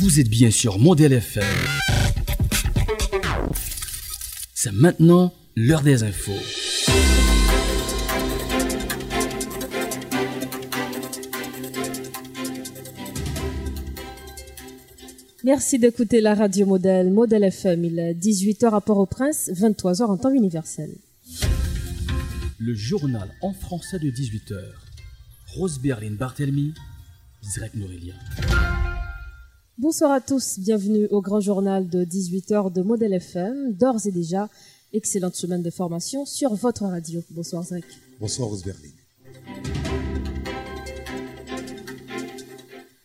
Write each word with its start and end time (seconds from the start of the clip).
Vous 0.00 0.18
êtes 0.18 0.30
bien 0.30 0.50
sur 0.50 0.78
Modèle 0.78 1.12
FM. 1.12 1.44
C'est 4.54 4.72
maintenant 4.72 5.34
l'heure 5.54 5.82
des 5.82 6.02
infos. 6.04 6.32
Merci 15.44 15.78
d'écouter 15.78 16.22
la 16.22 16.34
radio 16.34 16.64
modèle, 16.64 17.10
modèle 17.12 17.44
FM. 17.44 17.84
Il 17.84 17.98
est 17.98 18.14
18h 18.14 18.74
à 18.74 18.80
Port-au-Prince, 18.80 19.50
23h 19.52 20.04
en 20.04 20.16
temps 20.16 20.32
universel. 20.32 20.94
Le 22.58 22.72
journal 22.72 23.28
en 23.42 23.52
français 23.52 23.98
de 23.98 24.10
18h. 24.10 24.62
Rose 25.48 25.78
Berlin 25.78 26.12
Barthelmy, 26.12 26.72
Zrek 27.42 27.74
Nourélien. 27.74 28.14
Bonsoir 29.80 30.12
à 30.12 30.20
tous, 30.20 30.58
bienvenue 30.58 31.06
au 31.10 31.22
grand 31.22 31.40
journal 31.40 31.88
de 31.88 32.04
18h 32.04 32.70
de 32.70 32.82
Modèle 32.82 33.14
FM. 33.14 33.72
D'ores 33.72 34.06
et 34.06 34.10
déjà, 34.10 34.50
excellente 34.92 35.34
semaine 35.34 35.62
de 35.62 35.70
formation 35.70 36.26
sur 36.26 36.54
votre 36.54 36.82
radio. 36.82 37.22
Bonsoir 37.30 37.64
Zrek. 37.64 37.86
Bonsoir 38.20 38.50
Rose 38.50 38.62
Berlin. 38.62 38.90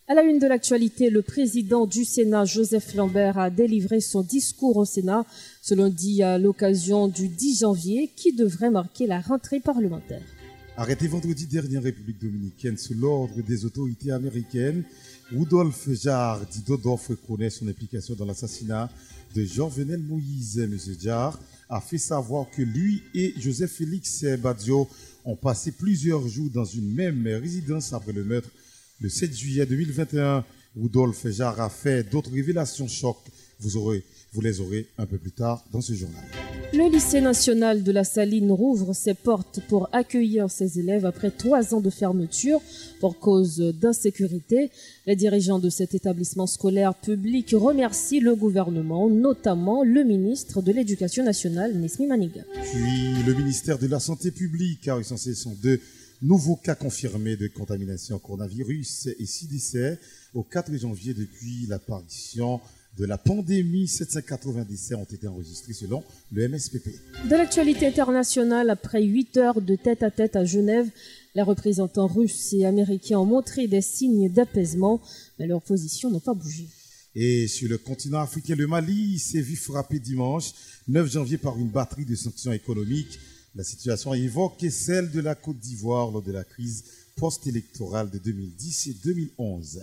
À 0.09 0.15
la 0.15 0.23
une 0.23 0.37
de 0.37 0.47
l'actualité, 0.47 1.09
le 1.09 1.21
président 1.21 1.85
du 1.85 2.03
Sénat, 2.03 2.43
Joseph 2.43 2.93
Lambert, 2.93 3.37
a 3.37 3.49
délivré 3.49 4.01
son 4.01 4.21
discours 4.21 4.75
au 4.75 4.83
Sénat, 4.83 5.25
selon 5.61 5.87
dit 5.87 6.23
à 6.23 6.37
l'occasion 6.37 7.07
du 7.07 7.29
10 7.29 7.59
janvier, 7.59 8.11
qui 8.17 8.33
devrait 8.33 8.69
marquer 8.69 9.07
la 9.07 9.21
rentrée 9.21 9.61
parlementaire. 9.61 10.23
Arrêté 10.77 11.07
vendredi 11.07 11.47
dernier 11.47 11.77
en 11.77 11.81
République 11.81 12.19
dominicaine 12.21 12.77
sous 12.77 12.95
l'ordre 12.95 13.41
des 13.41 13.63
autorités 13.63 14.11
américaines, 14.11 14.83
Rudolf 15.31 15.89
Jarre 15.93 16.45
dit 16.45 16.61
Dodorf 16.61 17.07
reconnaît 17.07 17.49
son 17.49 17.67
implication 17.67 18.15
dans 18.15 18.25
l'assassinat 18.25 18.89
de 19.35 19.43
Jean-Venel 19.43 19.99
Moïse. 19.99 20.59
M. 20.59 20.77
Jarre 20.99 21.39
a 21.69 21.81
fait 21.81 21.97
savoir 21.97 22.49
que 22.49 22.61
lui 22.61 23.01
et 23.13 23.33
Joseph 23.37 23.71
Félix 23.71 24.23
Badio 24.39 24.87
ont 25.23 25.35
passé 25.35 25.71
plusieurs 25.71 26.27
jours 26.27 26.49
dans 26.51 26.65
une 26.65 26.93
même 26.93 27.25
résidence 27.27 27.91
après 27.93 28.13
le 28.13 28.23
meurtre 28.23 28.49
le 29.01 29.09
7 29.09 29.35
juillet 29.35 29.65
2021, 29.65 30.45
Rudolf 30.77 31.27
Jarre 31.29 31.59
a 31.59 31.69
fait 31.69 32.09
d'autres 32.09 32.31
révélations 32.31 32.87
choc. 32.87 33.17
Vous, 33.59 33.75
aurez, 33.75 34.03
vous 34.35 34.41
les 34.41 34.59
aurez 34.59 34.87
un 34.97 35.05
peu 35.05 35.17
plus 35.17 35.31
tard 35.31 35.63
dans 35.71 35.79
ce 35.79 35.93
journal. 35.93 36.21
Le 36.73 36.91
lycée 36.91 37.21
national 37.21 37.83
de 37.83 37.91
la 37.93 38.03
Saline 38.03 38.51
rouvre 38.51 38.91
ses 38.91 39.13
portes 39.13 39.61
pour 39.69 39.87
accueillir 39.93 40.51
ses 40.51 40.77
élèves 40.77 41.05
après 41.05 41.31
trois 41.31 41.73
ans 41.73 41.79
de 41.79 41.89
fermeture 41.89 42.59
pour 42.99 43.17
cause 43.17 43.59
d'insécurité. 43.79 44.71
Les 45.05 45.15
dirigeants 45.15 45.59
de 45.59 45.69
cet 45.69 45.95
établissement 45.95 46.47
scolaire 46.47 46.93
public 46.93 47.51
remercient 47.53 48.19
le 48.19 48.35
gouvernement, 48.35 49.09
notamment 49.09 49.83
le 49.83 50.03
ministre 50.03 50.61
de 50.61 50.73
l'Éducation 50.73 51.23
nationale, 51.23 51.73
Nesmi 51.77 52.07
Maniga. 52.07 52.41
Puis 52.61 53.23
le 53.25 53.33
ministère 53.35 53.79
de 53.79 53.87
la 53.87 54.01
Santé 54.01 54.31
publique 54.31 54.89
a 54.89 54.95
recensé 54.95 55.33
son 55.33 55.55
deux 55.63 55.79
Nouveau 56.21 56.55
cas 56.55 56.75
confirmé 56.75 57.35
de 57.35 57.47
contamination 57.47 58.15
au 58.15 58.19
coronavirus 58.19 59.09
et 59.19 59.25
6 59.25 59.47
décès 59.47 59.99
au 60.33 60.43
4 60.43 60.75
janvier 60.77 61.13
depuis 61.13 61.67
l'apparition 61.67 62.61
de 62.97 63.05
la 63.05 63.17
pandémie. 63.17 63.87
790 63.87 64.67
décès 64.67 64.95
ont 64.95 65.03
été 65.03 65.27
enregistrés 65.27 65.73
selon 65.73 66.03
le 66.31 66.47
MSPP. 66.47 66.89
De 67.29 67.35
l'actualité 67.35 67.87
internationale, 67.87 68.69
après 68.69 69.03
8 69.03 69.37
heures 69.37 69.61
de 69.61 69.75
tête-à-tête 69.75 70.35
-à, 70.35 70.45
Genève, 70.45 70.89
les 71.35 71.41
représentants 71.41 72.07
russes 72.07 72.53
et 72.53 72.65
américains 72.65 73.19
ont 73.19 73.25
montré 73.25 73.67
des 73.67 73.81
signes 73.81 74.29
d'apaisement, 74.29 75.01
mais 75.37 75.47
leurs 75.47 75.61
positions 75.61 76.09
n'ont 76.09 76.19
pas 76.19 76.33
bougé. 76.33 76.67
Et 77.13 77.47
sur 77.47 77.69
le 77.69 77.77
continent 77.77 78.19
africain, 78.19 78.55
le 78.55 78.67
Mali 78.67 79.19
s'est 79.19 79.41
vu 79.41 79.55
frapper 79.55 79.99
dimanche 79.99 80.53
9 80.87 81.11
janvier 81.11 81.37
par 81.37 81.57
une 81.57 81.69
batterie 81.69 82.05
de 82.05 82.15
sanctions 82.15 82.51
économiques 82.51 83.19
la 83.55 83.63
situation 83.63 84.13
évoque 84.13 84.65
celle 84.69 85.09
de 85.11 85.21
la 85.21 85.33
Côte 85.33 85.59
d'Ivoire 85.59 86.11
lors 86.11 86.21
de 86.21 86.33
la 86.33 86.43
crise 86.43 86.83
post-électorale 87.15 88.09
de 88.09 88.17
2010 88.17 88.87
et 88.87 88.95
2011. 89.01 89.79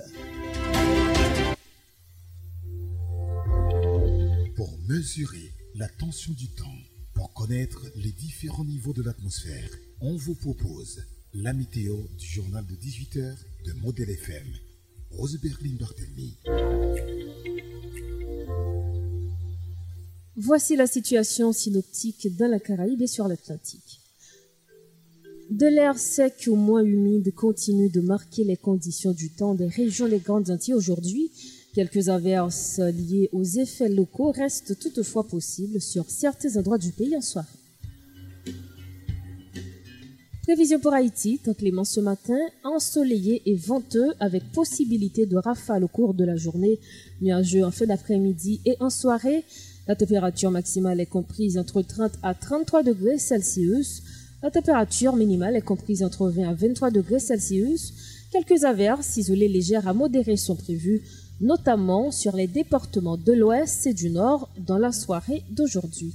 Pour 4.93 4.99
mesurer 4.99 5.53
la 5.75 5.89
tension 5.89 6.35
du 6.35 6.49
temps, 6.49 6.79
pour 7.15 7.33
connaître 7.33 7.81
les 7.97 8.13
différents 8.13 8.65
niveaux 8.65 8.93
de 8.93 9.01
l'atmosphère, 9.03 9.71
on 10.03 10.17
vous 10.17 10.35
propose 10.35 11.03
la 11.33 11.55
météo 11.55 11.97
du 12.19 12.27
journal 12.27 12.67
de 12.67 12.75
18h 12.75 13.35
de 13.65 13.73
Modèle 13.81 14.11
FM. 14.11 14.47
Rose 15.13 15.41
Berlin 15.41 15.77
Barthelmy. 15.81 16.37
Voici 20.37 20.77
la 20.77 20.87
situation 20.87 21.55
synoptique 21.55 22.37
dans 22.37 22.51
la 22.51 22.61
Caraïbe 22.61 23.01
et 23.01 23.07
sur 23.07 23.29
l'Atlantique. 23.29 24.01
De 25.51 25.69
l'air 25.69 25.99
sec 25.99 26.45
au 26.49 26.57
moins 26.57 26.85
humide 26.85 27.35
continue 27.35 27.89
de 27.89 28.03
marquer 28.03 28.45
les 28.45 28.59
conditions 28.59 29.13
du 29.13 29.31
temps 29.31 29.55
des 29.55 29.69
régions 29.69 30.09
des 30.09 30.19
Grandes 30.19 30.51
Antilles 30.51 30.75
aujourd'hui. 30.75 31.31
Quelques 31.75 32.11
averses 32.11 32.81
liées 32.81 33.31
aux 33.33 33.45
effets 33.45 33.89
locaux 33.89 34.31
restent 34.31 34.79
toutefois 34.79 35.27
possibles 35.27 35.81
sur 35.81 36.11
certains 36.11 36.59
endroits 36.59 36.77
du 36.77 36.93
pays 36.93 37.17
en 37.17 37.23
soirée. 37.23 37.49
Prévision 40.43 40.81
pour 40.81 40.93
Haïti, 40.93 41.39
temps 41.39 41.55
clément 41.55 41.85
ce 41.85 42.01
matin, 42.01 42.39
ensoleillé 42.63 43.41
et 43.47 43.57
venteux 43.57 44.13
avec 44.21 44.43
possibilité 44.53 45.25
de 45.25 45.39
rafales 45.39 45.85
au 45.85 45.89
cours 45.89 46.13
de 46.13 46.25
la 46.25 46.37
journée, 46.37 46.79
nuageux 47.23 47.65
en 47.65 47.71
fin 47.71 47.87
d'après-midi 47.87 48.61
et 48.67 48.77
en 48.81 48.91
soirée, 48.91 49.43
la 49.89 49.97
température 49.97 50.51
maximale 50.51 51.01
est 51.01 51.07
comprise 51.07 51.57
entre 51.57 51.81
30 51.81 52.13
à 52.23 52.35
33 52.35 52.83
degrés 52.83 53.19
Celsius. 53.19 54.03
La 54.43 54.51
température 54.51 55.17
minimale 55.17 55.57
est 55.57 55.63
comprise 55.63 56.03
entre 56.03 56.29
20 56.29 56.51
à 56.51 56.53
23 56.53 56.91
degrés 56.91 57.19
Celsius. 57.19 57.95
Quelques 58.31 58.65
averses 58.65 59.17
isolées 59.17 59.49
légères 59.49 59.89
à 59.89 59.95
modérées 59.95 60.37
sont 60.37 60.57
prévues, 60.57 61.03
notamment 61.43 62.11
sur 62.11 62.35
les 62.35 62.47
départements 62.47 63.19
de 63.19 63.33
l'ouest 63.33 63.87
et 63.87 63.93
du 63.93 64.11
nord 64.11 64.49
dans 64.59 64.79
la 64.79 64.93
soirée 64.93 65.43
d'aujourd'hui. 65.51 66.15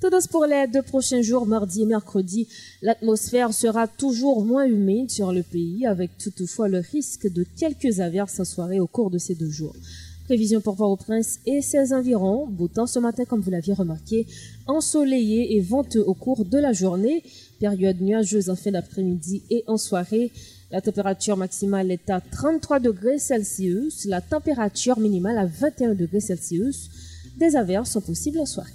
Tendance 0.00 0.28
pour 0.28 0.46
les 0.46 0.66
deux 0.72 0.80
prochains 0.80 1.20
jours, 1.20 1.44
mardi 1.44 1.82
et 1.82 1.86
mercredi, 1.86 2.48
l'atmosphère 2.80 3.52
sera 3.52 3.86
toujours 3.86 4.42
moins 4.42 4.64
humide 4.64 5.10
sur 5.10 5.30
le 5.30 5.42
pays, 5.42 5.84
avec 5.84 6.16
toutefois 6.16 6.68
le 6.68 6.78
risque 6.78 7.30
de 7.30 7.44
quelques 7.58 8.00
averses 8.00 8.40
en 8.40 8.46
soirée 8.46 8.80
au 8.80 8.86
cours 8.86 9.10
de 9.10 9.18
ces 9.18 9.34
deux 9.34 9.50
jours. 9.50 9.76
Prévision 10.24 10.62
pour 10.62 10.76
Port-au-Prince 10.76 11.40
et 11.44 11.60
ses 11.60 11.92
environs. 11.92 12.46
Beau 12.46 12.68
temps 12.68 12.86
ce 12.86 12.98
matin, 12.98 13.24
comme 13.24 13.40
vous 13.40 13.50
l'aviez 13.50 13.74
remarqué. 13.74 14.26
Ensoleillé 14.68 15.56
et 15.56 15.60
venteux 15.60 16.04
au 16.06 16.14
cours 16.14 16.44
de 16.44 16.56
la 16.56 16.72
journée. 16.72 17.24
Période 17.58 18.00
nuageuse 18.00 18.48
en 18.48 18.54
fin 18.54 18.70
d'après-midi 18.70 19.42
et 19.50 19.64
en 19.66 19.76
soirée. 19.76 20.30
La 20.72 20.80
température 20.80 21.36
maximale 21.36 21.90
est 21.90 22.08
à 22.10 22.20
33 22.20 22.78
degrés 22.78 23.18
Celsius. 23.18 24.04
La 24.04 24.20
température 24.20 25.00
minimale 25.00 25.36
à 25.36 25.44
21 25.44 25.94
degrés 25.94 26.20
Celsius. 26.20 26.88
Des 27.36 27.56
averses 27.56 27.90
sont 27.90 28.00
possibles 28.00 28.38
en 28.38 28.46
soirée. 28.46 28.70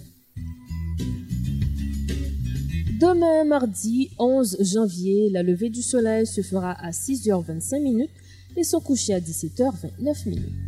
Demain, 3.00 3.46
mardi 3.46 4.10
11 4.20 4.58
janvier, 4.60 5.30
la 5.30 5.42
levée 5.42 5.70
du 5.70 5.82
soleil 5.82 6.28
se 6.28 6.42
fera 6.42 6.74
à 6.74 6.92
6h25 6.92 7.82
minutes 7.82 8.12
et 8.58 8.66
son 8.66 8.82
coucher 8.82 9.14
à 9.14 9.22
17h29 9.22 10.28
minutes. 10.28 10.66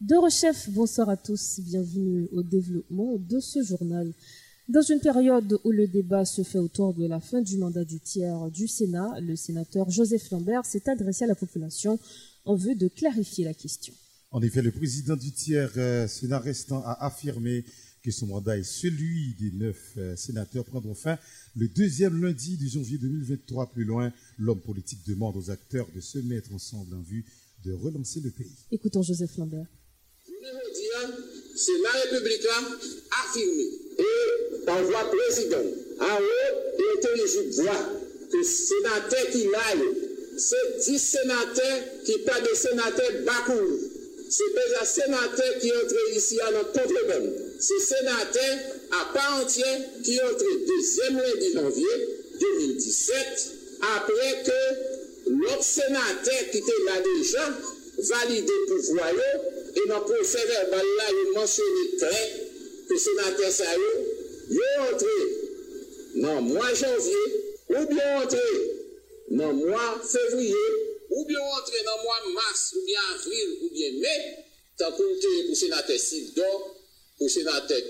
De 0.00 0.16
rechef, 0.16 0.68
bonsoir 0.70 1.08
à 1.08 1.16
tous, 1.16 1.60
bienvenue 1.60 2.28
au 2.32 2.42
développement 2.42 3.16
de 3.16 3.38
ce 3.38 3.62
journal. 3.62 4.12
Dans 4.68 4.82
une 4.82 5.00
période 5.00 5.58
où 5.64 5.70
le 5.72 5.88
débat 5.88 6.24
se 6.24 6.42
fait 6.42 6.58
autour 6.58 6.94
de 6.94 7.06
la 7.06 7.20
fin 7.20 7.42
du 7.42 7.58
mandat 7.58 7.84
du 7.84 7.98
tiers 7.98 8.50
du 8.50 8.68
Sénat, 8.68 9.20
le 9.20 9.34
sénateur 9.34 9.90
Joseph 9.90 10.30
Lambert 10.30 10.64
s'est 10.64 10.88
adressé 10.88 11.24
à 11.24 11.26
la 11.26 11.34
population 11.34 11.98
en 12.44 12.54
vue 12.54 12.76
de 12.76 12.88
clarifier 12.88 13.44
la 13.44 13.54
question. 13.54 13.92
En 14.30 14.40
effet, 14.42 14.62
le 14.62 14.70
président 14.70 15.16
du 15.16 15.32
tiers 15.32 15.72
euh, 15.76 16.06
Sénat 16.06 16.38
restant 16.38 16.82
a 16.84 17.04
affirmé 17.04 17.64
que 18.02 18.10
son 18.10 18.26
mandat 18.28 18.58
est 18.58 18.62
celui 18.62 19.34
des 19.34 19.50
neuf 19.52 19.94
euh, 19.96 20.16
sénateurs 20.16 20.64
prendront 20.64 20.94
fin 20.94 21.18
le 21.56 21.68
deuxième 21.68 22.22
lundi 22.22 22.56
de 22.56 22.66
janvier 22.66 22.98
2023. 22.98 23.72
Plus 23.72 23.84
loin, 23.84 24.12
l'homme 24.38 24.60
politique 24.60 25.06
demande 25.06 25.36
aux 25.36 25.50
acteurs 25.50 25.88
de 25.94 26.00
se 26.00 26.18
mettre 26.18 26.54
ensemble 26.54 26.94
en 26.94 27.02
vue 27.02 27.24
de 27.64 27.72
relancer 27.72 28.20
le 28.20 28.30
pays. 28.30 28.56
Écoutons 28.70 29.02
Joseph 29.02 29.36
Lambert. 29.36 29.66
La 31.82 31.90
République 32.02 32.46
affirmé 33.24 33.68
et 33.98 34.64
par 34.64 34.82
voie 34.82 35.10
président 35.10 35.64
en 36.00 36.16
haut 36.16 36.78
et 36.78 36.98
intelligible 36.98 37.50
voix 37.62 37.86
que 38.30 38.42
sénateur 38.42 39.30
qui 39.32 39.44
l'aille, 39.44 39.88
c'est 40.36 40.90
10 40.90 40.98
sénateurs 40.98 41.80
qui 42.04 42.18
parlent 42.18 42.42
de 42.42 42.54
sénateurs 42.54 43.12
Bakou. 43.26 43.78
C'est 44.30 44.54
déjà 44.54 44.84
sénateur 44.84 45.58
qui 45.60 45.72
entre 45.72 46.16
ici 46.16 46.40
à 46.40 46.52
notre 46.52 46.72
contrebande. 46.72 47.34
C'est 47.58 47.80
sénateur 47.80 48.58
à 48.92 49.12
part 49.12 49.42
entière 49.42 49.80
qui 50.04 50.20
entre 50.20 50.44
deuxième 50.66 51.18
lundi 51.18 51.52
janvier 51.52 52.08
2017, 52.40 53.16
après 53.96 54.42
que 54.44 55.30
l'autre 55.30 55.64
sénateur 55.64 56.50
qui 56.52 56.58
était 56.58 56.72
là 56.86 57.00
déjà 57.16 57.48
valide 58.08 58.56
pou 58.68 58.82
vwayo, 58.88 59.28
e 59.76 59.84
nan 59.90 60.04
pou 60.06 60.26
fè 60.32 60.42
verbal 60.48 60.88
la 60.98 61.08
yon 61.12 61.32
monsoni 61.36 61.84
tre, 62.00 62.20
pou 62.88 62.98
senatè 63.04 63.50
sa 63.54 63.70
yo, 63.76 63.92
yon 64.56 64.84
entre 64.88 65.14
nan 66.24 66.44
mwa 66.48 66.70
janvye, 66.74 67.22
ou 67.70 67.86
bien 67.90 68.16
entre 68.22 68.44
nan 69.38 69.60
mwa 69.60 69.86
fevriye, 70.02 70.64
ou 71.10 71.24
bien 71.28 71.44
entre 71.58 71.84
nan 71.86 72.02
mwa 72.04 72.18
mars, 72.38 72.64
ou 72.76 72.84
bien 72.88 73.08
avril, 73.14 73.56
ou 73.62 73.72
bien 73.76 73.98
me, 74.02 74.16
tan 74.80 74.94
konte 74.96 75.32
pou 75.46 75.58
senatè 75.58 75.98
Sildo, 76.00 76.50
pou 77.18 77.30
senatè 77.30 77.80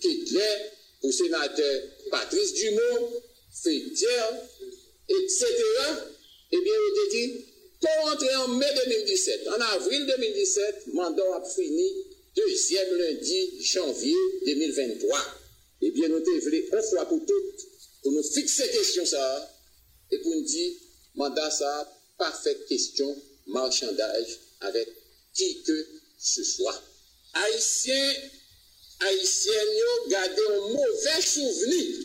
Kedler, 0.00 0.68
pou 1.02 1.12
senatè 1.12 1.70
Patrice 2.12 2.54
Dumont, 2.60 3.20
Fé 3.54 3.74
Dier, 3.94 4.30
et 5.08 5.28
cetera, 5.28 5.88
e 6.50 6.60
bien 6.60 6.80
ou 6.86 6.94
te 6.98 7.04
di, 7.12 7.24
pour 7.84 8.12
entrer 8.12 8.34
en 8.36 8.48
mai 8.48 8.66
2017, 8.86 9.48
en 9.48 9.60
avril 9.76 10.06
2017, 10.06 10.86
mandat 10.94 11.22
a 11.36 11.42
fini 11.44 11.86
deuxième 12.34 12.94
lundi 12.96 13.62
janvier 13.62 14.16
2023. 14.46 15.18
Eh 15.82 15.90
bien, 15.90 16.08
nous 16.08 16.20
devons 16.20 16.50
une 16.50 16.82
fois 16.82 17.04
pour 17.06 17.20
toutes, 17.26 17.66
pour 18.02 18.12
nous 18.12 18.22
fixer 18.22 18.68
question 18.70 19.04
ça, 19.04 19.50
et 20.10 20.18
pour 20.18 20.34
nous 20.34 20.44
dire, 20.44 20.72
mandat 21.14 21.50
ça, 21.50 22.00
parfaite 22.16 22.66
question, 22.66 23.14
marchandage 23.48 24.38
avec 24.60 24.88
qui 25.34 25.62
que 25.62 25.86
ce 26.18 26.42
soit. 26.42 26.82
Haïtiens, 27.34 28.14
nous 29.02 30.10
gardons 30.10 30.52
un 30.54 30.68
mauvais 30.72 31.20
souvenir 31.22 31.98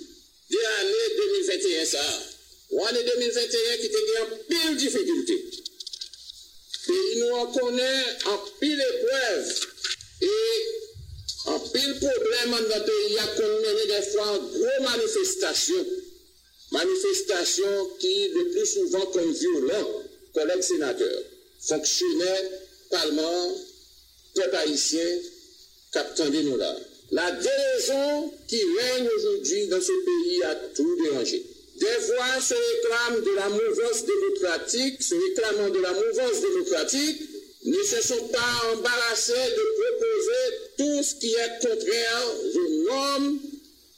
de 0.50 0.58
l'année 0.58 1.16
2021 1.48 1.86
ça. 1.86 2.04
Ou 2.72 2.86
année 2.86 3.04
2021 3.04 3.78
qui 3.78 3.86
était 3.86 3.98
en 4.22 4.38
pile 4.48 4.78
difficulté. 4.78 5.69
Et 6.90 7.20
nous 7.20 7.36
en 7.36 7.46
connaît 7.48 8.04
en 8.26 8.38
pile 8.60 8.82
épreuve 8.82 9.68
et 10.22 11.50
en 11.50 11.60
pile 11.60 12.00
problème 12.00 12.52
dans 12.52 12.62
notre 12.62 12.86
pays, 12.86 12.94
il 13.10 13.14
y 13.14 13.20
a 13.20 13.26
mené 13.26 13.86
des 13.88 14.12
fois 14.12 14.28
en 14.28 14.38
gros 14.38 14.84
manifestations. 14.84 15.86
Manifestations 16.72 17.90
qui 18.00 18.30
le 18.30 18.50
plus 18.52 18.66
souvent 18.66 19.06
comme 19.08 19.32
violents, 19.32 20.04
collègues 20.34 20.62
sénateurs, 20.62 21.24
fonctionnaires, 21.62 22.44
parlements, 22.92 23.56
peuple 24.36 24.56
haïtien, 24.56 25.20
capitaine 25.92 26.32
de 26.32 26.42
nous 26.42 26.58
là. 26.58 26.76
La 27.12 27.32
déraison 27.32 28.32
qui 28.48 28.62
règne 28.80 29.08
aujourd'hui 29.18 29.68
dans 29.68 29.82
ce 29.82 29.92
pays 30.06 30.44
a 30.44 30.56
tout 30.76 31.04
dérangé. 31.04 31.44
Des 31.80 32.06
voix 32.08 32.42
se 32.42 32.54
réclament 32.54 33.24
de 33.24 33.36
la 33.36 33.50
mouvance 33.50 34.04
démocratique, 34.06 35.02
se 35.02 35.16
réclamant 35.16 35.70
de 35.70 35.80
la 35.80 35.94
mouvance 35.94 36.42
démocratique, 36.42 37.22
ne 37.66 37.84
se 37.84 38.02
sont 38.02 38.28
pas 38.28 38.74
embarrassés 38.74 39.34
de 39.34 39.64
proposer 39.82 40.44
tout 40.78 41.04
ce 41.04 41.16
qui 41.16 41.34
est 41.34 41.60
contraire 41.62 42.36
aux 42.56 42.84
normes 42.84 43.40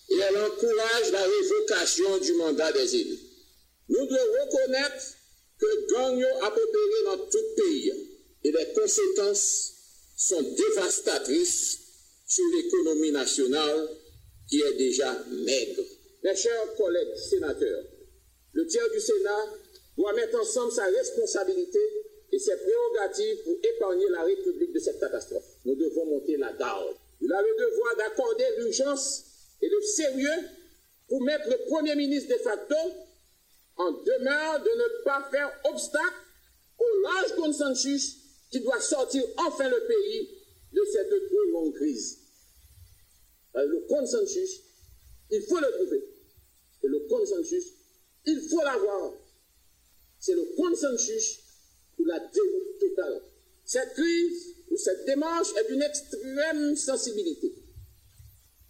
et 0.09 0.15
elle 0.17 0.37
encourage 0.37 1.11
la 1.11 1.23
révocation 1.23 2.17
du 2.19 2.33
mandat 2.33 2.71
des 2.71 2.95
élus. 2.95 3.19
Nous 3.89 4.05
devons 4.05 4.45
reconnaître 4.45 5.05
que 5.59 5.93
Gagnon 5.93 6.43
a 6.43 6.47
opéré 6.47 7.03
dans 7.05 7.17
tout 7.29 7.55
pays 7.55 7.93
et 8.43 8.51
les 8.51 8.73
conséquences 8.73 9.73
sont 10.17 10.41
dévastatrices 10.41 11.79
sur 12.27 12.45
l'économie 12.55 13.11
nationale 13.11 13.89
qui 14.49 14.61
est 14.61 14.77
déjà 14.77 15.25
maigre. 15.29 15.83
Mes 16.23 16.35
chers 16.35 16.75
collègues 16.75 17.15
sénateurs, 17.15 17.83
le 18.53 18.67
tiers 18.67 18.89
du 18.91 18.99
Sénat 18.99 19.45
doit 19.97 20.13
mettre 20.13 20.39
ensemble 20.39 20.71
sa 20.71 20.85
responsabilité 20.85 21.79
et 22.31 22.37
ses 22.37 22.55
prérogatives 22.57 23.43
pour 23.43 23.55
épargner 23.63 24.07
la 24.09 24.23
République 24.23 24.71
de 24.71 24.79
cette 24.79 24.99
catastrophe. 24.99 25.43
Nous 25.65 25.75
devons 25.75 26.05
monter 26.05 26.37
la 26.37 26.53
garde. 26.53 26.95
Il 27.21 27.33
a 27.33 27.41
le 27.41 27.55
devoir 27.57 27.95
d'accorder 27.97 28.45
l'urgence 28.59 29.23
et 29.63 29.67
le 29.67 29.81
sérieux 29.81 30.47
pour 31.07 31.23
mettre 31.23 31.49
le 31.49 31.57
Premier 31.67 31.95
ministre 31.95 32.35
de 32.35 32.39
facto 32.39 32.75
en 33.77 33.91
demeure 33.91 34.63
de 34.63 34.69
ne 34.69 35.03
pas 35.03 35.27
faire 35.31 35.51
obstacle 35.71 36.15
au 36.77 37.01
large 37.01 37.35
consensus 37.35 38.17
qui 38.51 38.59
doit 38.59 38.79
sortir 38.79 39.23
enfin 39.37 39.67
le 39.67 39.87
pays 39.87 40.29
de 40.71 40.85
cette 40.91 41.09
trop 41.09 41.43
longue 41.51 41.73
crise. 41.73 42.19
Le 43.55 43.87
consensus, 43.87 44.61
il 45.31 45.41
faut 45.41 45.59
le 45.59 45.71
trouver. 45.71 46.10
Et 46.83 46.87
le 46.87 46.99
consensus, 47.07 47.73
il 48.25 48.39
faut 48.49 48.63
l'avoir. 48.63 49.13
C'est 50.19 50.35
le 50.35 50.45
consensus 50.55 51.39
pour 51.95 52.05
la 52.05 52.19
déroute 52.19 52.79
totale. 52.79 53.21
Cette 53.65 53.93
crise 53.93 54.55
ou 54.69 54.77
cette 54.77 55.05
démarche 55.05 55.49
est 55.57 55.71
d'une 55.71 55.81
extrême 55.81 56.75
sensibilité. 56.75 57.53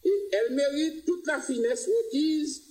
Et 0.03 0.29
elle 0.31 0.55
mérite 0.55 1.05
toute 1.05 1.25
la 1.27 1.41
finesse 1.41 1.87
requise 1.87 2.61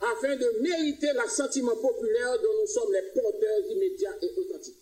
afin 0.00 0.36
de 0.36 0.60
mériter 0.62 1.12
l'assentiment 1.14 1.76
populaire 1.76 2.36
dont 2.42 2.60
nous 2.60 2.66
sommes 2.66 2.92
les 2.92 3.20
porteurs 3.20 3.70
immédiats 3.70 4.16
et 4.22 4.30
authentiques. 4.38 4.74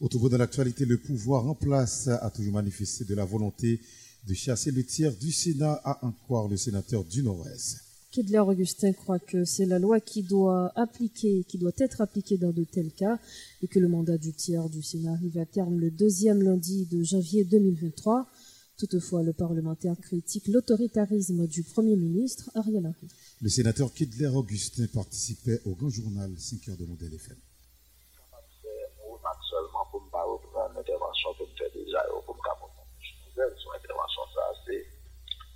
Autour 0.00 0.30
de 0.30 0.36
l'actualité, 0.36 0.84
le 0.84 0.98
pouvoir 0.98 1.46
en 1.46 1.56
place 1.56 2.06
a 2.06 2.30
toujours 2.30 2.52
manifesté 2.52 3.04
de 3.04 3.14
la 3.16 3.24
volonté 3.24 3.80
de 4.26 4.34
chasser 4.34 4.70
le 4.70 4.84
tiers 4.84 5.16
du 5.16 5.32
Sénat 5.32 5.80
à 5.84 6.04
encore 6.06 6.48
le 6.48 6.56
sénateur 6.56 7.04
du 7.04 7.22
Nord-Est. 7.22 7.87
Kidler 8.10 8.38
Augustin 8.38 8.92
croit 8.94 9.18
que 9.18 9.44
c'est 9.44 9.66
la 9.66 9.78
loi 9.78 10.00
qui 10.00 10.22
doit 10.22 10.72
appliquer, 10.76 11.44
qui 11.44 11.58
doit 11.58 11.72
être 11.78 12.00
appliquée 12.00 12.38
dans 12.38 12.52
de 12.52 12.64
tels 12.64 12.92
cas 12.92 13.18
et 13.62 13.68
que 13.68 13.78
le 13.78 13.88
mandat 13.88 14.16
du 14.16 14.32
tiers 14.32 14.70
du 14.70 14.82
Sénat 14.82 15.12
arrive 15.12 15.38
à 15.38 15.44
terme 15.44 15.78
le 15.78 15.90
deuxième 15.90 16.42
lundi 16.42 16.86
de 16.86 17.02
janvier 17.02 17.44
2023. 17.44 18.26
Toutefois, 18.78 19.22
le 19.22 19.32
parlementaire 19.34 19.96
critique 20.00 20.46
l'autoritarisme 20.48 21.46
du 21.46 21.64
Premier 21.64 21.96
ministre 21.96 22.48
Ariel 22.54 22.86
Henry. 22.86 23.08
Le 23.42 23.48
sénateur 23.48 23.92
Kidler 23.92 24.28
Augustin 24.28 24.86
participait 24.86 25.60
au 25.66 25.74
grand 25.74 25.90
journal 25.90 26.30
5 26.38 26.68
heures 26.68 26.76
de 26.76 26.86
Modèle 26.86 27.12
FM. 27.12 27.36
seulement 29.50 29.84
pour 29.90 30.00
me 30.00 30.06
reprendre 30.08 30.74
l'intervention 30.74 31.28
que 31.38 31.44
je 31.44 31.64
fais 31.64 31.70
déjà 31.78 32.04
pour 32.24 32.34
me 32.34 32.40
son 33.58 33.70
intervention, 33.70 34.22
ça, 34.34 34.42
c'est, 34.66 34.86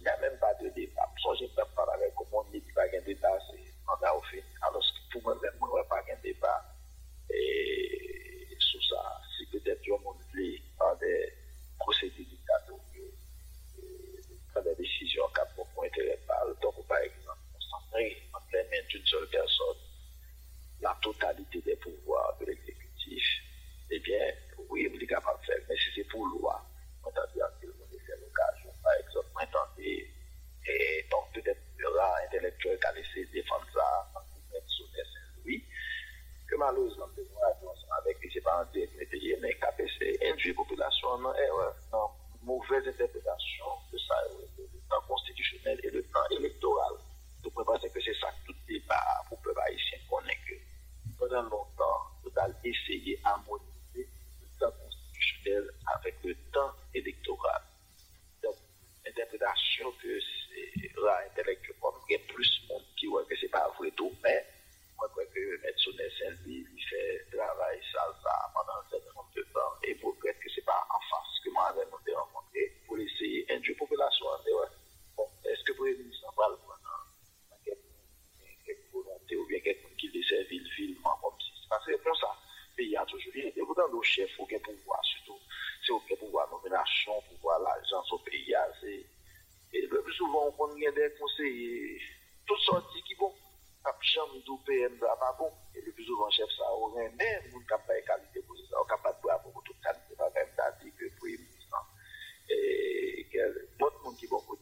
il 0.00 0.02
n'y 0.02 0.08
a 0.08 0.18
même 0.20 0.38
pas 0.38 0.54
de 0.62 0.68
débat. 0.74 1.08
Je 1.38 1.44
ne 1.44 1.48
peux 1.48 1.54
pas 1.56 1.86
parler 1.86 2.04
avec 2.04 2.14
e 2.52 2.60
di 2.60 2.72
bagen 2.76 3.04
de 3.06 3.14
tas 3.22 3.48
e 3.56 3.60
manda 3.86 4.12
ou 4.16 4.22
fe. 4.30 4.42
Alos 4.68 4.92
ki 4.96 5.02
pou 5.12 5.24
mwen 5.26 5.40
lèm 5.44 5.61
chef, 84.22 84.30
il 84.30 84.36
faut 84.36 84.46
qu'il 84.46 84.60
pouvoir, 84.60 85.04
surtout. 85.04 85.38
C'est 85.86 85.92
qu'il 86.06 86.16
pouvoir 86.16 86.48
nomination, 86.50 87.12
pouvoir 87.28 87.60
l'argent 87.60 88.02
au 88.10 88.18
pays. 88.18 88.54
Et 89.72 89.86
le 89.86 90.02
plus 90.02 90.14
souvent, 90.14 90.54
on 90.58 90.68
a 90.68 90.90
des 90.90 91.14
conseillers, 91.18 92.00
toutes 92.46 92.60
sortes 92.60 92.92
qui 93.06 93.14
vont 93.14 93.32
j'aime 94.02 94.42
tout 94.44 94.58
PM 94.66 94.98
là 95.00 95.16
pas 95.18 95.34
bon. 95.38 95.50
Et 95.74 95.80
le 95.80 95.92
plus 95.92 96.04
souvent, 96.04 96.30
chef, 96.30 96.48
ça 96.56 96.70
aurait 96.72 97.10
même 97.10 97.42
une 97.52 97.66
capacité 97.66 98.04
qualité 98.06 98.42
pour 98.42 98.56
ça, 98.56 98.76
capable 98.88 99.18
de 99.24 99.30
avoir 99.30 99.64
toute 99.64 99.80
qualité, 99.80 100.14
pas 100.16 100.30
même 100.30 100.48
dit 100.82 100.92
que 100.92 101.08
pour 101.16 101.26
ministre. 101.26 101.78
Et 102.50 103.26
que 103.32 103.76
d'autres 103.78 104.02
monde 104.04 104.16
qui 104.16 104.26
vont 104.26 104.40
côté 104.40 104.52
lui, 104.52 104.52
qui 104.52 104.60
a 104.60 104.61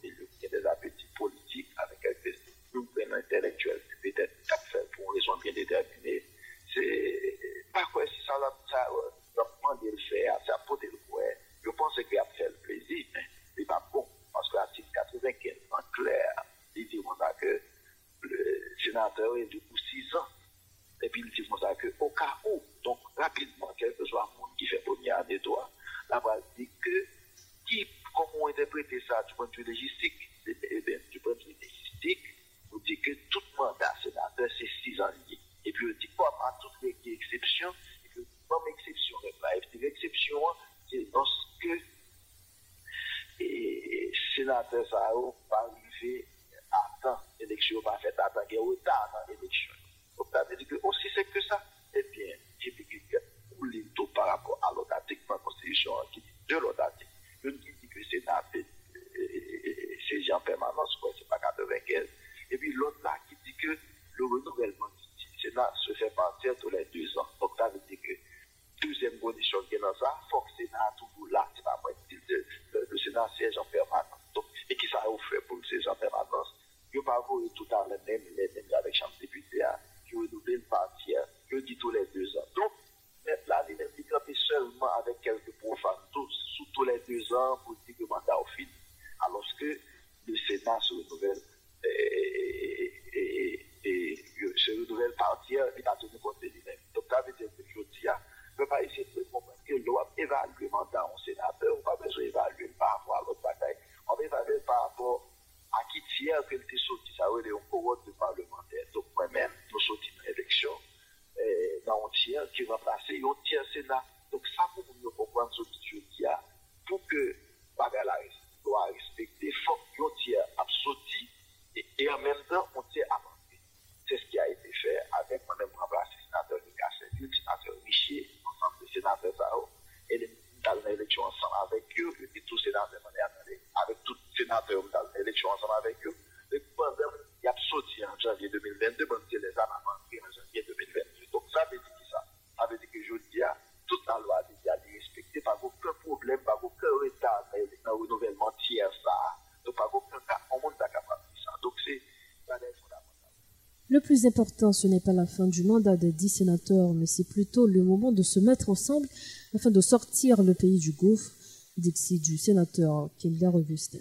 plus 154.21 154.27
important, 154.27 154.71
ce 154.71 154.87
n'est 154.87 154.99
pas 154.99 155.13
la 155.13 155.25
fin 155.25 155.47
du 155.47 155.63
mandat 155.63 155.97
des 155.97 156.11
dix 156.11 156.29
sénateurs, 156.29 156.93
mais 156.93 157.05
c'est 157.05 157.27
plutôt 157.27 157.65
le 157.65 157.83
moment 157.83 158.11
de 158.11 158.23
se 158.23 158.39
mettre 158.39 158.69
ensemble 158.69 159.07
afin 159.55 159.71
de 159.71 159.81
sortir 159.81 160.43
le 160.43 160.53
pays 160.53 160.79
du 160.79 160.91
gouffre, 160.91 161.31
dit 161.77 162.19
du 162.19 162.37
sénateur 162.37 163.09
Kilda 163.17 163.49
Augustin. 163.49 163.99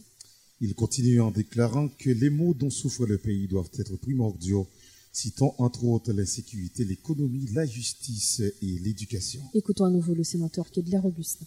Il 0.61 0.75
continue 0.75 1.21
en 1.21 1.31
déclarant 1.31 1.89
que 1.89 2.11
les 2.11 2.29
maux 2.29 2.53
dont 2.55 2.71
souffre 2.71 3.07
le 3.07 3.17
pays 3.17 3.49
doivent 3.49 3.71
être 3.79 3.97
primordiaux, 3.97 4.69
citant 5.13 5.55
entre 5.59 5.85
autres 5.85 6.13
la 6.13 6.27
sécurité, 6.27 6.85
l'économie, 6.85 7.47
la 7.55 7.65
justice 7.65 8.41
et 8.41 8.79
l'éducation. 8.85 9.41
Écoutons 9.55 9.85
à 9.87 9.91
nouveau 9.91 10.15
le 10.15 10.25
sénateur 10.25 10.71
Kedler 10.71 11.01
Augustin. 11.03 11.47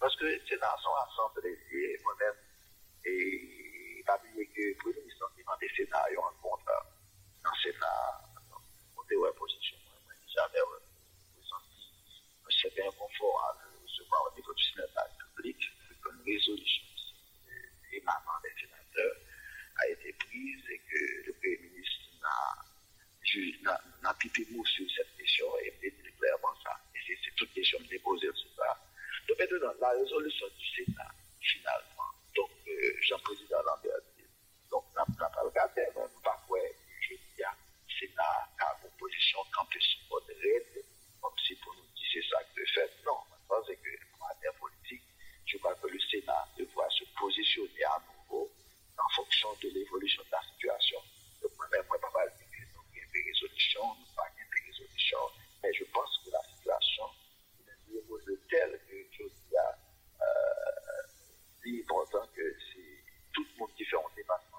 Parce 0.00 0.16
que 0.16 0.24
c'est 0.48 0.56
dans 0.56 0.78
son 0.82 0.94
assemblée, 1.04 1.58
moi-même, 2.02 2.38
et 3.04 4.02
pas 4.06 4.18
oublier 4.18 4.46
que 4.46 4.62
des 5.72 5.84
scénarios 5.84 6.20
en 6.20 6.32
compte 6.42 6.64
dans 6.66 7.50
le 7.50 7.62
Sénat, 7.62 8.20
on 8.96 9.02
était 9.04 9.16
en 9.16 9.32
position, 9.32 9.76
j'avais 10.28 10.60
ressenti 10.60 11.92
un 12.46 12.50
certain 12.50 12.90
confort 12.98 13.40
à 13.44 13.56
recevoir 13.82 14.22
au 14.30 14.36
niveau 14.36 14.52
du 14.54 14.64
Sénat 14.64 14.86
public, 15.36 15.56
une 16.12 16.22
résolution 16.24 16.82
émanant 17.92 18.40
des 18.42 18.52
sénateurs 18.60 19.16
a 19.76 19.88
été 19.88 20.12
prise 20.12 20.64
et 20.70 20.78
que 20.78 21.26
le 21.26 21.32
Premier 21.34 21.58
ministre 21.58 22.00
n'a 24.02 24.14
pipé 24.14 24.46
mot 24.50 24.64
sur 24.66 24.86
cette 24.96 25.16
question 25.16 25.46
et 25.64 25.72
dit 25.80 26.12
clairement 26.18 26.54
ça. 26.62 26.78
Et 26.94 27.18
c'est 27.24 27.34
toute 27.36 27.52
question 27.52 27.78
de 27.80 27.86
déposer 27.86 28.28
sur 28.34 28.48
ça. 28.56 28.78
Donc 29.28 29.38
maintenant, 29.38 29.72
la 29.80 29.90
résolution 29.90 30.46
du 30.58 30.84
Sénat, 30.84 31.10
finalement, 31.40 32.10
donc 32.36 32.50
euh, 32.68 32.92
Jean-Président 33.02 33.62
Lambert 33.62 34.11
donc 34.72 34.84
n'a 34.96 35.04
pas 35.04 35.42
regardé, 35.44 35.82
quoi, 35.92 36.08
je 37.00 37.14
dis, 37.14 37.44
Sénat 38.00 38.48
a 38.58 38.76
une 38.82 38.90
position 38.98 39.38
campus 39.54 39.84
modérée, 40.10 40.64
comme 41.20 41.36
si 41.46 41.54
pour 41.56 41.74
nous 41.74 41.84
dire 41.94 42.08
c'est 42.12 42.24
ça 42.30 42.42
que 42.42 42.60
de 42.60 42.66
fait. 42.66 42.90
Non, 43.04 43.18
maintenant 43.30 43.62
c'est 43.66 43.76
que 43.76 43.90
en 44.18 44.26
matière 44.26 44.54
politique, 44.54 45.02
je 45.44 45.58
crois 45.58 45.74
que 45.74 45.88
le 45.88 46.00
Sénat 46.00 46.48
devra 46.56 46.88
se 46.88 47.04
positionner 47.20 47.84
à 47.84 48.00
nouveau 48.08 48.50
en 48.96 49.08
fonction 49.14 49.52
de 49.62 49.68
l'évolution 49.68 50.22
de 50.24 50.32
la 50.32 50.40
situation. 50.40 50.98
Donc, 51.42 51.52
moi-même, 51.58 51.84
moi, 51.88 51.98
pas 52.00 52.26
dire 52.28 52.46
que 52.48 52.64
nous 52.64 52.80
avons 52.80 52.88
des 53.12 53.22
résolutions, 53.22 53.94
nous 54.00 54.14
pas 54.16 54.28
des 54.32 54.48
résolutions, 54.64 55.26
mais 55.62 55.72
je 55.74 55.84
pense 55.84 56.18
que 56.24 56.30
la 56.30 56.42
situation 56.56 57.04
est 57.92 58.48
telle 58.48 58.80
que 58.88 58.96
je 59.12 59.24
dis, 59.24 59.56
euh, 59.56 60.24
c'est 61.62 61.82
important 61.82 62.26
que 62.34 62.56
c'est 62.72 63.04
tout 63.34 63.44
le 63.44 63.58
monde 63.58 63.70
qui 63.76 63.84
fait 63.84 63.96
déloyale 64.16 64.51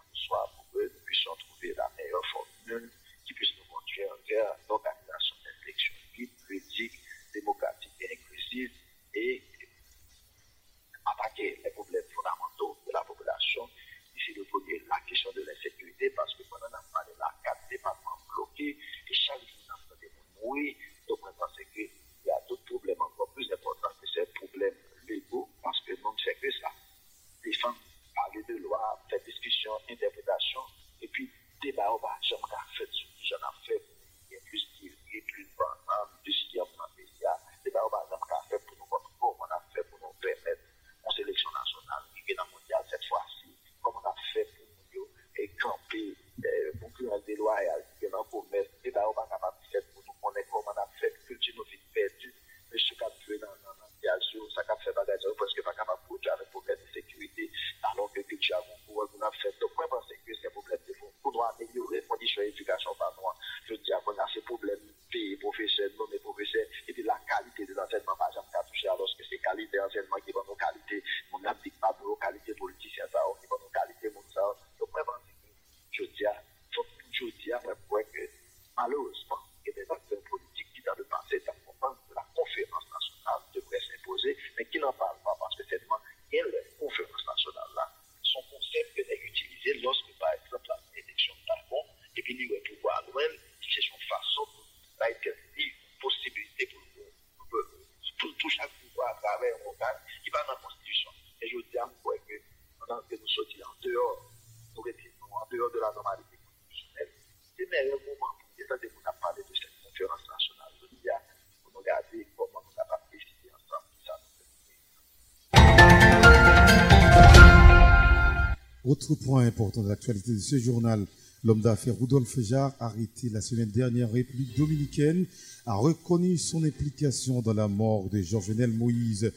point 119.23 119.45
important 119.45 119.83
de 119.83 119.89
l'actualité 119.89 120.33
de 120.33 120.39
ce 120.39 120.57
journal, 120.57 121.05
l'homme 121.43 121.61
d'affaires 121.61 121.97
Rudolf 121.99 122.39
Jarre, 122.41 122.75
arrêté 122.79 123.29
la 123.29 123.41
semaine 123.41 123.69
dernière 123.69 124.09
en 124.09 124.13
République 124.13 124.57
dominicaine, 124.57 125.25
a 125.65 125.75
reconnu 125.75 126.37
son 126.37 126.63
implication 126.63 127.41
dans 127.41 127.53
la 127.53 127.67
mort 127.67 128.09
de 128.09 128.21
Jovenel 128.21 128.71
Moïse. 128.71 129.31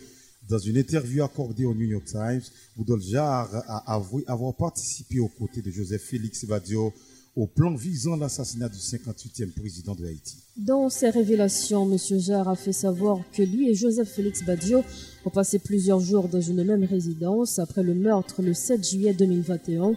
Dans 0.49 0.59
une 0.59 0.77
interview 0.77 1.23
accordée 1.23 1.65
au 1.65 1.75
New 1.75 1.87
York 1.87 2.05
Times, 2.05 2.43
Rudolf 2.77 3.05
Jarre 3.05 3.55
a 3.69 3.95
avoué 3.95 4.25
avoir 4.27 4.55
participé 4.55 5.21
aux 5.21 5.29
côtés 5.29 5.63
de 5.63 5.71
Joseph 5.71 6.03
Félix 6.03 6.45
Badio 6.45 6.93
au 7.37 7.47
plan 7.47 7.75
visant 7.75 8.17
l'assassinat 8.17 8.71
du 8.71 8.79
58e 8.79 9.53
président 9.53 9.95
de 9.95 10.07
Haïti. 10.07 10.37
Dans 10.57 10.89
ses 10.89 11.11
révélations, 11.11 11.91
M. 11.91 12.19
Jarre 12.19 12.49
a 12.49 12.57
fait 12.57 12.73
savoir 12.73 13.19
que 13.33 13.43
lui 13.43 13.69
et 13.69 13.75
Joseph 13.75 14.09
Félix 14.09 14.43
Badio 14.43 14.83
ont 15.27 15.31
passé 15.31 15.59
plusieurs 15.59 16.01
jours 16.01 16.29
dans 16.29 16.41
une 16.41 16.65
même 16.65 16.85
résidence 16.85 17.59
après 17.59 17.83
le 17.83 17.95
meurtre 17.95 18.41
le 18.41 18.55
7 18.55 18.89
juillet 18.89 19.13
2021. 19.13 19.97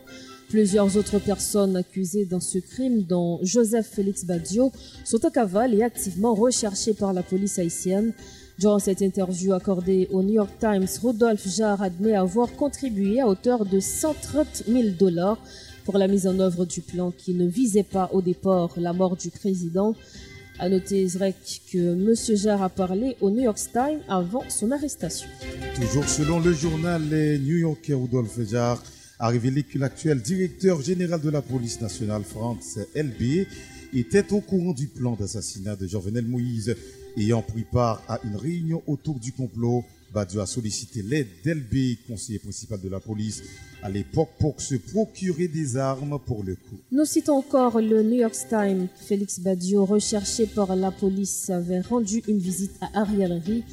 Plusieurs 0.49 0.97
autres 0.97 1.19
personnes 1.19 1.77
accusées 1.77 2.25
dans 2.25 2.39
ce 2.41 2.57
crime, 2.57 3.03
dont 3.03 3.39
Joseph 3.43 3.87
Félix 3.87 4.25
Badio, 4.25 4.71
sont 5.05 5.25
en 5.25 5.29
cavale 5.29 5.73
et 5.73 5.83
activement 5.83 6.33
recherchées 6.33 6.93
par 6.93 7.13
la 7.13 7.23
police 7.23 7.57
haïtienne. 7.57 8.13
Durant 8.57 8.79
cette 8.79 8.99
interview 9.01 9.53
accordée 9.53 10.09
au 10.11 10.21
New 10.21 10.33
York 10.33 10.51
Times, 10.59 10.87
Rudolf 11.01 11.47
Jarre 11.47 11.81
admet 11.81 12.15
avoir 12.15 12.53
contribué 12.57 13.21
à 13.21 13.27
hauteur 13.27 13.65
de 13.65 13.79
130 13.79 14.63
000 14.67 14.89
dollars 14.99 15.39
pour 15.89 15.97
la 15.97 16.07
mise 16.07 16.27
en 16.27 16.39
œuvre 16.39 16.65
du 16.65 16.81
plan 16.81 17.09
qui 17.09 17.33
ne 17.33 17.47
visait 17.47 17.81
pas 17.81 18.11
au 18.13 18.21
départ 18.21 18.69
la 18.77 18.93
mort 18.93 19.17
du 19.17 19.31
président. 19.31 19.95
À 20.59 20.69
noter, 20.69 21.07
Zrek, 21.07 21.63
que 21.73 21.79
M. 21.79 22.13
Jarre 22.37 22.61
a 22.61 22.69
parlé 22.69 23.15
au 23.21 23.31
New 23.31 23.41
York 23.41 23.57
Times 23.73 24.01
avant 24.07 24.43
son 24.49 24.69
arrestation. 24.69 25.27
Toujours 25.73 26.07
selon 26.07 26.41
le 26.41 26.53
journal 26.53 27.01
Les 27.09 27.39
New 27.39 27.57
Yorkais, 27.57 27.95
Rudolf 27.95 28.39
Jarre 28.47 28.83
a 29.17 29.29
révélé 29.29 29.63
que 29.63 29.79
l'actuel 29.79 30.21
directeur 30.21 30.79
général 30.79 31.21
de 31.21 31.31
la 31.31 31.41
police 31.41 31.81
nationale, 31.81 32.21
Franz 32.23 32.85
LB, 32.95 33.47
était 33.95 34.31
au 34.31 34.41
courant 34.41 34.73
du 34.73 34.85
plan 34.85 35.15
d'assassinat 35.15 35.75
de 35.75 35.87
Jovenel 35.87 36.27
Moïse. 36.27 36.75
Ayant 37.17 37.41
pris 37.41 37.63
part 37.63 38.03
à 38.07 38.19
une 38.25 38.35
réunion 38.35 38.83
autour 38.85 39.19
du 39.19 39.31
complot, 39.31 39.83
Badio 40.13 40.41
a 40.41 40.45
sollicité 40.45 41.01
l'aide 41.01 41.27
d'LB, 41.43 42.07
conseiller 42.07 42.39
principal 42.39 42.79
de 42.81 42.89
la 42.89 42.99
police, 42.99 43.43
à 43.83 43.89
l'époque 43.89 44.29
pour 44.39 44.59
se 44.59 44.75
procurer 44.75 45.47
des 45.47 45.77
armes 45.77 46.19
pour 46.25 46.43
le 46.43 46.55
coup. 46.55 46.77
Nous 46.91 47.05
citons 47.05 47.37
encore 47.37 47.79
le 47.79 48.03
New 48.03 48.19
York 48.19 48.35
Times. 48.49 48.87
Félix 48.95 49.39
Badio, 49.39 49.85
recherché 49.85 50.45
par 50.47 50.75
la 50.75 50.91
police, 50.91 51.49
avait 51.49 51.81
rendu 51.81 52.23
une 52.27 52.39
visite 52.39 52.75
à 52.81 53.01
Ariel 53.01 53.33
Henry. 53.33 53.63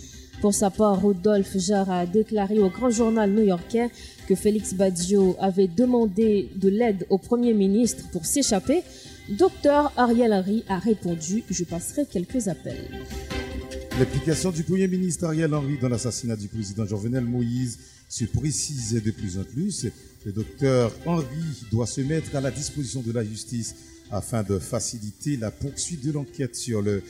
Pour 0.40 0.52
sa 0.52 0.70
part, 0.70 1.00
Rodolphe 1.00 1.56
Jarre 1.56 1.90
a 1.90 2.06
déclaré 2.06 2.58
au 2.58 2.68
grand 2.68 2.90
journal 2.90 3.30
new-yorkais 3.30 3.90
que 4.28 4.34
Félix 4.34 4.74
Badio 4.74 5.34
avait 5.40 5.68
demandé 5.68 6.50
de 6.56 6.68
l'aide 6.68 7.06
au 7.08 7.18
Premier 7.18 7.54
ministre 7.54 8.04
pour 8.12 8.26
s'échapper. 8.26 8.82
Docteur 9.30 9.92
Ariel 9.96 10.32
Henry 10.32 10.62
a 10.68 10.78
répondu 10.78 11.42
Je 11.48 11.64
passerai 11.64 12.04
quelques 12.06 12.48
appels. 12.48 12.90
L'implication 13.98 14.50
du 14.50 14.62
Premier 14.62 14.88
ministre 14.88 15.24
Ariel 15.24 15.54
Henry 15.54 15.78
dans 15.78 15.88
l'assassinat 15.88 16.36
du 16.36 16.48
président 16.48 16.84
Jovenel 16.84 17.24
Moïse 17.24 17.78
se 18.10 18.26
précisait 18.26 19.00
de 19.00 19.10
plus 19.10 19.38
en 19.38 19.44
plus. 19.44 19.86
Le 20.26 20.32
docteur 20.32 20.92
Henry 21.06 21.64
doit 21.70 21.86
se 21.86 22.02
mettre 22.02 22.36
à 22.36 22.42
la 22.42 22.50
disposition 22.50 23.00
de 23.00 23.10
la 23.10 23.24
justice 23.24 23.74
afin 24.10 24.42
de 24.42 24.58
faciliter 24.58 25.38
la 25.38 25.50
poursuite 25.50 26.04
de 26.04 26.12
l'enquête 26.12 26.54
sur 26.56 26.82
le 26.82 27.02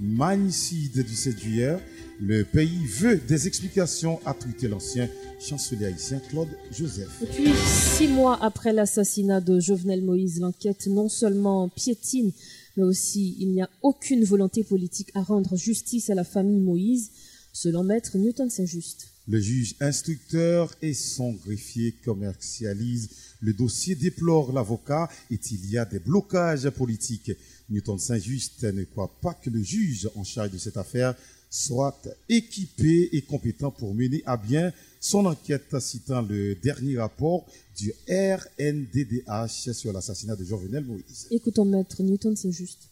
magnicide 0.00 1.06
du 1.06 1.14
7 1.14 1.38
juillet. 1.38 1.76
Le 2.20 2.42
pays 2.42 2.86
veut 2.86 3.20
des 3.28 3.46
explications, 3.46 4.18
a 4.24 4.34
tweeté 4.34 4.66
l'ancien 4.66 5.08
chancelier 5.38 5.86
haïtien 5.86 6.20
Claude 6.28 6.48
Joseph. 6.76 7.22
Et 7.22 7.26
puis, 7.26 7.52
six 7.66 8.08
mois 8.08 8.38
après 8.42 8.72
l'assassinat 8.72 9.40
de 9.40 9.60
Jovenel 9.60 10.02
Moïse, 10.02 10.40
l'enquête 10.40 10.88
non 10.88 11.08
seulement 11.08 11.68
piétine, 11.68 12.32
mais 12.76 12.84
aussi 12.84 13.36
il 13.38 13.52
n'y 13.52 13.62
a 13.62 13.70
aucune 13.82 14.24
volonté 14.24 14.64
politique 14.64 15.10
à 15.14 15.22
rendre 15.22 15.56
justice 15.56 16.10
à 16.10 16.14
la 16.14 16.24
famille 16.24 16.60
Moïse, 16.60 17.10
selon 17.52 17.84
maître 17.84 18.18
Newton 18.18 18.50
Saint-Just. 18.50 19.08
Le 19.28 19.38
juge 19.38 19.76
instructeur 19.80 20.74
et 20.82 20.94
son 20.94 21.32
greffier 21.32 21.92
commercialisent 22.04 23.10
le 23.40 23.52
dossier, 23.52 23.94
déplore 23.94 24.52
l'avocat 24.52 25.08
et 25.30 25.38
il 25.50 25.70
y 25.70 25.78
a 25.78 25.84
des 25.84 26.00
blocages 26.00 26.68
politiques. 26.70 27.32
Newton 27.70 27.98
Saint-Just 27.98 28.64
ne 28.64 28.84
croit 28.84 29.14
pas 29.20 29.34
que 29.34 29.50
le 29.50 29.62
juge 29.62 30.08
en 30.16 30.24
charge 30.24 30.50
de 30.50 30.58
cette 30.58 30.76
affaire 30.76 31.14
soit 31.52 32.08
équipé 32.30 33.10
et 33.12 33.20
compétent 33.20 33.70
pour 33.70 33.94
mener 33.94 34.22
à 34.24 34.38
bien 34.38 34.72
son 34.98 35.26
enquête, 35.26 35.78
citant 35.80 36.22
le 36.22 36.54
dernier 36.54 36.96
rapport 36.96 37.44
du 37.78 37.92
RNDDH 38.08 39.72
sur 39.72 39.92
l'assassinat 39.92 40.34
de 40.34 40.44
Jovenel 40.44 40.82
Moïse. 40.82 41.28
Écoutons 41.30 41.66
maître 41.66 42.02
Newton, 42.02 42.34
c'est 42.36 42.52
juste. 42.52 42.88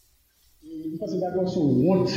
Je 0.63 0.97
pense 0.99 1.19
d'abord 1.19 1.51
sur 1.51 1.63
honte 1.63 2.11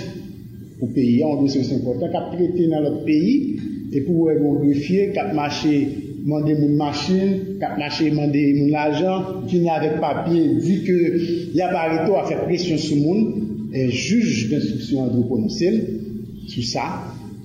au 0.81 0.87
pays, 0.87 1.23
un 1.23 1.41
dossier 1.41 1.61
important, 1.73 2.09
qui 2.09 2.17
a 2.17 2.35
traité 2.35 2.67
dans 2.67 2.81
notre 2.81 3.05
pays, 3.05 3.61
et 3.93 4.01
pour 4.01 4.29
un 4.29 4.35
greffier 4.35 5.13
qui 5.13 5.19
a 5.19 5.33
marché, 5.33 5.87
demander 6.25 6.55
mon 6.55 6.75
machine, 6.75 7.57
a 7.61 7.77
marché, 7.77 8.09
demander 8.09 8.53
mon 8.55 8.67
l'argent, 8.67 9.45
qui 9.47 9.61
n'a 9.61 9.75
avec 9.75 10.01
papier, 10.01 10.55
dit 10.55 10.83
que 10.83 11.51
il 11.51 11.55
y 11.55 11.61
a 11.61 11.69
à 11.69 12.27
faire 12.27 12.43
pression 12.43 12.77
sur 12.77 12.97
le 12.97 13.01
monde, 13.01 13.33
et 13.71 13.89
juge 13.89 14.49
d'instruction 14.49 15.05
a 15.05 15.09
dû 15.09 15.23
sou 16.49 16.65
sa, 16.67 16.87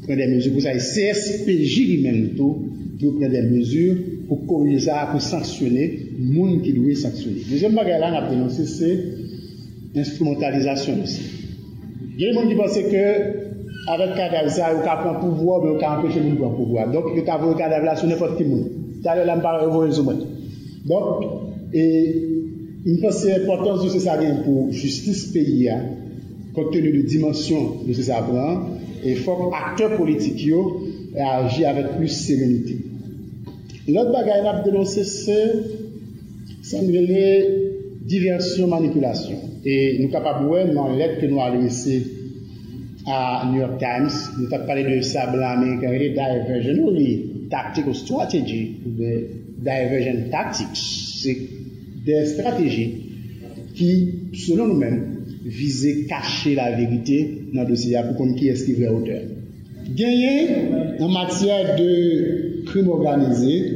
pren 0.04 0.18
de 0.20 0.28
mezur 0.34 0.56
pou 0.56 0.64
sa, 0.64 0.74
e 0.74 0.82
CSPJ 0.82 1.86
li 1.92 1.98
men 2.04 2.20
loutou, 2.22 2.68
pou 2.98 3.18
pren 3.18 3.32
de 3.34 3.42
mezur 3.48 4.04
pou 4.28 4.44
korye 4.48 4.78
sa, 4.84 5.06
pou 5.12 5.22
sanksyonè, 5.24 5.88
moun 6.18 6.60
ki 6.64 6.74
lou 6.76 6.92
e 6.92 6.96
sanksyonè. 6.98 7.46
Dezem 7.48 7.76
bagay 7.78 8.00
lan 8.02 8.16
ap 8.18 8.30
denonse 8.32 8.66
se, 8.70 8.94
instrumentalizasyon 9.96 11.04
osi. 11.04 11.26
Gen 12.18 12.34
moun 12.36 12.50
ki 12.50 12.56
pense 12.58 12.82
ke, 12.90 13.04
avèk 13.88 14.16
kadav 14.18 14.50
sa, 14.52 14.72
ou 14.74 14.84
ka 14.84 14.98
pran 15.00 15.20
pouvoi, 15.22 15.60
ou 15.70 15.80
ka 15.80 15.94
anpeche 15.96 16.22
moun 16.22 16.40
pran 16.40 16.56
pouvoi. 16.56 16.88
Donk, 16.92 17.12
yo 17.16 17.24
ka 17.26 17.38
vou 17.40 17.56
kadav 17.58 17.86
la 17.86 17.96
sou 17.98 18.10
nepot 18.10 18.36
ki 18.38 18.48
moun. 18.48 18.66
Talè 19.04 19.24
la 19.26 19.38
mpare 19.38 19.64
revo 19.64 19.84
yon 19.86 19.94
sou 19.96 20.08
mwen. 20.08 20.24
Donk, 20.88 21.24
e, 21.72 21.84
mpase 22.98 23.32
importans 23.38 23.84
ou 23.84 23.92
se 23.92 24.02
sa 24.04 24.18
gen 24.20 24.42
pou 24.44 24.68
justice 24.74 25.30
peyi 25.34 25.62
ya, 25.68 25.78
kontenu 26.56 26.92
de 26.96 27.04
dimensyon 27.06 27.86
de 27.86 27.96
se 27.96 28.08
sa 28.08 28.20
pran, 28.26 28.66
E 29.04 29.14
fòk 29.24 29.54
akteur 29.54 29.96
politik 29.96 30.38
yo 30.42 30.60
e 31.14 31.20
aji 31.22 31.64
avèk 31.70 31.96
plus 31.96 32.14
semenite. 32.26 32.74
Lòt 33.94 34.12
bagay 34.12 34.42
nap 34.44 34.64
denonse 34.66 35.04
se 35.04 35.38
san 36.70 36.84
rele 36.94 37.24
diversyon 38.12 38.68
manipulasyon. 38.74 39.40
E 39.64 39.74
nou 40.00 40.12
kapap 40.12 40.42
wè 40.50 40.64
nan 40.68 40.96
let 41.00 41.18
ke 41.20 41.28
nou 41.30 41.40
alwese 41.44 41.96
a 43.08 43.48
New 43.48 43.60
York 43.62 43.78
Times, 43.80 44.16
nou 44.36 44.50
tap 44.52 44.66
pale 44.68 44.84
de 44.84 45.00
sabla 45.06 45.54
Amerikan, 45.56 45.94
rele 45.94 46.10
diversion 46.16 46.82
ou 46.84 46.92
li 46.92 47.10
tactical 47.52 47.96
strategy 47.96 48.62
ou 48.84 48.92
de 48.98 49.12
diversion 49.64 50.26
tactics. 50.32 50.84
Se 51.22 51.34
de 52.08 52.24
strategi 52.28 52.86
ki, 53.76 53.90
selon 54.44 54.72
nou 54.72 54.80
men, 54.80 55.00
visait 55.48 56.04
cacher 56.08 56.54
la 56.54 56.72
vérité 56.72 57.42
dans 57.54 57.62
le 57.62 57.68
dossier 57.68 57.96
pour 58.06 58.16
qu'on 58.16 58.34
qui 58.34 58.48
est 58.48 58.56
ce 58.56 58.64
qui 58.64 58.72
est 58.72 58.74
vrai 58.74 58.88
auteur. 58.88 59.20
Gagner 59.96 60.48
en 61.00 61.08
matière 61.08 61.76
de 61.76 62.64
crime 62.66 62.88
organisé, 62.88 63.72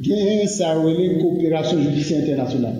gagner 0.00 0.46
ça 0.46 0.74
relève 0.74 1.18
coopération 1.18 1.80
judiciaire 1.80 2.22
internationale. 2.22 2.74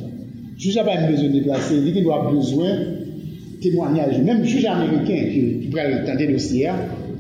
Le 0.54 0.60
juge 0.60 0.74
n'a 0.76 0.84
pas 0.84 1.06
besoin 1.06 1.28
de 1.28 1.32
déplacer, 1.32 1.74
il 1.76 2.02
doit 2.02 2.30
besoin 2.32 2.70
de 2.70 3.62
témoignage. 3.62 4.18
Même 4.22 4.44
juge 4.44 4.64
américain 4.64 5.28
qui, 5.32 5.68
pourrait 5.68 6.04
tenter 6.04 6.26
le 6.26 6.32
dossier, 6.34 6.70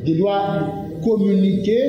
il 0.04 0.18
doit 0.18 0.72
communiquer 1.04 1.80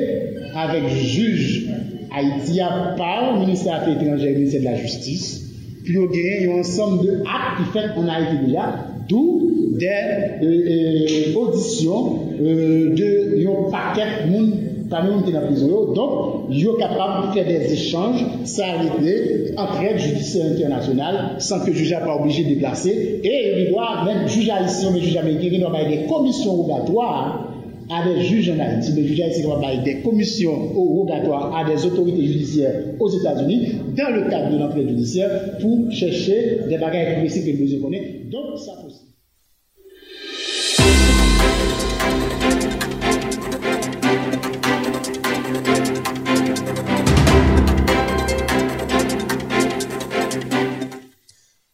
avec 0.54 0.88
juge 0.88 1.68
haïtien 2.14 2.94
par 2.96 3.34
le 3.34 3.40
ministère 3.40 3.84
des 3.84 3.92
Affaires 3.92 4.02
étrangères 4.02 4.28
et 4.28 4.32
le 4.32 4.38
ministère 4.38 4.60
de 4.60 4.66
la 4.66 4.76
Justice. 4.76 5.44
Puis 5.84 5.94
il 5.94 6.44
y 6.44 6.46
a 6.46 6.54
un 6.54 6.60
ensemble 6.60 7.06
d'actes 7.06 7.24
qui 7.56 7.78
fait 7.78 7.98
en 7.98 8.08
Haïti 8.08 8.46
déjà, 8.46 8.87
Dou 9.08 9.40
de 9.78 9.86
euh, 9.86 10.44
euh, 10.44 11.40
audisyon 11.40 12.28
euh, 12.40 12.94
de 12.94 13.38
yon 13.40 13.70
paket 13.72 14.26
moun 14.28 14.50
kanon 14.90 15.22
ki 15.24 15.32
la 15.32 15.44
prizon 15.46 15.68
yo. 15.70 15.80
Donk, 15.96 16.48
yo 16.52 16.74
kapab 16.80 17.32
fè 17.34 17.44
des 17.44 17.72
échanges, 17.72 18.24
sa 18.44 18.66
arrêté, 18.74 19.54
entraide 19.56 19.98
judiciaire 19.98 20.52
international, 20.52 21.36
san 21.44 21.64
ke 21.64 21.72
juja 21.76 22.00
pa 22.04 22.16
obligé 22.16 22.44
de 22.44 22.58
glase, 22.60 22.92
e 23.22 23.34
li 23.56 23.68
doa, 23.70 24.04
men 24.06 24.26
juja 24.28 24.60
isi, 24.64 24.88
men 24.92 25.04
juja 25.04 25.24
men 25.26 25.38
kiri, 25.42 25.60
nou 25.62 25.72
ba 25.72 25.84
yon 25.84 26.08
komisyon 26.10 26.62
rogatoire, 26.62 27.47
à 27.90 28.06
des 28.06 28.22
juges 28.22 28.50
en 28.50 28.58
Haïti, 28.58 28.92
des 28.92 29.06
juges 29.06 29.20
haïtiens 29.20 29.82
des 29.84 30.02
commissions 30.02 30.68
rogatoires 30.74 31.56
à 31.56 31.64
des 31.64 31.84
autorités 31.86 32.26
judiciaires 32.26 32.74
aux 32.98 33.10
États-Unis 33.10 33.72
dans 33.96 34.10
le 34.10 34.28
cadre 34.28 34.52
de 34.52 34.58
l'enquête 34.58 34.88
judiciaire 34.88 35.58
pour 35.60 35.90
chercher 35.90 36.60
des 36.68 36.78
bagages 36.78 37.18
précis 37.18 37.44
que 37.44 37.74
nous 37.74 37.82
connaissons. 37.82 38.04
Donc, 38.30 38.58
ça 38.58 38.72
possible. 38.82 39.08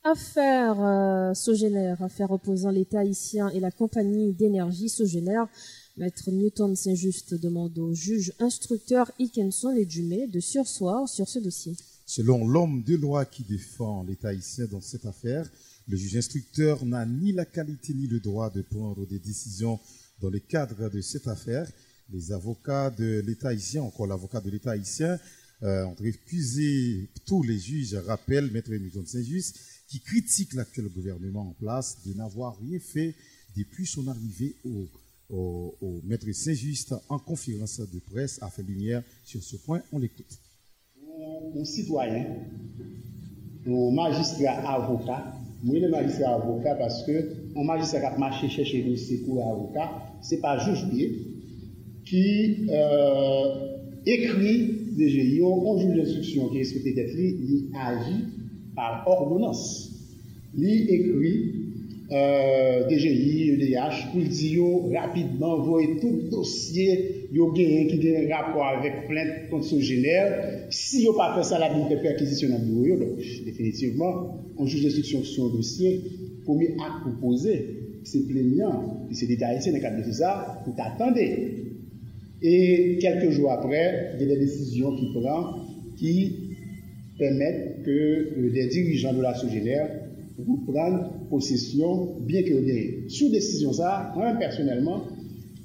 Affaire 0.07 0.81
euh, 0.81 1.95
affaire 2.01 2.31
opposant 2.31 2.71
l'État 2.71 3.01
haïtien 3.01 3.49
et 3.49 3.59
la 3.59 3.71
compagnie 3.71 4.33
d'énergie 4.33 4.89
Sogénère. 4.89 5.49
Maître 5.97 6.33
Newton 6.33 6.75
Saint-Just 6.75 7.35
demande 7.35 7.79
au 7.79 7.95
juge 7.95 8.33
instructeur 8.41 9.13
Ikenson 9.21 9.77
et 9.77 9.85
Dumé 9.85 10.27
de 10.27 10.41
sursoir 10.41 11.09
sur 11.09 11.29
ce 11.29 11.39
dossier. 11.39 11.77
Selon 12.05 12.49
l'homme 12.49 12.83
de 12.83 12.97
loi 12.97 13.25
qui 13.25 13.45
défend 13.45 14.03
l'État 14.03 14.31
haïtien 14.31 14.67
dans 14.67 14.81
cette 14.81 15.07
affaire, 15.07 15.49
le 15.87 15.97
juge 15.97 16.17
instructeur 16.17 16.85
n'a 16.85 17.07
ni 17.07 17.33
la 17.33 17.45
qualité 17.45 17.95
ni 17.95 18.09
le 18.09 18.19
droit 18.19 18.51
de 18.51 18.63
prendre 18.63 19.07
des 19.07 19.21
décisions 19.21 19.79
dans 20.21 20.31
le 20.31 20.41
cadre 20.41 20.91
de 20.91 21.01
cette 21.01 21.29
affaire. 21.29 21.71
Les 22.13 22.33
avocats 22.33 22.91
de 22.91 23.23
l'État 23.25 23.51
haïtien, 23.51 23.83
encore 23.83 24.09
l'avocat 24.09 24.41
de 24.41 24.51
l'État 24.51 24.73
haïtien, 24.73 25.21
euh, 25.63 25.85
ont 25.85 25.95
récusé 25.95 27.09
tous 27.25 27.45
les 27.45 27.59
juges, 27.59 27.95
rappellent 27.95 28.51
Maître 28.51 28.73
Newton 28.73 29.07
Saint-Just, 29.07 29.57
qui 29.87 30.01
critique 30.01 30.55
l'actuel 30.55 30.89
gouvernement 30.89 31.51
en 31.51 31.53
place 31.53 31.99
de 32.05 32.15
n'avoir 32.15 32.59
rien 32.59 32.81
fait 32.81 33.15
depuis 33.57 33.87
son 33.87 34.09
arrivée 34.09 34.57
au, 34.65 34.89
au, 35.31 35.75
Maître 36.05 36.31
Saint-Just 36.33 36.95
en 37.09 37.19
conférence 37.19 37.81
de 37.81 37.99
presse 37.99 38.39
a 38.43 38.49
fait 38.49 38.63
lumière 38.63 39.03
sur 39.25 39.43
ce 39.43 39.57
point. 39.57 39.83
On 39.93 39.99
l'écoute. 39.99 40.39
Mon 41.55 41.65
citoyen, 41.65 42.27
mon 43.67 43.93
magistrat 43.93 44.53
avocat, 44.69 45.35
moi 45.63 45.79
le 45.79 45.89
magistrat 45.89 46.35
avocat 46.35 46.75
parce 46.75 47.05
que 47.05 47.33
un 47.57 47.65
magistrat 47.65 48.01
qui 48.01 48.07
a 48.07 48.19
marché 48.19 48.49
chercher 48.49 48.83
des 48.83 48.97
secours 48.97 49.47
avocat, 49.47 49.91
ce 50.23 50.35
n'est 50.35 50.41
pas 50.41 50.59
juge 50.59 50.85
qui 52.05 52.67
euh, 52.69 53.77
écrit 54.05 54.85
déjà, 54.97 55.19
il 55.19 55.35
y 55.37 55.43
a 55.43 55.47
un 55.47 55.79
juge 55.79 55.97
d'instruction 55.97 56.49
qui 56.49 56.57
est 56.57 56.61
respecté 56.61 56.93
d'être 56.95 57.15
il 57.15 57.71
agit 57.75 58.25
par 58.75 59.07
ordonnance. 59.07 59.91
Il 60.57 60.91
écrit 60.91 61.64
euh, 62.13 62.87
DGI, 62.89 63.51
EDH, 63.53 64.13
pour 64.13 64.23
dire 64.23 64.65
rapidement, 64.95 65.61
voyez 65.63 65.97
tout 66.01 66.29
dossier, 66.31 67.29
yo 67.33 67.53
qui 67.53 67.65
a 67.65 68.21
un 68.21 68.37
rapport 68.37 68.67
avec 68.67 69.09
plainte 69.09 69.49
contre 69.51 69.65
ce 69.65 69.81
génère. 69.81 70.67
Si 70.71 71.03
yo 71.03 71.15
pas 71.15 71.35
fait 71.35 71.45
ça, 71.45 71.59
la 71.59 71.71
perquisition 71.97 72.51
dans 72.51 72.59
le 72.59 72.65
bureau, 72.65 72.99
donc 72.99 73.19
définitivement, 73.45 74.39
on 74.59 74.67
juge 74.67 74.83
d'instruction 74.83 75.23
sur 75.25 75.47
un 75.47 75.57
dossier, 75.57 76.03
premier 76.45 76.73
acte 76.73 77.03
proposé, 77.03 77.81
c'est 78.05 78.27
plaignant, 78.29 79.07
et 79.11 79.15
c'est 79.15 79.27
détaillé 79.27 79.61
dans 79.65 79.77
le 79.77 79.81
cadre 79.81 80.07
de 80.07 80.13
ça, 80.13 80.63
vous 80.67 80.73
t'attendez. 80.73 81.65
Et 82.43 82.99
quelques 83.01 83.31
jours 83.31 83.51
après, 83.51 84.13
il 84.21 84.29
y 84.29 84.31
a 84.31 84.35
des 84.35 84.41
décisions 84.41 84.95
qui 84.95 85.07
prend 85.15 85.55
qui 85.97 86.37
permettent 87.19 87.83
que 87.85 88.35
les 88.37 88.67
dirigeants 88.67 89.15
de 89.15 89.23
Sogénère 90.37 90.65
prennent 90.67 91.29
possession, 91.31 92.17
bien 92.21 92.43
que 92.43 92.65
des 92.65 93.09
sous 93.09 93.31
décision 93.31 93.73
ça, 93.73 94.13
moi 94.17 94.35
personnellement, 94.39 95.05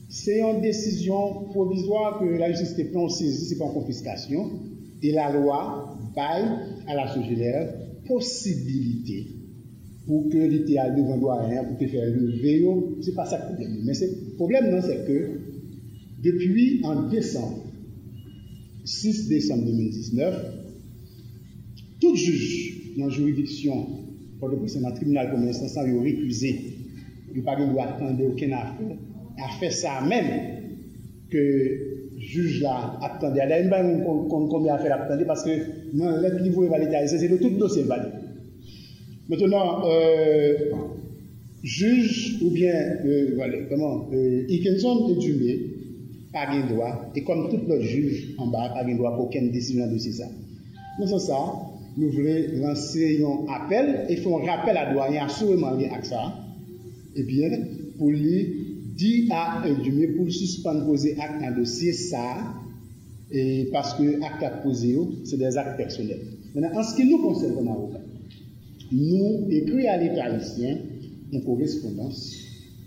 c'est 0.09 0.41
une 0.41 0.61
décision 0.61 1.43
provisoire 1.51 2.19
que 2.19 2.25
la 2.25 2.51
justice 2.51 2.87
prend 2.91 3.09
saisie, 3.09 3.45
c'est 3.45 3.57
pas 3.57 3.65
en 3.65 3.73
confiscation, 3.73 4.49
et 5.01 5.11
la 5.11 5.31
loi 5.31 5.97
baille 6.15 6.49
à 6.87 6.95
la 6.95 7.07
Sogénère 7.13 7.73
possibilité 8.07 9.27
pour 10.07 10.27
que 10.29 10.37
l'État 10.37 10.89
devant 10.89 11.17
doyen, 11.17 11.63
pour 11.63 11.77
te 11.77 11.85
faire 11.85 12.05
lever, 12.05 12.65
c'est 13.01 13.13
pas 13.13 13.25
ça 13.25 13.37
le 13.37 13.55
problème. 13.55 13.83
Mais 13.85 13.93
le 13.93 14.35
problème, 14.35 14.81
c'est 14.81 15.05
que 15.05 15.39
depuis 16.23 16.81
en 16.83 17.07
décembre, 17.07 17.65
6 18.83 19.27
décembre 19.27 19.65
2019, 19.65 20.45
tout 22.01 22.15
juge 22.15 22.95
dans 22.97 23.05
la 23.05 23.11
juridiction 23.11 23.98
pour 24.39 24.49
le 24.49 24.57
précédent 24.57 24.91
tribunal 24.91 25.31
comme 25.31 25.47
instance 25.47 25.77
a 25.77 25.83
récusé, 25.83 26.59
il 27.33 27.43
n'a 27.43 27.43
pas 27.43 27.59
le 27.59 27.67
droit 27.67 27.85
d'attendre 27.85 28.23
aucun 28.25 28.51
affaire, 28.51 28.97
a 29.37 29.59
fait 29.59 29.71
ça 29.71 30.01
même 30.07 30.59
que 31.29 31.37
le 31.37 32.19
juge 32.19 32.61
là 32.61 32.97
attendait. 33.01 33.45
N'y 33.45 33.53
a 33.53 33.69
pas 33.69 33.83
combien 34.29 34.75
d'affaires 34.75 35.01
attendait 35.01 35.25
parce 35.25 35.43
que 35.43 35.49
le 35.91 36.41
niveau 36.41 36.65
évalué, 36.65 37.07
c'est 37.07 37.27
le 37.27 37.37
tout 37.39 37.49
dossier 37.51 37.83
évalué. 37.83 38.09
Maintenant, 39.29 39.85
euh, 39.85 40.55
juge 41.61 42.39
ou 42.41 42.49
bien, 42.49 42.97
euh, 43.05 43.33
voilà, 43.35 43.57
comment, 43.69 44.07
euh, 44.11 44.45
Ikenson 44.49 45.09
et 45.09 45.19
Dumé, 45.19 45.59
pas 46.33 46.47
de 46.47 46.73
droit, 46.73 47.11
et 47.15 47.23
comme 47.23 47.49
tout 47.49 47.59
l'autre 47.67 47.83
juge 47.83 48.33
en 48.37 48.47
bas, 48.47 48.69
pas 48.69 48.83
de 48.83 48.95
droit 48.95 49.15
pour 49.15 49.25
aucune 49.25 49.51
décision 49.51 49.85
dans 49.85 49.91
dossier 49.91 50.13
ça. 50.13 50.25
Dans 50.99 51.19
ça, 51.19 51.35
nous 51.99 52.09
voulons 52.11 52.61
lancer 52.61 53.21
un 53.21 53.53
appel 53.53 54.05
et 54.07 54.15
faire 54.15 54.31
un 54.31 54.45
rappel 54.45 54.77
à 54.77 54.93
doyen 54.93 55.25
assurément 55.25 55.75
lié 55.75 55.89
à 55.93 56.01
ça. 56.01 56.33
Et 57.15 57.23
bien, 57.23 57.49
pour 57.97 58.09
lui 58.09 58.77
dire 58.95 59.33
à 59.33 59.65
mieux 59.67 60.15
pour 60.15 60.31
suspendre 60.31 60.85
poser 60.85 61.17
acte 61.19 61.43
un 61.43 61.51
dossier 61.51 61.91
ça, 61.91 62.53
et 63.31 63.67
parce 63.73 63.95
que 63.95 64.23
acte 64.23 64.43
à 64.43 64.49
poser, 64.49 64.97
c'est 65.25 65.37
des 65.37 65.57
actes 65.57 65.75
personnels. 65.75 66.21
Maintenant, 66.55 66.79
en 66.79 66.83
ce 66.83 66.95
qui 66.95 67.09
nous 67.09 67.21
concerne 67.21 67.55
nous 68.91 69.45
écrivons 69.51 69.89
à 69.89 69.97
l'État 69.97 70.23
haïtien 70.23 70.77
une 71.31 71.43
correspondance, 71.43 72.33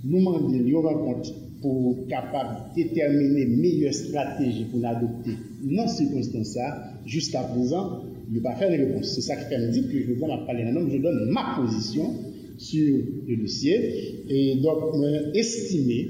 nous 0.05 0.19
demandons 0.19 0.53
une 0.53 0.75
rencontre 0.75 1.31
pour 1.61 2.09
capable 2.09 2.75
déterminer 2.75 3.47
meilleure 3.47 3.95
stratégie 3.95 4.65
pour 4.65 4.81
l'adopter 4.81 5.37
dans 5.63 5.87
ces 5.87 6.07
circonstances-là, 6.07 6.95
jusqu'à 7.07 7.43
présent, 7.43 8.03
ne 8.33 8.41
pas 8.41 8.55
faire 8.55 8.71
de 8.71 8.77
réponse. 8.77 9.15
C'est 9.15 9.21
ça 9.21 9.37
qui 9.37 9.45
fait 9.45 9.59
me 9.59 9.71
dire 9.71 9.85
que 9.85 9.99
je 10.01 10.13
dois 10.15 10.45
parler 10.47 10.65
un 10.65 10.91
je 10.91 10.99
donne 10.99 11.31
ma 11.31 11.57
position 11.61 12.15
sur 12.59 12.97
le 13.29 13.37
dossier. 13.37 14.25
Et 14.29 14.57
donc, 14.57 14.95
estimer 15.35 16.09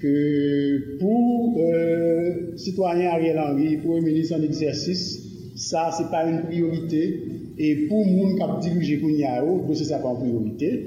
que 0.00 0.98
pour 0.98 1.56
euh, 1.58 2.56
citoyen 2.56 3.10
Ariel 3.10 3.38
Henry, 3.38 3.76
pour 3.76 3.96
le 3.96 4.02
ministre 4.02 4.36
en 4.36 4.42
exercice, 4.42 5.22
ça, 5.54 5.90
c'est 5.96 6.10
pas 6.10 6.28
une 6.28 6.42
priorité. 6.42 7.20
Et 7.58 7.86
pour 7.86 8.04
moun 8.04 8.36
qui 8.36 8.70
dirige 8.70 9.00
Kounyao, 9.00 9.64
c'est 9.74 9.84
ça 9.84 9.98
pas 9.98 10.10
une 10.10 10.30
priorité. 10.30 10.84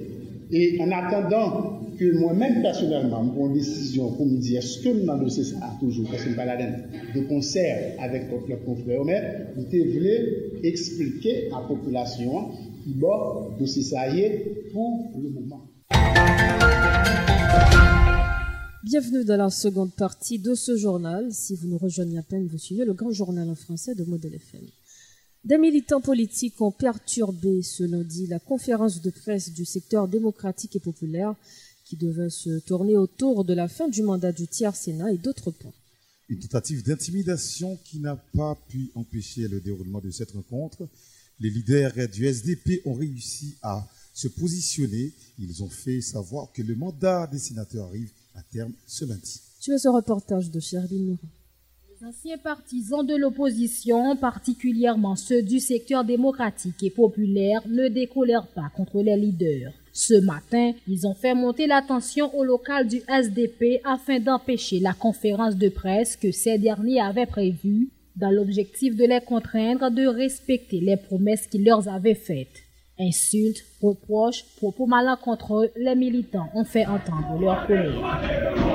Et 0.51 0.77
en 0.81 0.91
attendant 0.91 1.79
que 1.97 2.17
moi-même 2.17 2.61
personnellement, 2.61 3.23
je 3.23 3.31
prends 3.31 3.49
décision 3.49 4.11
pour 4.13 4.25
me 4.25 4.37
dire 4.37 4.59
est-ce 4.59 4.79
que 4.79 5.05
dans 5.05 5.15
le 5.15 5.25
dossier 5.25 5.43
ça 5.43 5.75
toujours, 5.79 6.09
parce 6.09 6.23
que 6.23 6.31
je 6.31 6.35
pas 6.35 6.45
de 6.45 7.27
concert 7.27 7.95
avec 7.99 8.29
notre 8.31 8.65
confrère, 8.65 9.03
mais 9.05 9.21
je 9.55 9.93
voulais 9.93 10.51
expliquer 10.63 11.47
à 11.51 11.61
la 11.61 11.67
population 11.67 12.51
qui 12.83 12.93
bon, 12.93 13.49
dossier 13.59 13.83
ça 13.83 14.05
pour 14.73 15.21
le 15.21 15.29
moment. 15.29 15.67
Bienvenue 18.83 19.25
dans 19.25 19.37
la 19.37 19.49
seconde 19.49 19.93
partie 19.93 20.37
de 20.37 20.53
ce 20.53 20.77
journal. 20.77 21.31
Si 21.31 21.55
vous 21.55 21.67
nous 21.67 21.77
rejoignez 21.77 22.19
à 22.19 22.23
peine, 22.23 22.45
vous 22.47 22.57
suivez 22.57 22.85
le 22.85 22.93
grand 22.93 23.11
journal 23.11 23.49
en 23.49 23.55
français 23.55 23.95
de 23.95 24.03
Modèle 24.03 24.35
FM. 24.35 24.61
Des 25.43 25.57
militants 25.57 26.01
politiques 26.01 26.59
ont 26.59 26.71
perturbé 26.71 27.61
ce 27.61 27.83
lundi 27.83 28.25
la 28.27 28.39
conférence 28.39 29.01
de 29.01 29.11
presse 29.11 29.53
du 29.53 29.63
secteur 29.63 30.07
démocratique 30.07 30.75
et 30.75 30.79
populaire 30.79 31.35
qui 31.85 31.95
devait 31.95 32.29
se 32.29 32.59
tourner 32.59 32.97
autour 32.97 33.45
de 33.45 33.53
la 33.53 33.67
fin 33.67 33.87
du 33.87 34.01
mandat 34.01 34.31
du 34.31 34.47
tiers 34.47 34.75
Sénat 34.75 35.13
et 35.13 35.17
d'autres 35.17 35.51
points. 35.51 35.73
Une 36.27 36.39
tentative 36.39 36.83
d'intimidation 36.83 37.77
qui 37.85 37.99
n'a 37.99 38.15
pas 38.15 38.57
pu 38.67 38.89
empêcher 38.95 39.47
le 39.47 39.61
déroulement 39.61 40.01
de 40.01 40.09
cette 40.09 40.31
rencontre. 40.31 40.87
Les 41.39 41.51
leaders 41.51 41.93
du 42.11 42.25
SDP 42.25 42.81
ont 42.85 42.95
réussi 42.95 43.55
à 43.61 43.87
se 44.13 44.27
positionner. 44.27 45.13
Ils 45.37 45.61
ont 45.61 45.69
fait 45.69 46.01
savoir 46.01 46.51
que 46.51 46.63
le 46.63 46.75
mandat 46.75 47.27
des 47.27 47.37
sénateurs 47.37 47.87
arrive 47.87 48.11
à 48.33 48.41
terme 48.41 48.73
ce 48.87 49.05
lundi. 49.05 49.39
Tu 49.61 49.71
as 49.71 49.77
ce 49.77 49.87
reportage 49.87 50.49
de 50.49 50.59
Charline 50.59 51.17
les 52.01 52.07
anciens 52.07 52.37
partisans 52.37 53.05
de 53.05 53.15
l'opposition, 53.15 54.17
particulièrement 54.17 55.15
ceux 55.15 55.41
du 55.41 55.61
secteur 55.61 56.03
démocratique 56.03 56.83
et 56.83 56.89
populaire, 56.89 57.65
ne 57.69 57.87
décolèrent 57.87 58.47
pas 58.47 58.69
contre 58.75 59.01
les 59.01 59.15
leaders. 59.15 59.71
Ce 59.97 60.13
matin, 60.13 60.73
ils 60.89 61.07
ont 61.07 61.13
fait 61.13 61.33
monter 61.33 61.67
la 61.67 61.81
tension 61.81 62.29
au 62.35 62.43
local 62.43 62.85
du 62.85 63.01
SDP 63.07 63.79
afin 63.85 64.19
d'empêcher 64.19 64.81
la 64.81 64.91
conférence 64.91 65.55
de 65.55 65.69
presse 65.69 66.17
que 66.17 66.33
ces 66.33 66.57
derniers 66.57 66.99
avaient 66.99 67.25
prévue 67.25 67.87
dans 68.17 68.29
l'objectif 68.29 68.93
de 68.97 69.05
les 69.05 69.21
contraindre 69.21 69.89
de 69.89 70.05
respecter 70.05 70.81
les 70.81 70.97
promesses 70.97 71.47
qu'ils 71.47 71.63
leur 71.63 71.87
avaient 71.87 72.13
faites. 72.13 72.61
Insultes, 72.99 73.63
reproches, 73.81 74.43
propos 74.57 74.85
malencontreux, 74.85 75.71
les 75.77 75.95
militants 75.95 76.49
ont 76.53 76.65
fait 76.65 76.85
entendre 76.85 77.39
leur 77.39 77.65
colère. 77.65 78.74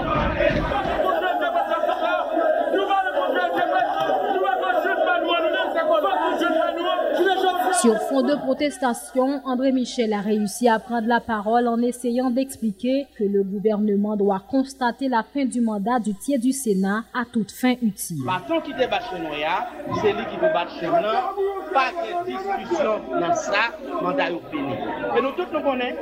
Sur 7.80 7.98
fond 8.08 8.20
de 8.20 8.34
protestation, 8.34 9.40
André 9.46 9.72
Michel 9.72 10.12
a 10.12 10.20
réussi 10.20 10.68
à 10.68 10.78
prendre 10.78 11.06
la 11.06 11.20
parole 11.20 11.66
en 11.66 11.78
essayant 11.80 12.28
d'expliquer 12.28 13.06
que 13.18 13.24
le 13.24 13.42
gouvernement 13.42 14.16
doit 14.16 14.42
constater 14.50 15.08
la 15.08 15.22
fin 15.22 15.46
du 15.46 15.62
mandat 15.62 15.98
du 15.98 16.14
tiers 16.14 16.38
du 16.38 16.52
Sénat 16.52 17.04
à 17.14 17.24
toute 17.24 17.50
fin 17.50 17.72
utile. 17.80 18.22
Maintenant 18.22 18.60
qui 18.60 18.74
débat 18.74 19.00
chez 19.00 19.18
nous, 19.18 19.30
c'est 20.02 20.12
lui 20.12 20.26
qui 20.30 20.36
veut 20.36 20.52
battre 20.52 20.72
chez 20.78 20.88
nous, 20.88 21.72
pas 21.72 21.90
de 21.92 22.26
discussion 22.26 23.00
dans 23.18 23.34
ça, 23.34 23.72
mandat 24.02 24.30
est 24.30 24.50
fini. 24.50 24.74
Et 25.16 25.22
nous 25.22 25.32
tous 25.32 25.50
nous 25.50 25.62
connaissons, 25.62 25.96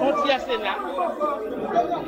on 0.00 0.22
tiers 0.22 0.40
Sénat, 0.40 0.78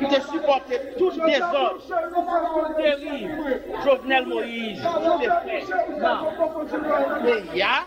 qui 0.07 0.15
a 0.15 0.21
supporté 0.21 0.79
tous 0.97 1.11
les 1.25 1.41
ordres 1.41 2.75
terribles, 2.77 3.61
Jovenel 3.83 4.25
Moïse, 4.27 4.81
tous 4.81 5.19
les 5.19 5.27
frères, 5.27 5.67
non, 5.99 6.29
il 7.51 7.57
y 7.57 7.61
a, 7.61 7.85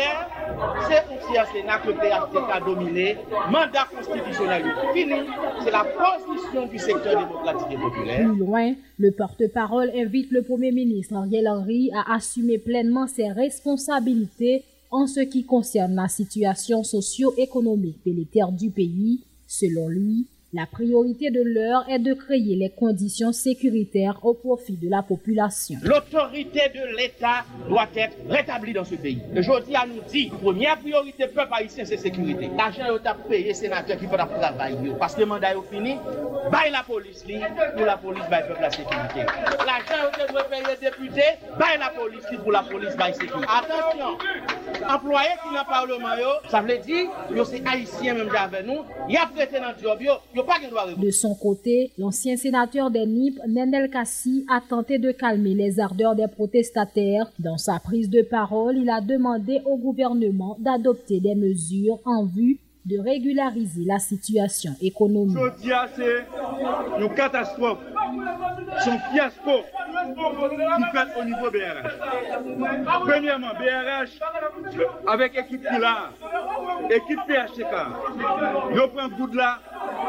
et 0.00 0.88
c'est 0.88 1.04
aussi 1.14 1.38
un 1.38 1.46
Sénat 1.52 1.78
que 1.78 1.90
PHTK 1.92 2.50
a 2.52 2.60
dominé. 2.60 3.16
Mandat 3.50 3.86
constitutionnel 3.94 4.64
fini. 4.94 5.20
C'est 5.62 5.70
la 5.70 5.84
position 5.84 6.66
du 6.66 6.78
secteur 6.78 7.26
démocratique 7.26 7.68
et 7.72 7.76
populaire. 7.80 8.28
Plus 8.28 8.38
loin, 8.38 8.72
le 8.98 9.10
porte-parole 9.12 9.90
invite 9.94 10.30
le 10.30 10.42
Premier 10.42 10.72
ministre 10.72 11.14
Ariel 11.14 11.48
Henry 11.48 11.90
à 11.94 12.14
assumer 12.14 12.58
pleinement 12.58 13.06
ses 13.06 13.30
responsabilités 13.30 14.64
en 14.90 15.06
ce 15.06 15.20
qui 15.20 15.44
concerne 15.44 15.94
la 15.94 16.08
situation 16.08 16.82
socio-économique 16.82 17.98
délétère 18.04 18.50
du 18.52 18.70
pays. 18.70 19.20
Selon 19.46 19.88
lui, 19.88 20.26
la 20.52 20.66
priorité 20.66 21.30
de 21.30 21.42
l'heure 21.42 21.84
est 21.88 22.00
de 22.00 22.12
créer 22.12 22.56
les 22.56 22.70
conditions 22.70 23.30
sécuritaires 23.30 24.18
au 24.24 24.34
profit 24.34 24.76
de 24.76 24.90
la 24.90 25.00
population. 25.02 25.78
L'autorité 25.84 26.62
de 26.74 26.96
l'État 26.96 27.44
doit 27.68 27.86
être 27.94 28.16
rétablie 28.28 28.72
dans 28.72 28.84
ce 28.84 28.96
pays. 28.96 29.22
Aujourd'hui, 29.36 29.76
à 29.76 29.86
nous 29.86 30.02
dit, 30.10 30.28
première 30.42 30.76
priorité 30.78 31.28
peuple 31.28 31.52
haïtien, 31.52 31.84
c'est 31.84 31.96
sécurité. 31.98 32.50
L'argent 32.56 32.96
est 32.96 33.06
à 33.06 33.14
payer 33.14 33.54
sénateur 33.54 33.96
qui 33.96 34.06
fait 34.06 34.16
le 34.16 34.40
travail. 34.40 34.76
Parce 34.98 35.14
que 35.14 35.20
le 35.20 35.26
mandat 35.26 35.52
est 35.52 35.70
fini, 35.72 35.94
baille 36.50 36.72
la 36.72 36.82
police, 36.82 37.24
pour 37.76 37.86
la 37.86 37.96
police, 37.96 38.24
baille 38.28 38.48
peuple 38.48 38.62
la 38.62 38.70
sécurité. 38.70 39.20
L'argent 39.64 40.10
est 40.18 40.50
payer 40.50 40.90
député, 40.90 41.22
baille 41.60 41.78
la 41.78 41.90
police, 41.90 42.26
pour 42.42 42.50
la 42.50 42.62
police, 42.64 42.96
baille 42.96 43.14
sécurité. 43.14 43.46
Attention, 43.48 44.18
employés 44.88 45.28
qui 45.44 45.54
n'ont 45.54 45.64
pas 45.64 45.86
le 45.86 45.98
maillot, 45.98 46.40
ça 46.48 46.60
veut 46.60 46.78
dire, 46.78 47.08
c'est 47.44 47.64
haïtien 47.64 48.14
même 48.14 48.30
avec 48.34 48.66
nous, 48.66 48.80
il 49.08 49.14
y 49.14 49.16
a 49.16 49.26
prêté 49.26 49.60
dans 49.60 49.68
le 49.68 49.80
job, 49.80 49.98
de 50.96 51.10
son 51.10 51.34
côté, 51.34 51.90
l'ancien 51.98 52.36
sénateur 52.36 52.90
des 52.90 53.06
NIP, 53.06 53.38
Nenel 53.48 53.90
Kassi, 53.90 54.44
a 54.48 54.60
tenté 54.60 54.98
de 54.98 55.12
calmer 55.12 55.54
les 55.54 55.80
ardeurs 55.80 56.14
des 56.14 56.28
protestataires. 56.28 57.30
Dans 57.38 57.58
sa 57.58 57.78
prise 57.78 58.10
de 58.10 58.22
parole, 58.22 58.76
il 58.76 58.90
a 58.90 59.00
demandé 59.00 59.60
au 59.64 59.76
gouvernement 59.76 60.56
d'adopter 60.60 61.20
des 61.20 61.34
mesures 61.34 61.98
en 62.04 62.24
vue 62.24 62.58
de 62.84 62.98
régulariser 62.98 63.84
la 63.84 63.98
situation 63.98 64.74
économique. 64.80 65.36
C'est 65.96 67.00
une 67.00 67.14
catastrophe, 67.14 67.78
c'est 68.78 68.90
un 68.90 68.98
fiasco 69.12 69.64
qui 69.90 70.84
fait 70.92 71.20
au 71.20 71.24
niveau 71.24 71.50
BRH. 71.50 71.92
Premièrement, 73.06 73.52
BRH, 73.58 74.18
avec 75.06 75.34
l'équipe 75.34 75.62
qui 75.62 75.78
là, 75.78 76.10
équipe 76.90 77.20
PHTK, 77.26 77.74
je 78.74 78.86
prends 78.86 79.08
goutte 79.08 79.34
là 79.34 79.58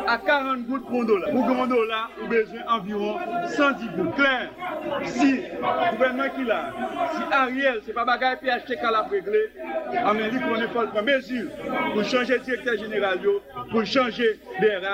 à 0.07 0.17
40 0.17 0.65
gouttes 0.65 0.87
pour 0.87 1.05
dollar. 1.05 1.29
Pour 1.29 1.45
un 1.49 1.67
dollar, 1.67 2.09
vous 2.17 2.25
avez 2.25 2.43
besoin 2.43 2.61
environ 2.69 3.15
110 3.55 3.85
gouttes. 3.97 4.15
Claire, 4.15 4.49
si 5.05 5.37
le 5.37 5.91
gouvernement 5.91 6.29
qui 6.35 6.43
là, 6.45 6.71
si 7.15 7.33
Ariel, 7.33 7.81
c'est 7.85 7.93
pas 7.93 8.05
bagaille 8.05 8.37
PHTK 8.37 8.81
l'a 8.83 9.01
réglé, 9.03 9.51
Amérique, 10.05 10.41
on 10.49 10.55
est 10.55 10.67
pas 10.67 11.01
mesure 11.01 11.49
pour 11.93 12.03
changer 12.03 12.39
de 12.39 12.43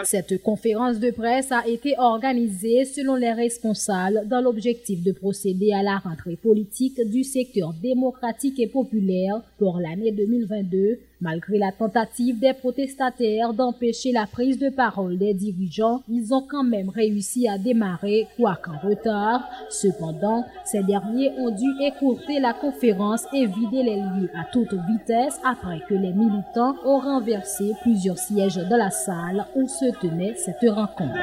Cette 0.04 0.42
conférence 0.42 1.00
de 1.00 1.12
presse 1.12 1.52
a 1.52 1.68
été 1.68 1.96
organisée 1.98 2.86
selon 2.86 3.16
les 3.16 3.32
responsables 3.32 4.24
dans 4.28 4.42
l'objectif 4.42 5.04
de 5.04 5.12
procéder 5.12 5.74
à 5.74 5.84
la 5.84 5.98
rentrée 5.98 6.36
politique 6.36 7.00
du 7.10 7.24
secteur 7.24 7.74
démocratique 7.74 8.60
et 8.60 8.68
populaire 8.68 9.42
pour 9.58 9.80
l'année 9.80 10.12
2022 10.12 11.00
Malgré 11.20 11.58
la 11.58 11.72
tentative 11.72 12.40
des 12.40 12.54
protestataires 12.54 13.54
d'empêcher 13.54 14.12
la 14.12 14.28
prise 14.28 14.60
de 14.60 14.70
parole 14.70 15.18
des 15.18 15.34
dirigeants, 15.34 16.04
ils 16.08 16.32
ont 16.32 16.46
quand 16.48 16.64
même 16.64 16.90
réussi 16.90 17.48
à 17.48 17.58
démarrer, 17.58 18.28
quoiqu'en 18.38 18.78
retard. 18.78 19.50
Cependant, 19.72 20.46
ces 20.64 20.84
derniers 20.84 21.32
ont 21.40 21.50
dû 21.50 21.66
écourter 21.82 22.40
la 22.40 22.54
conférence 22.54 23.26
et 23.34 23.48
vider 23.48 23.82
les 23.82 23.96
lieux 23.96 24.30
à 24.36 24.44
toute 24.52 24.74
vitesse 24.74 25.40
après 25.44 25.82
que 25.90 25.96
les 25.96 26.14
militants 26.14 26.76
ont 26.86 27.00
renversé 27.00 27.74
plusieurs 27.82 28.20
sièges 28.20 28.58
de 28.58 28.76
la 28.76 28.92
salle 28.92 29.48
où 29.56 29.68
se 29.68 30.00
tenait 30.00 30.36
cette 30.36 30.70
rencontre. 30.70 31.16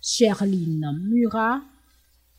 Cherline 0.00 0.96
Murat, 1.02 1.60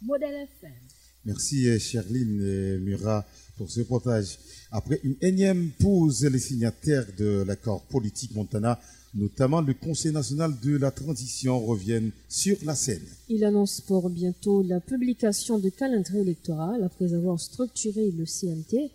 FM. 0.01 0.88
Merci 1.25 1.79
Cherline 1.79 2.79
Murat 2.79 3.25
pour 3.57 3.69
ce 3.69 3.81
reportage. 3.81 4.37
Après 4.71 5.01
une 5.03 5.17
énième 5.21 5.71
pause, 5.79 6.23
les 6.23 6.39
signataires 6.39 7.07
de 7.17 7.43
l'accord 7.45 7.81
politique 7.83 8.33
Montana, 8.33 8.79
notamment 9.13 9.61
le 9.61 9.73
Conseil 9.73 10.13
national 10.13 10.53
de 10.61 10.77
la 10.77 10.91
transition, 10.91 11.59
reviennent 11.59 12.11
sur 12.29 12.55
la 12.63 12.73
scène. 12.73 13.03
Il 13.27 13.43
annonce 13.43 13.81
pour 13.81 14.09
bientôt 14.09 14.63
la 14.63 14.79
publication 14.79 15.59
de 15.59 15.69
calendrier 15.69 16.21
électoral 16.21 16.83
après 16.83 17.13
avoir 17.13 17.39
structuré 17.39 18.11
le 18.11 18.25
CNT. 18.25 18.91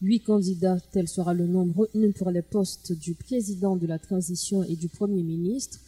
Huit 0.00 0.20
candidats, 0.20 0.78
tel 0.92 1.06
sera 1.06 1.32
le 1.32 1.46
nombre 1.46 1.80
retenu 1.82 2.12
pour 2.12 2.30
les 2.30 2.42
postes 2.42 2.92
du 2.92 3.14
président 3.14 3.76
de 3.76 3.86
la 3.86 3.98
transition 4.00 4.64
et 4.64 4.74
du 4.74 4.88
premier 4.88 5.22
ministre. 5.22 5.78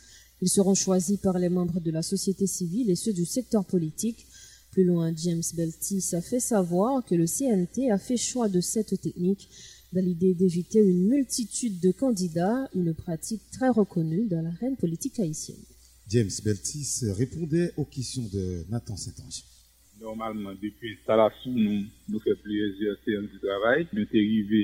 Ils 0.42 0.48
seront 0.48 0.74
choisis 0.74 1.18
par 1.18 1.38
les 1.38 1.48
membres 1.48 1.80
de 1.80 1.90
la 1.90 2.02
société 2.02 2.46
civile 2.46 2.90
et 2.90 2.96
ceux 2.96 3.12
du 3.12 3.24
secteur 3.24 3.64
politique. 3.64 4.26
Plus 4.70 4.84
loin, 4.84 5.12
James 5.16 5.42
Beltis 5.54 6.10
a 6.12 6.20
fait 6.20 6.40
savoir 6.40 7.04
que 7.04 7.14
le 7.14 7.26
CNT 7.26 7.90
a 7.90 7.98
fait 7.98 8.16
choix 8.16 8.48
de 8.48 8.60
cette 8.60 9.00
technique 9.00 9.48
dans 9.92 10.04
l'idée 10.04 10.34
d'éviter 10.34 10.78
une 10.78 11.08
multitude 11.08 11.80
de 11.80 11.90
candidats, 11.90 12.68
une 12.74 12.94
pratique 12.94 13.42
très 13.50 13.68
reconnue 13.68 14.26
dans 14.28 14.42
l'arène 14.42 14.76
politique 14.76 15.18
haïtienne. 15.18 15.56
James 16.08 16.30
Beltis 16.44 17.00
répondait 17.10 17.72
aux 17.76 17.84
questions 17.84 18.28
de 18.32 18.64
Nathan 18.68 18.96
Saint-Ange. 18.96 19.44
Normalman, 20.00 20.54
depi 20.56 20.94
salasou 21.04 21.52
nou, 21.52 21.82
nou 22.08 22.20
fe 22.24 22.32
plezyon 22.40 22.96
seyon 23.04 23.26
di 23.28 23.40
travay. 23.42 23.82
Nou 23.92 24.06
te 24.08 24.22
rive 24.24 24.60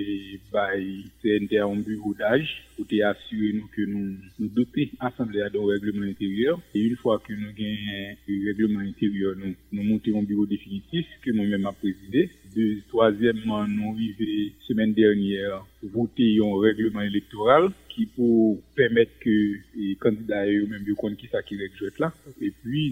bay 0.49 0.87
CNT 1.20 1.59
an 1.61 1.83
bureau 1.85 2.16
d'aj, 2.16 2.49
ou 2.79 2.87
te 2.88 3.03
asyre 3.05 3.51
nou 3.59 3.68
ke 3.75 3.85
nou 3.90 4.49
dote 4.57 4.87
asemble 5.11 5.44
a 5.44 5.51
don 5.53 5.68
regleman 5.68 6.09
interior. 6.14 6.57
E 6.72 6.87
yon 6.87 6.96
fwa 7.03 7.18
ke 7.20 7.37
nou 7.37 7.53
gen 7.59 8.16
regleman 8.49 8.88
interior 8.88 9.37
nou, 9.37 9.53
nou 9.77 9.85
monte 9.90 10.16
an 10.16 10.25
bureau 10.25 10.49
definitif 10.49 11.12
ke 11.20 11.37
nou 11.37 11.44
men 11.53 11.68
a 11.68 11.75
prezide. 11.83 12.31
De 12.57 12.70
toasyemman 12.88 13.77
nou 13.77 13.92
rive 13.99 14.55
semen 14.64 14.96
dernyer 14.96 15.61
vote 15.92 16.33
yon 16.33 16.57
regleman 16.64 17.11
elektoral. 17.12 17.68
ki 17.97 18.07
pou 18.15 18.57
pèmèt 18.77 19.13
ke 19.23 19.35
kandida 20.03 20.43
yo 20.51 20.67
mèm 20.71 20.85
yo 20.89 20.97
kon 21.01 21.17
ki 21.19 21.31
sa 21.33 21.43
ki 21.47 21.59
rek 21.61 21.77
jwet 21.81 22.01
la. 22.03 22.11
E 22.37 22.53
pwi 22.61 22.83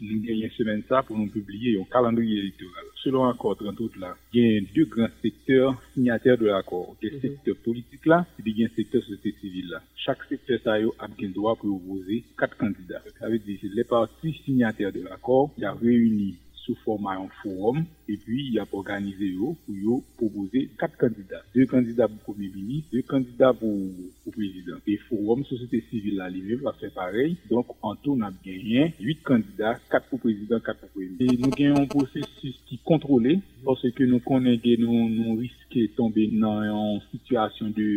nou 0.00 0.20
genyen 0.24 0.52
semen 0.56 0.82
sa 0.88 1.02
pou 1.06 1.18
nou 1.18 1.32
publiye 1.34 1.76
yon 1.76 1.88
kalandri 1.92 2.38
elektoral. 2.40 2.88
Selon 3.02 3.28
akor 3.28 3.58
38 3.60 4.00
la, 4.02 4.14
genyen 4.34 4.70
2 4.72 4.88
gran 4.94 5.12
sektèr 5.20 5.76
signatèr 5.92 6.40
de 6.40 6.48
l'akor. 6.50 6.94
Genyen 7.02 7.22
sektèr 7.26 7.60
politik 7.66 8.08
la, 8.10 8.22
genyen 8.40 8.72
sektèr 8.78 9.04
sosè 9.04 9.34
sivil 9.42 9.70
la. 9.74 9.82
Chak 10.06 10.24
sektèr 10.30 10.62
sa 10.64 10.80
yo 10.82 10.96
ap 11.02 11.14
gen 11.20 11.36
doa 11.36 11.54
pou 11.60 11.74
yo 11.74 11.78
voze 11.84 12.22
4 12.40 12.58
kandida. 12.62 13.04
Avè 13.20 13.38
di, 13.44 13.60
le 13.76 13.84
parti 13.84 14.32
signatèr 14.44 14.92
de 14.96 15.04
l'akor 15.04 15.50
ya 15.60 15.76
reuni 15.76 16.34
sou 16.66 16.76
forma 16.82 17.14
yon 17.16 17.30
forum, 17.40 17.84
epi 18.10 18.50
y 18.52 18.58
ap 18.62 18.74
organize 18.76 19.28
yo 19.30 19.54
pou 19.64 19.78
yo 19.78 20.00
propose 20.18 20.66
kat 20.80 20.96
kandida. 21.00 21.40
De 21.54 21.66
kandida 21.70 22.08
pou 22.10 22.32
premier 22.32 22.52
ministre, 22.54 22.98
de 22.98 23.02
kandida 23.06 23.52
pou, 23.56 23.90
pou 24.24 24.34
prezident. 24.34 24.82
E 24.86 24.98
forum, 25.06 25.44
sosete 25.48 25.80
sivil 25.90 26.18
la 26.20 26.28
libe, 26.32 26.58
va 26.64 26.74
fè 26.80 26.90
parey. 26.94 27.36
Donk, 27.50 27.72
an 27.86 27.98
tou 28.02 28.18
nan 28.18 28.34
genyen, 28.44 28.92
8 28.98 29.22
kandida, 29.26 29.76
4 29.92 30.10
pou 30.10 30.22
prezident, 30.26 30.62
4 30.66 30.82
pou 30.82 30.98
premier 30.98 31.14
ministre. 31.14 31.38
E 31.38 31.42
nou 31.46 31.56
genyen 31.56 31.80
yon 31.80 31.90
prosesus 31.94 32.60
ki 32.68 32.80
kontrole, 32.86 33.38
porsè 33.66 33.92
ke 33.94 34.06
nou 34.10 34.22
konen 34.26 34.58
gen 34.62 34.84
nou, 34.84 35.06
nou 35.12 35.38
riske 35.40 35.88
tombe 35.96 36.28
nan 36.34 36.66
yon 36.66 37.02
situasyon 37.12 37.74
de 37.78 37.90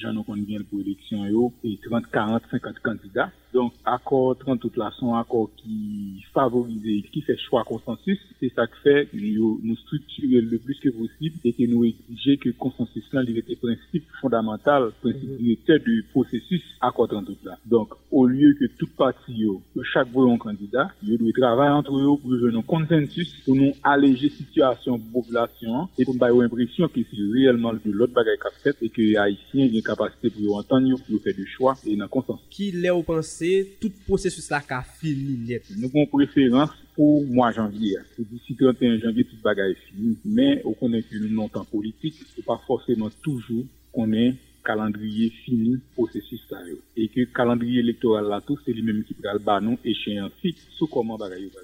jan 0.00 0.16
nou 0.16 0.26
konen 0.26 0.46
gen 0.48 0.68
pou 0.68 0.82
eleksyon 0.82 1.28
yo, 1.30 1.50
e 1.64 1.76
30, 1.84 2.10
40, 2.12 2.52
50 2.52 2.84
kandida. 2.84 3.30
Donk, 3.54 3.76
akor 3.86 4.34
30 4.40 4.58
tout 4.64 4.76
la 4.80 4.88
son 4.96 5.14
akor 5.14 5.46
ki 5.60 6.24
favorize, 6.34 6.96
ki 7.14 7.22
fè 7.22 7.36
chwa 7.44 7.62
konsensus, 7.68 8.13
konsensus, 8.14 8.36
c'est 8.40 8.52
ça 8.54 8.66
que 8.66 8.76
fait 8.82 9.08
nous 9.12 9.76
structurer 9.76 10.40
le 10.40 10.58
plus 10.58 10.78
que 10.80 10.88
possible 10.90 11.36
et 11.44 11.52
que 11.52 11.62
nous 11.64 11.84
exiger 11.84 12.36
que 12.36 12.50
consensus 12.50 13.04
là, 13.12 13.22
il 13.26 13.38
était 13.38 13.56
principe 13.56 14.04
fondamental, 14.20 14.90
principe 15.00 15.22
mm 15.22 15.32
mm-hmm. 15.32 15.38
directeur 15.38 15.78
du 15.80 16.04
processus 16.10 16.62
accordant 16.80 17.22
tout 17.22 17.36
là. 17.44 17.58
Donc, 17.66 17.90
au 18.10 18.26
lieu 18.26 18.54
que 18.58 18.66
toute 18.78 18.90
partie, 18.90 19.46
que 19.74 19.82
chaque 19.82 20.08
voyant 20.10 20.36
candidat, 20.36 20.88
il 21.02 21.18
doit 21.18 21.32
travailler 21.36 21.72
entre 21.72 21.96
eux 21.96 22.18
pour 22.20 22.36
jouer 22.36 22.54
un 22.54 22.62
consensus, 22.62 23.34
pour 23.44 23.56
nous 23.56 23.72
alléger 23.82 24.28
la 24.28 24.34
situation 24.34 24.98
de 24.98 25.02
la 25.04 25.12
population 25.12 25.88
et 25.98 26.04
pour 26.04 26.14
nous 26.14 26.24
avoir 26.24 26.42
l'impression 26.42 26.88
que 26.88 27.00
c'est 27.10 27.32
réellement 27.32 27.72
de 27.72 27.90
l'autre 27.90 28.12
bagaille 28.12 28.38
qu'a 28.38 28.50
fait 28.50 28.76
et 28.82 28.88
que 28.88 29.00
les 29.00 29.16
haïtiens 29.16 29.66
ont 29.66 29.70
une 29.72 29.82
capacité 29.82 30.30
pour 30.30 30.56
entendre, 30.56 30.96
pour 30.98 31.20
faire 31.22 31.34
du 31.34 31.46
choix 31.46 31.74
et 31.86 31.96
dans 31.96 32.08
consensus. 32.08 32.44
Qui 32.50 32.70
l'est 32.72 32.90
au 32.90 33.02
pensée, 33.02 33.76
tout 33.80 33.92
processus 34.06 34.50
là 34.50 34.60
qu'a 34.60 34.82
fini 34.82 35.38
net? 35.46 35.64
Nous 35.76 35.88
avons 35.88 36.06
préférence 36.06 36.70
pour 36.94 37.24
mois 37.26 37.52
janvier. 37.52 37.96
D'ici 38.18 38.56
31 38.56 38.98
janvier, 38.98 39.24
tout 39.24 39.36
bagage 39.42 39.72
est 39.72 39.90
fini. 39.90 40.16
Mais 40.24 40.62
on 40.64 40.72
connaît 40.72 41.02
que 41.02 41.16
nous 41.16 41.34
non 41.34 41.48
temps 41.48 41.64
politique, 41.64 42.14
c'est 42.34 42.44
pas 42.44 42.60
forcément 42.66 43.10
toujours 43.22 43.64
qu'on 43.92 44.12
ait 44.12 44.34
calendrier 44.64 45.30
fini 45.44 45.78
processus 45.94 46.40
ça 46.48 46.56
et 46.96 47.08
que 47.08 47.24
calendrier 47.34 47.80
électoral 47.80 48.24
là 48.28 48.40
tout 48.40 48.58
c'est 48.64 48.72
lui-même 48.72 49.04
qui 49.04 49.12
prend 49.12 49.34
le 49.34 49.38
bas 49.38 49.60
nous 49.60 49.76
échéance 49.84 50.32
fixe 50.40 50.62
sous 50.78 50.86
comment 50.86 51.18
bagage 51.18 51.42
va 51.54 51.60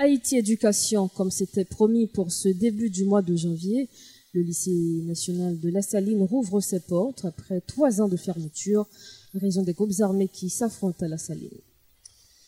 Haïti 0.00 0.36
Éducation, 0.36 1.08
comme 1.08 1.32
c'était 1.32 1.64
promis 1.64 2.06
pour 2.06 2.30
ce 2.30 2.48
début 2.48 2.88
du 2.88 3.04
mois 3.04 3.20
de 3.20 3.34
janvier, 3.34 3.88
le 4.32 4.42
lycée 4.42 5.02
national 5.04 5.58
de 5.58 5.70
La 5.70 5.82
Saline 5.82 6.22
rouvre 6.22 6.60
ses 6.60 6.78
portes 6.78 7.24
après 7.24 7.60
trois 7.60 8.00
ans 8.00 8.06
de 8.08 8.16
fermeture 8.16 8.86
en 9.34 9.38
raison 9.38 9.62
des 9.62 9.72
groupes 9.74 10.00
armés 10.00 10.28
qui 10.28 10.50
s'affrontent 10.50 11.04
à 11.04 11.08
La 11.08 11.18
Saline. 11.18 11.50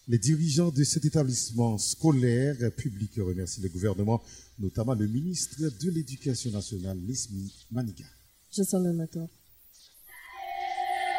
Les 0.09 0.19
dirigeants 0.19 0.71
de 0.71 0.83
cet 0.83 1.05
établissement 1.05 1.79
scolaire 1.79 2.57
public 2.77 3.13
remercient 3.19 3.61
le 3.63 3.69
gouvernement, 3.69 4.21
notamment 4.59 4.95
le 4.95 5.07
ministre 5.07 5.57
de 5.61 5.91
l'Éducation 5.91 6.51
nationale, 6.51 6.99
Nismi 6.99 7.53
Maniga. 7.71 8.07
Je 8.51 8.63
sens 8.63 8.83
le 8.83 8.93
matin. 8.93 9.29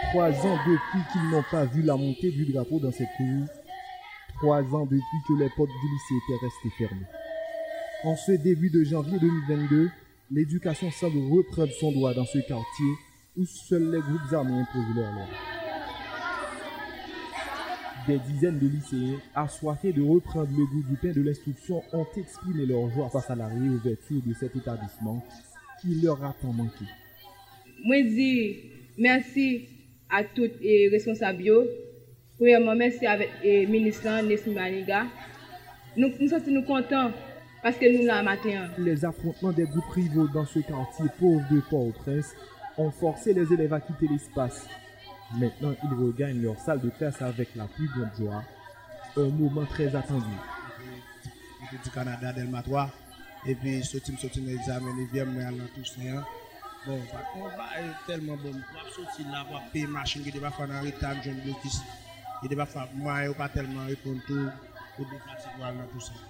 Trois 0.10 0.32
ans 0.32 0.58
depuis 0.68 1.00
qu'ils 1.14 1.30
n'ont 1.30 1.44
pas 1.50 1.66
vu 1.66 1.84
la 1.84 1.96
montée 1.96 2.32
du 2.32 2.52
drapeau 2.52 2.80
dans 2.80 2.92
cette 2.92 3.08
cour. 3.16 3.48
Trois 4.42 4.64
ans 4.64 4.86
depuis 4.86 5.20
que 5.28 5.40
les 5.40 5.50
portes 5.56 5.70
du 5.70 5.88
lycée 5.88 6.26
étaient 6.26 6.46
restées 6.46 6.78
fermées. 6.78 7.08
En 8.04 8.18
ce 8.18 8.32
début 8.34 8.72
de 8.72 8.84
janvier 8.84 9.20
2022, 9.20 9.90
l'éducation 10.32 10.92
semble 10.92 11.20
reprendre 11.32 11.72
son 11.80 11.92
droit 11.92 12.14
dans 12.14 12.26
ce 12.26 12.40
quartier 12.40 12.94
où 13.38 13.46
seuls 13.46 13.92
les 13.92 14.00
groupes 14.00 14.34
armés 14.34 14.60
imposent 14.60 14.96
leur 14.96 15.12
loi. 15.14 15.26
Des 18.08 18.18
dizaines 18.18 18.60
de 18.60 18.68
lycéens, 18.68 19.20
assoiffés 19.36 19.94
de 19.94 20.02
reprendre 20.02 20.50
le 20.58 20.66
goût 20.66 20.84
du 20.90 20.96
pain 20.96 21.12
de 21.12 21.22
l'instruction, 21.22 21.84
ont 21.94 22.08
exprimé 22.18 22.66
leur 22.66 22.90
joie 22.90 23.10
face 23.10 23.30
à 23.30 23.36
la 23.36 23.48
réouverture 23.48 24.22
de 24.26 24.34
cet 24.34 24.56
établissement 24.56 25.24
qui 25.82 26.02
leur 26.02 26.24
a 26.24 26.34
tant 26.42 26.52
manqué. 26.52 26.86
Moi, 27.84 28.02
dis 28.04 28.58
merci 28.98 29.68
à 30.10 30.24
tous 30.24 30.50
les 30.62 30.90
responsables. 30.90 31.44
Premièrement, 32.38 32.76
merci 32.76 33.06
avec 33.06 33.30
le 33.44 33.68
ministre 33.68 34.22
Nessim 34.24 34.54
Maniga. 34.54 35.06
Nous, 35.96 36.10
nous 36.20 36.28
sommes 36.28 36.66
contents 36.66 37.12
parce 37.62 37.78
que 37.78 37.86
nous 37.86 38.06
l'avons 38.06 38.26
matin. 38.26 38.70
Les 38.80 39.06
affrontements 39.06 39.52
des 39.52 39.66
groupes 39.66 39.92
rivaux 39.94 40.28
dans 40.28 40.46
ce 40.46 40.60
quartier 40.60 41.06
pauvre 41.20 41.46
de 41.52 41.62
Port-au-Prince 41.70 42.34
ont 42.82 42.92
forcé 42.92 43.34
les 43.34 43.52
élèves 43.54 43.74
à 43.74 43.80
quitter 43.80 44.08
l'espace. 44.08 44.68
Maintenant, 45.38 45.74
ils 45.84 45.94
regagnent 45.94 46.42
leur 46.42 46.60
salle 46.60 46.82
de 46.82 46.90
classe 46.90 47.22
avec 47.22 47.56
la 47.56 47.66
plus 47.66 47.88
grande 47.88 48.10
joie. 48.18 48.44
Un 49.18 49.30
moment 49.30 49.66
très 49.66 49.96
attendu. 49.96 50.26
du 51.72 51.90
Canada, 51.90 52.34
Delma 52.34 52.62
3. 52.62 52.90
Et 53.48 53.56
puis, 53.56 53.84
ce 53.84 53.98
type, 53.98 54.20
ce 54.20 54.28
type 54.28 54.46
d'examen, 54.46 54.92
il 55.00 55.08
vient 55.08 55.48
aller 55.48 55.62
tout 55.74 55.86
ça. 55.86 56.02
Bon, 56.86 57.00
par 57.12 57.32
contre, 57.32 57.56
bah, 57.58 57.70
tellement 58.08 58.36
bon. 58.38 58.52
Je 58.54 58.94
sortir 58.94 59.32
là, 59.32 59.46
pour 59.50 59.62
payer 59.72 59.88
machine 59.88 60.24
qui 60.24 60.38
va 60.40 60.52
faire 60.52 60.72
un 60.72 60.82
retard, 60.82 61.16
John 61.24 61.36
Blocus. 61.44 61.82
Il 62.44 62.56
va 62.56 62.66
faire, 62.66 62.88
moi, 62.96 63.20
pas 63.38 63.50
tellement 63.50 63.86
répondre 63.86 64.22
tout. 64.28 64.50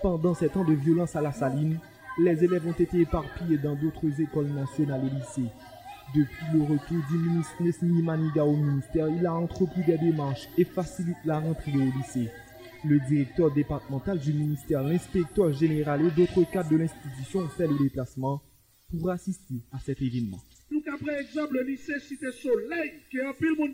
Pendant 0.02 0.34
ces 0.34 0.50
temps 0.50 0.64
de 0.64 0.74
violence 0.74 1.16
à 1.16 1.22
la 1.22 1.32
saline, 1.32 1.80
les 2.20 2.44
élèves 2.44 2.68
ont 2.68 2.74
été 2.74 3.02
éparpillés 3.02 3.58
dans 3.58 3.76
d'autres 3.76 4.22
écoles 4.22 4.50
nationales 4.50 5.06
et 5.06 5.10
lycées. 5.10 5.52
Depuis 6.14 6.46
le 6.54 6.64
retour 6.64 6.98
du 7.10 7.18
ministre 7.18 7.56
Nesmi 7.62 8.02
Maniga 8.02 8.44
au 8.44 8.58
ministère, 8.58 9.08
il 9.08 9.26
a 9.26 9.34
entrepris 9.34 9.82
des 9.86 9.98
démarches 9.98 10.50
et 10.58 10.66
facilite 10.66 11.16
la 11.24 11.40
rentrée 11.40 11.72
au 11.72 11.98
lycée. 11.98 12.30
Le 12.84 13.00
directeur 13.00 13.54
départemental 13.54 14.20
du 14.20 14.34
ministère, 14.34 14.84
l'inspecteur 14.84 15.54
général 15.54 16.02
et 16.06 16.12
d'autres 16.12 16.44
cadres 16.52 16.70
de 16.70 16.78
l'institution 16.78 17.42
ont 17.42 17.48
fait 17.48 17.68
le 17.68 17.78
déplacement 17.78 18.42
pour 18.90 19.10
assister 19.10 19.62
à 19.72 19.80
cet 19.80 20.02
événement. 20.02 20.42
Nous 20.70 20.82
par 20.82 21.16
exemple 21.16 21.54
le 21.54 21.64
lycée 21.64 22.00
Cité 22.00 22.32
Soleil, 22.32 22.92
qui 23.10 23.18
est 23.18 23.26
un 23.26 23.34
peu 23.34 23.48
le 23.48 23.56
monde 23.56 23.74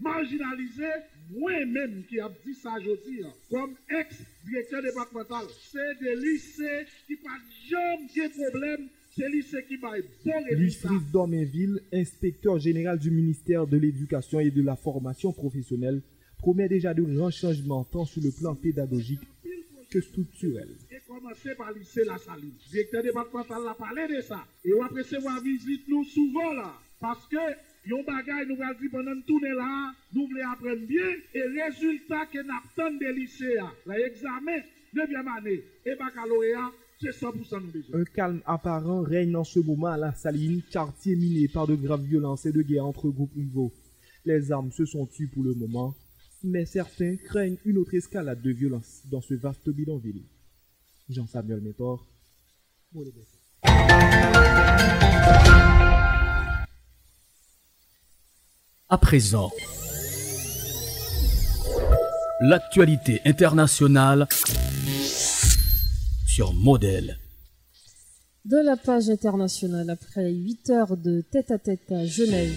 marginalisé, 0.00 0.88
moi-même 1.30 2.02
qui 2.08 2.18
a 2.18 2.28
dit 2.44 2.54
ça 2.54 2.74
aujourd'hui, 2.80 3.24
hein, 3.24 3.32
comme 3.50 3.74
ex-directeur 3.88 4.82
départemental, 4.82 5.46
c'est 5.70 5.98
des 6.00 6.16
lycées 6.16 6.86
qui 7.06 7.16
pas 7.16 7.30
jamais 7.68 8.28
de 8.28 8.50
problème, 8.50 8.88
Louis 9.18 10.78
Dormainville, 11.12 11.80
inspecteur 11.92 12.58
général 12.58 12.98
du 12.98 13.10
ministère 13.10 13.66
de 13.66 13.76
l'Éducation 13.76 14.40
et 14.40 14.50
de 14.50 14.62
la 14.62 14.76
Formation 14.76 15.32
professionnelle, 15.32 16.02
promet 16.38 16.68
déjà 16.68 16.94
de 16.94 17.02
grands 17.02 17.30
changements 17.30 17.84
tant 17.84 18.04
sur 18.04 18.22
le 18.22 18.30
plan 18.30 18.54
pédagogique 18.54 19.20
que 19.90 20.00
structurel. 20.00 20.68
Et 20.90 21.00
commencer 21.06 21.54
par 21.54 21.72
lycée 21.72 22.04
La 22.04 22.16
Saline. 22.16 22.54
Directeur 22.70 23.02
départemental 23.02 23.68
a 23.68 23.74
parlé 23.74 24.08
de 24.08 24.20
ça. 24.22 24.46
Et 24.64 24.72
on 24.72 24.80
va 24.80 24.88
recevoir 24.88 25.42
visite 25.42 25.86
nous 25.88 26.04
souvent 26.04 26.52
là. 26.54 26.72
Parce 26.98 27.26
que 27.28 27.36
Yon 27.84 28.04
bagay 28.04 28.46
nous 28.46 28.56
va 28.56 28.72
dire 28.74 28.90
pendant 28.92 29.20
tourner 29.26 29.50
là, 29.50 29.92
nous 30.14 30.26
voulons 30.26 30.50
apprendre 30.50 30.86
bien 30.86 31.10
et 31.34 31.42
résultat 31.42 32.26
que 32.26 32.38
nous 32.38 32.54
attendons 32.54 32.96
des 32.98 33.12
lycéens, 33.12 33.72
l'examen 33.86 34.60
9e 34.94 35.38
année 35.38 35.64
et 35.84 35.94
baccalauréat, 35.96 36.70
c'est 36.70 36.70
100% 36.70 36.70
nous 36.70 36.70
besoin. 36.70 36.81
Un 37.92 38.04
calme 38.04 38.40
apparent 38.46 39.02
règne 39.02 39.36
en 39.36 39.44
ce 39.44 39.58
moment 39.58 39.88
à 39.88 39.96
la 39.96 40.14
Saline, 40.14 40.62
quartier 40.70 41.16
miné 41.16 41.48
par 41.48 41.66
de 41.66 41.74
graves 41.74 42.04
violences 42.04 42.46
et 42.46 42.52
de 42.52 42.62
guerres 42.62 42.86
entre 42.86 43.08
groupes 43.08 43.34
rivaux. 43.34 43.72
Les 44.24 44.52
armes 44.52 44.70
se 44.70 44.84
sont 44.84 45.06
tues 45.06 45.26
pour 45.26 45.42
le 45.42 45.54
moment, 45.54 45.94
mais 46.44 46.64
certains 46.64 47.16
craignent 47.16 47.58
une 47.64 47.78
autre 47.78 47.94
escalade 47.94 48.40
de 48.40 48.50
violence 48.50 49.02
dans 49.10 49.20
ce 49.20 49.34
vaste 49.34 49.68
bidonville. 49.68 50.22
Jean-Samuel 51.08 51.60
Métor, 51.60 52.06
pour 52.92 53.04
les 53.04 53.12
À 58.88 58.98
présent, 58.98 59.50
l'actualité 62.40 63.20
internationale 63.24 64.28
Modèle. 66.40 67.18
De 68.46 68.56
la 68.56 68.76
page 68.76 69.10
internationale, 69.10 69.90
après 69.90 70.32
8 70.32 70.70
heures 70.70 70.96
de 70.96 71.20
tête-à-tête 71.20 71.90
-à, 71.90 72.06
Genève, 72.06 72.54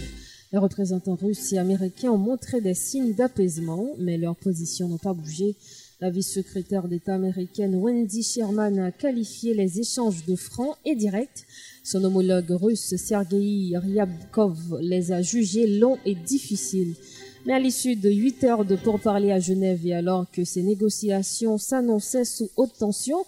les 0.53 0.57
représentants 0.57 1.15
russes 1.15 1.51
et 1.51 1.57
américains 1.57 2.11
ont 2.11 2.17
montré 2.17 2.61
des 2.61 2.73
signes 2.73 3.13
d'apaisement, 3.13 3.89
mais 3.99 4.17
leurs 4.17 4.37
positions 4.37 4.87
n'ont 4.87 4.97
pas 4.97 5.13
bougé 5.13 5.55
La 5.99 6.09
vice-secrétaire 6.09 6.87
d'État 6.87 7.15
américaine 7.15 7.75
Wendy 7.75 8.23
Sherman 8.23 8.79
a 8.79 8.91
qualifié 8.91 9.53
les 9.53 9.79
échanges 9.79 10.25
de 10.25 10.35
francs 10.35 10.77
et 10.85 10.95
directs. 10.95 11.45
Son 11.83 12.03
homologue 12.03 12.51
russe 12.51 12.95
Sergei 12.95 13.71
Ryabkov 13.75 14.79
les 14.81 15.11
a 15.11 15.21
jugés 15.21 15.67
longs 15.79 15.97
et 16.05 16.15
difficiles. 16.15 16.95
Mais 17.45 17.53
à 17.53 17.59
l'issue 17.59 17.95
de 17.95 18.09
huit 18.09 18.43
heures 18.43 18.65
de 18.65 18.75
pourparlers 18.75 19.31
à 19.31 19.39
Genève 19.39 19.85
et 19.85 19.93
alors 19.93 20.25
que 20.31 20.43
ces 20.43 20.63
négociations 20.63 21.57
s'annonçaient 21.57 22.25
sous 22.25 22.49
haute 22.57 22.77
tension, 22.77 23.23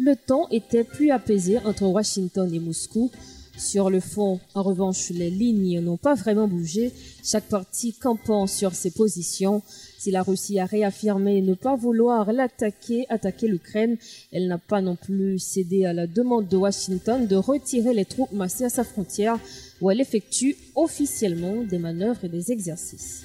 le 0.00 0.16
temps 0.16 0.48
était 0.50 0.84
plus 0.84 1.10
apaisé 1.10 1.58
entre 1.58 1.82
Washington 1.82 2.52
et 2.52 2.58
Moscou. 2.58 3.10
Sur 3.58 3.90
le 3.90 4.00
fond, 4.00 4.40
en 4.54 4.62
revanche, 4.62 5.10
les 5.10 5.28
lignes 5.28 5.80
n'ont 5.80 5.98
pas 5.98 6.14
vraiment 6.14 6.48
bougé, 6.48 6.90
chaque 7.22 7.44
partie 7.44 7.92
campant 7.92 8.46
sur 8.46 8.72
ses 8.72 8.90
positions. 8.90 9.62
Si 9.98 10.10
la 10.10 10.22
Russie 10.22 10.58
a 10.58 10.64
réaffirmé 10.64 11.42
ne 11.42 11.52
pas 11.52 11.76
vouloir 11.76 12.32
l'attaquer, 12.32 13.04
attaquer 13.10 13.48
l'Ukraine, 13.48 13.98
elle 14.32 14.48
n'a 14.48 14.56
pas 14.56 14.80
non 14.80 14.96
plus 14.96 15.38
cédé 15.38 15.84
à 15.84 15.92
la 15.92 16.06
demande 16.06 16.48
de 16.48 16.56
Washington 16.56 17.26
de 17.26 17.36
retirer 17.36 17.92
les 17.92 18.06
troupes 18.06 18.32
massées 18.32 18.64
à 18.64 18.70
sa 18.70 18.84
frontière, 18.84 19.38
où 19.82 19.90
elle 19.90 20.00
effectue 20.00 20.56
officiellement 20.74 21.62
des 21.62 21.78
manœuvres 21.78 22.24
et 22.24 22.30
des 22.30 22.50
exercices. 22.50 23.24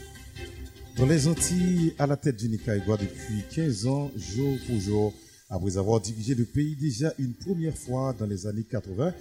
Dans 0.98 1.06
les 1.06 1.28
Antilles, 1.28 1.94
à 1.98 2.08
la 2.08 2.18
tête 2.18 2.36
du 2.36 2.50
Nicaragua 2.50 2.98
depuis 2.98 3.44
15 3.54 3.88
ans, 3.88 4.12
jour 4.18 4.58
pour 4.68 4.80
jour, 4.80 5.14
après 5.50 5.78
avoir 5.78 6.02
dirigé 6.02 6.36
le 6.36 6.46
pays 6.46 6.76
déjà 6.76 7.14
une 7.20 7.34
première 7.34 7.78
fois 7.78 8.14
dans 8.18 8.26
les 8.26 8.48
années 8.48 8.66
80, 8.70 9.14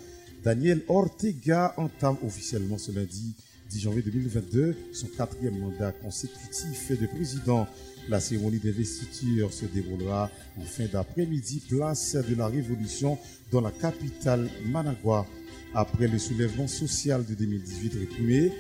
Daniel 0.43 0.83
Ortega 0.89 1.75
entame 1.77 2.17
officiellement 2.25 2.79
ce 2.79 2.93
lundi 2.93 3.35
10 3.71 3.81
janvier 3.81 4.03
2022 4.03 4.77
son 4.93 5.07
quatrième 5.09 5.59
mandat 5.59 5.93
consécutif 5.93 6.93
de 7.01 7.07
président. 7.07 7.67
La 8.09 8.21
cérémonie 8.21 8.59
d'investiture 8.59 9.53
se 9.53 9.65
déroulera 9.65 10.31
en 10.59 10.65
fin 10.65 10.85
d'après-midi, 10.93 11.63
place 11.69 12.17
de 12.17 12.35
la 12.35 12.49
Révolution 12.49 13.19
dans 13.51 13.63
la 13.63 13.71
capitale 13.71 14.49
Managua. 14.67 15.27
Après 15.75 16.07
le 16.07 16.19
soulèvement 16.19 16.69
social 16.69 17.25
de 17.25 17.35
2018 17.35 17.95
réprimé, 17.99 18.53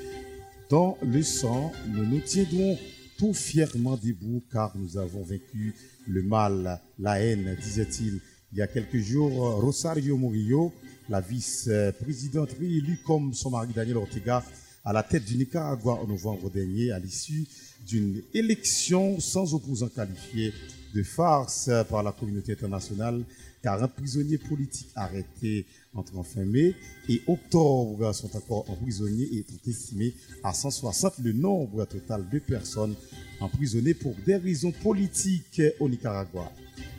dans 0.71 0.97
le 1.03 1.23
sang, 1.23 1.73
nous 1.89 2.07
nous 2.07 2.21
tiendrons 2.21 2.79
tout 3.19 3.35
fièrement 3.35 3.97
debout 3.97 4.43
car 4.51 4.77
nous 4.77 4.97
avons 4.97 5.23
vaincu 5.23 5.75
le 6.07 6.23
mal, 6.23 6.81
la 6.99 7.21
haine, 7.21 7.57
disait-il. 7.61 8.21
Il 8.53 8.59
y 8.59 8.63
a 8.63 8.67
quelques 8.67 8.99
jours, 8.99 9.61
Rosario 9.61 10.17
Murillo, 10.17 10.73
la 11.09 11.21
vice-présidente 11.21 12.53
réélue 12.59 12.99
comme 13.05 13.35
son 13.35 13.51
mari 13.51 13.73
Daniel 13.75 13.97
Ortega, 13.97 14.45
à 14.85 14.93
la 14.93 15.03
tête 15.03 15.25
du 15.25 15.37
Nicaragua 15.37 15.95
en 15.95 16.07
novembre 16.07 16.51
dernier, 16.51 16.93
à 16.93 16.99
l'issue 16.99 17.47
d'une 17.87 18.23
élection 18.33 19.19
sans 19.21 19.55
opposant 19.55 19.89
qualifié 19.89 20.53
de 20.95 21.03
farce 21.03 21.71
par 21.91 22.03
la 22.03 22.13
communauté 22.13 22.53
internationale, 22.53 23.25
car 23.65 23.83
un 23.83 23.89
prisonnier 23.89 24.37
politique 24.37 24.91
arrêté 24.95 25.65
entre 25.95 26.23
fin 26.23 26.45
mai 26.45 26.75
et 27.09 27.23
octobre 27.27 28.13
sont 28.13 28.37
encore 28.37 28.69
emprisonnés 28.69 29.27
et 29.33 29.39
est 29.39 29.69
estimé 29.69 30.13
à 30.43 30.53
160 30.53 31.15
le 31.25 31.33
nombre 31.33 31.87
total 31.87 32.29
de 32.31 32.39
personnes 32.41 32.95
emprisonnées 33.41 33.95
pour 33.95 34.15
des 34.27 34.37
raisons 34.37 34.71
politiques 34.71 35.63
au 35.81 35.89
Nicaragua. 35.89 36.53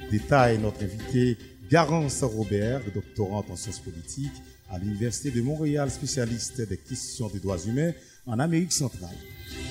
Détail 0.10 0.58
notre 0.58 0.84
invité 0.84 1.38
Garance 1.70 2.24
Robert, 2.24 2.82
doctorante 2.92 3.52
en 3.52 3.56
sciences 3.56 3.80
politiques 3.80 4.42
à 4.72 4.80
l'Université 4.80 5.30
de 5.30 5.44
Montréal, 5.44 5.92
spécialiste 5.92 6.68
des 6.68 6.78
questions 6.78 7.30
des 7.30 7.40
droits 7.40 7.64
humains 7.64 7.92
en 8.26 8.40
Amérique 8.40 8.74
centrale. 8.74 9.16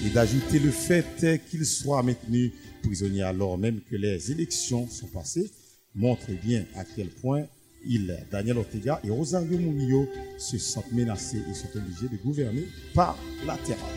Et 0.07 0.11
d'ajouter 0.11 0.61
le 0.61 0.71
fait 0.71 1.41
qu'il 1.51 1.67
soit 1.67 2.05
maintenu 2.05 2.53
prisonnier 2.85 3.23
alors 3.23 3.59
même 3.59 3.81
que 3.91 3.97
les 3.97 4.31
élections 4.31 4.89
sont 4.89 5.09
passées 5.09 5.51
montre 5.95 6.31
bien 6.43 6.65
à 6.77 6.85
quel 6.85 7.09
point 7.09 7.45
il, 7.87 8.17
Daniel 8.31 8.59
Ortega 8.59 9.01
et 9.05 9.11
Rosario 9.11 9.59
Murillo 9.59 10.09
se 10.39 10.59
sentent 10.59 10.93
menacés 10.93 11.43
et 11.51 11.55
sont 11.55 11.69
obligés 11.77 12.09
de 12.09 12.17
gouverner 12.23 12.65
par 12.95 13.19
la 13.47 13.57
terreur. 13.59 13.91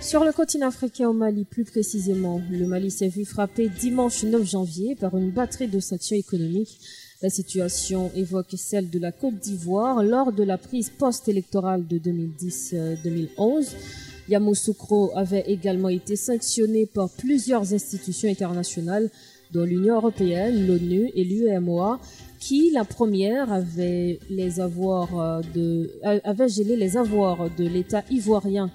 Sur 0.00 0.24
le 0.24 0.32
continent 0.32 0.66
africain 0.66 1.08
au 1.08 1.14
Mali, 1.14 1.44
plus 1.44 1.64
précisément, 1.64 2.42
le 2.50 2.66
Mali 2.66 2.90
s'est 2.90 3.08
vu 3.08 3.24
frapper 3.24 3.70
dimanche 3.70 4.22
9 4.22 4.44
janvier 4.44 4.96
par 4.96 5.16
une 5.16 5.30
batterie 5.30 5.68
de 5.68 5.80
sanctions 5.80 6.16
économiques. 6.16 6.78
La 7.22 7.30
situation 7.30 8.10
évoque 8.14 8.54
celle 8.56 8.90
de 8.90 8.98
la 8.98 9.12
Côte 9.12 9.38
d'Ivoire 9.38 10.02
lors 10.02 10.32
de 10.32 10.42
la 10.42 10.58
prise 10.58 10.90
post-électorale 10.90 11.86
de 11.86 11.98
2010-2011. 11.98 13.68
Yamoussoukro 14.28 15.12
avait 15.16 15.44
également 15.46 15.88
été 15.88 16.16
sanctionné 16.16 16.84
par 16.84 17.08
plusieurs 17.10 17.72
institutions 17.72 18.28
internationales, 18.28 19.10
dont 19.54 19.64
l'Union 19.64 19.96
européenne, 19.96 20.66
l'ONU 20.66 21.10
et 21.14 21.24
l'UEMOA, 21.24 22.00
qui, 22.40 22.70
la 22.72 22.84
première, 22.84 23.52
avait, 23.52 24.18
les 24.28 24.56
de, 24.56 25.90
avait 26.02 26.48
gelé 26.48 26.76
les 26.76 26.96
avoirs 26.96 27.48
de 27.56 27.64
l'État 27.64 28.02
ivoirien 28.10 28.70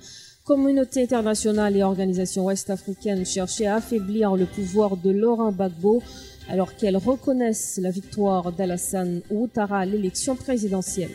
communauté 0.50 1.04
internationale 1.04 1.78
et 1.78 1.84
organisations 1.84 2.46
ouest-africaines 2.46 3.24
cherchaient 3.24 3.68
à 3.68 3.76
affaiblir 3.76 4.36
le 4.36 4.48
pouvoir 4.48 4.98
de 4.98 5.12
Laurent 5.12 5.52
Gbagbo 5.52 6.02
alors 6.50 6.76
qu'elles 6.76 6.98
reconnaissent 6.98 7.80
la 7.80 7.92
victoire 7.92 8.52
d'Alassane 8.52 9.22
Ouattara 9.30 9.82
à 9.82 9.86
l'élection 9.86 10.36
présidentielle. 10.36 11.12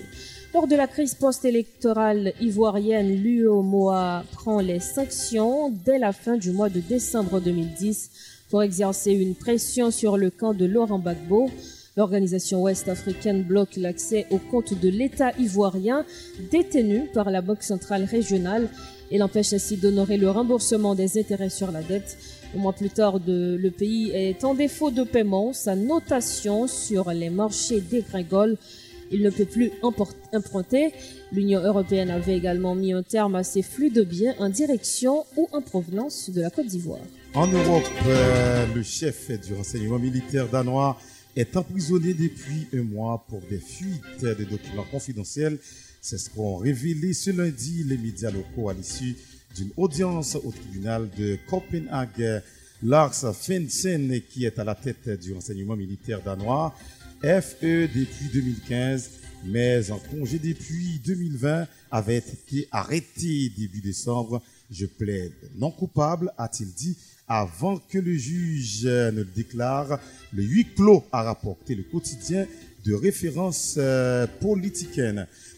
Lors 0.54 0.68
de 0.68 0.76
la 0.76 0.86
crise 0.86 1.16
post-électorale 1.16 2.32
ivoirienne, 2.40 3.12
l'UOMOA 3.12 4.22
prend 4.30 4.60
les 4.60 4.78
sanctions 4.78 5.68
dès 5.84 5.98
la 5.98 6.12
fin 6.12 6.36
du 6.36 6.52
mois 6.52 6.68
de 6.68 6.78
décembre 6.78 7.40
2010 7.40 8.10
pour 8.54 8.62
exercer 8.62 9.10
une 9.10 9.34
pression 9.34 9.90
sur 9.90 10.16
le 10.16 10.30
camp 10.30 10.54
de 10.54 10.64
Laurent 10.64 11.00
Gbagbo. 11.00 11.50
L'organisation 11.96 12.62
ouest-africaine 12.62 13.42
bloque 13.42 13.74
l'accès 13.74 14.26
aux 14.30 14.38
comptes 14.38 14.80
de 14.80 14.88
l'État 14.88 15.32
ivoirien 15.40 16.06
détenu 16.52 17.08
par 17.12 17.32
la 17.32 17.40
Banque 17.40 17.64
centrale 17.64 18.04
régionale 18.04 18.68
et 19.10 19.18
l'empêche 19.18 19.52
ainsi 19.54 19.76
d'honorer 19.76 20.18
le 20.18 20.30
remboursement 20.30 20.94
des 20.94 21.18
intérêts 21.18 21.50
sur 21.50 21.72
la 21.72 21.82
dette. 21.82 22.16
Un 22.54 22.60
mois 22.60 22.72
plus 22.72 22.90
tard, 22.90 23.18
le 23.26 23.70
pays 23.70 24.12
est 24.12 24.44
en 24.44 24.54
défaut 24.54 24.92
de 24.92 25.02
paiement. 25.02 25.52
Sa 25.52 25.74
notation 25.74 26.68
sur 26.68 27.10
les 27.10 27.30
marchés 27.30 27.80
dégringole. 27.80 28.56
Il 29.10 29.22
ne 29.22 29.30
peut 29.30 29.46
plus 29.46 29.72
emprunter. 29.82 30.92
L'Union 31.32 31.60
européenne 31.60 32.10
avait 32.10 32.36
également 32.36 32.76
mis 32.76 32.92
un 32.92 33.02
terme 33.02 33.34
à 33.34 33.42
ces 33.42 33.62
flux 33.62 33.90
de 33.90 34.04
biens 34.04 34.36
en 34.38 34.48
direction 34.48 35.24
ou 35.36 35.48
en 35.50 35.60
provenance 35.60 36.30
de 36.30 36.40
la 36.40 36.50
Côte 36.50 36.66
d'Ivoire. 36.66 37.00
En 37.34 37.48
Europe, 37.48 37.82
euh, 38.06 38.66
le 38.74 38.82
chef 38.82 39.30
du 39.44 39.54
renseignement 39.54 39.98
militaire 39.98 40.48
danois 40.48 40.98
est 41.34 41.56
emprisonné 41.56 42.14
depuis 42.14 42.68
un 42.72 42.84
mois 42.84 43.24
pour 43.28 43.40
des 43.50 43.58
fuites 43.58 44.22
de 44.22 44.44
documents 44.44 44.86
confidentiels 44.90 45.58
c'est 46.04 46.18
ce 46.18 46.28
qu'ont 46.28 46.56
révélé 46.56 47.14
ce 47.14 47.30
lundi 47.30 47.82
les 47.82 47.96
médias 47.96 48.30
locaux 48.30 48.68
à 48.68 48.74
l'issue 48.74 49.16
d'une 49.56 49.70
audience 49.78 50.34
au 50.34 50.52
tribunal 50.52 51.08
de 51.16 51.38
Copenhague. 51.48 52.42
Lars 52.82 53.14
Fensen, 53.14 54.20
qui 54.28 54.44
est 54.44 54.58
à 54.58 54.64
la 54.64 54.74
tête 54.74 55.08
du 55.18 55.32
renseignement 55.32 55.76
militaire 55.76 56.20
danois, 56.20 56.76
FE 57.22 57.88
depuis 57.88 58.28
2015, 58.34 59.10
mais 59.46 59.90
en 59.90 59.98
congé 59.98 60.38
depuis 60.38 61.00
2020, 61.06 61.66
avait 61.90 62.18
été 62.18 62.68
arrêté 62.70 63.50
début 63.56 63.80
décembre. 63.80 64.42
Je 64.70 64.86
plaide 64.86 65.32
non 65.56 65.70
coupable, 65.70 66.32
a-t-il 66.38 66.72
dit, 66.72 66.96
avant 67.28 67.78
que 67.78 67.98
le 67.98 68.14
juge 68.14 68.84
ne 68.84 69.10
le 69.10 69.24
déclare. 69.24 69.98
Le 70.32 70.42
huis 70.42 70.66
clos 70.74 71.04
a 71.12 71.22
rapporté 71.22 71.74
le 71.74 71.82
quotidien 71.82 72.46
de 72.84 72.94
référence 72.94 73.76
euh. 73.78 74.26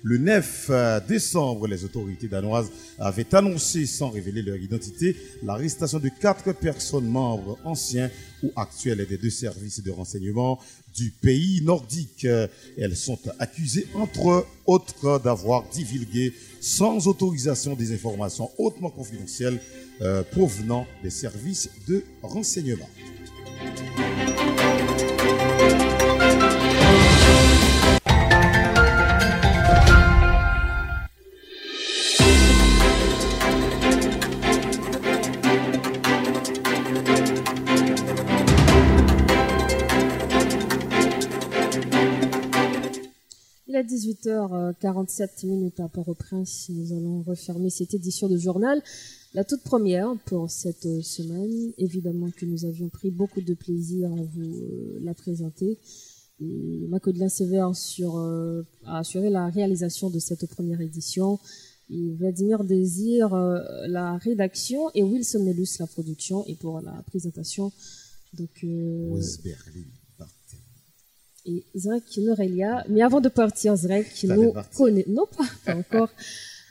Le 0.02 0.18
9 0.18 0.66
euh, 0.70 1.00
décembre, 1.00 1.66
les 1.66 1.84
autorités 1.84 2.28
danoises 2.28 2.70
avaient 2.98 3.34
annoncé, 3.34 3.86
sans 3.86 4.11
révéler 4.11 4.42
leur 4.42 4.57
identité, 4.57 5.16
l'arrestation 5.42 5.98
de 5.98 6.09
quatre 6.09 6.52
personnes 6.52 7.09
membres 7.09 7.59
anciens 7.64 8.11
ou 8.44 8.52
actuels 8.54 9.04
des 9.09 9.16
deux 9.16 9.30
services 9.30 9.82
de 9.82 9.90
renseignement 9.90 10.61
du 10.97 11.11
pays 11.11 11.61
nordique. 11.62 12.26
Elles 12.78 12.97
sont 12.97 13.18
accusées, 13.38 13.86
entre 13.94 14.47
autres, 14.66 15.20
d'avoir 15.22 15.68
divulgué 15.68 16.32
sans 16.61 17.07
autorisation 17.07 17.74
des 17.74 17.92
informations 17.92 18.51
hautement 18.59 18.90
confidentielles 18.90 19.61
euh, 20.03 20.22
provenant 20.22 20.86
des 21.03 21.11
services 21.11 21.70
de 21.88 22.05
renseignement. 22.22 22.88
18h47 43.97 45.47
minutes 45.47 45.80
à 45.80 45.88
Port-au-Prince. 45.88 46.66
Nous 46.68 46.92
allons 46.92 47.22
refermer 47.22 47.70
cette 47.70 47.94
édition 47.94 48.28
de 48.28 48.36
journal. 48.36 48.82
La 49.32 49.44
toute 49.44 49.62
première 49.62 50.14
pour 50.26 50.51
cette 50.51 51.03
semaine. 51.03 51.72
Évidemment 51.78 52.30
que 52.30 52.44
nous 52.44 52.66
avions 52.66 52.88
pris 52.88 53.11
beaucoup 53.11 53.40
de 53.40 53.55
plaisir 53.55 54.12
à 54.12 54.22
vous 54.22 54.57
euh, 54.61 54.99
la 55.03 55.14
présenter. 55.14 55.78
Et 56.40 56.86
Macodelin 56.88 57.30
Sévère 57.30 57.72
euh, 58.01 58.62
a 58.84 58.99
assuré 58.99 59.30
la 59.30 59.49
réalisation 59.49 60.11
de 60.11 60.18
cette 60.18 60.47
première 60.51 60.82
édition. 60.82 61.38
Et 61.88 62.12
Vladimir 62.14 62.64
Désir, 62.64 63.34
la 63.34 64.18
rédaction, 64.18 64.90
et 64.94 65.05
Wilson 65.05 65.44
Nelus, 65.44 65.68
la 65.78 65.86
production, 65.86 66.44
et 66.47 66.57
pour 66.57 66.80
la 66.80 67.01
présentation. 67.07 67.72
Donc, 68.34 68.51
euh. 68.64 69.09
Et 71.47 71.64
Zrek 71.74 72.18
Norelia. 72.18 72.84
Mais 72.88 73.03
avant 73.03 73.20
de 73.20 73.28
partir, 73.28 73.76
Zrek, 73.76 74.24
nous 74.24 74.53
connaissons, 74.76 75.11
non 75.11 75.26
pas, 75.36 75.47
pas 75.64 75.76
encore, 75.76 76.11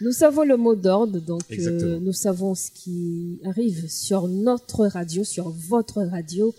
nous 0.01 0.11
savons 0.11 0.43
le 0.43 0.57
mot 0.57 0.75
d'ordre, 0.75 1.19
donc 1.19 1.43
euh, 1.51 1.99
nous 1.99 2.13
savons 2.13 2.53
ce 2.53 2.69
qui 2.69 3.39
arrive 3.45 3.89
sur 3.89 4.27
notre 4.27 4.85
radio, 4.87 5.23
sur 5.23 5.49
votre 5.49 6.03
radio. 6.03 6.53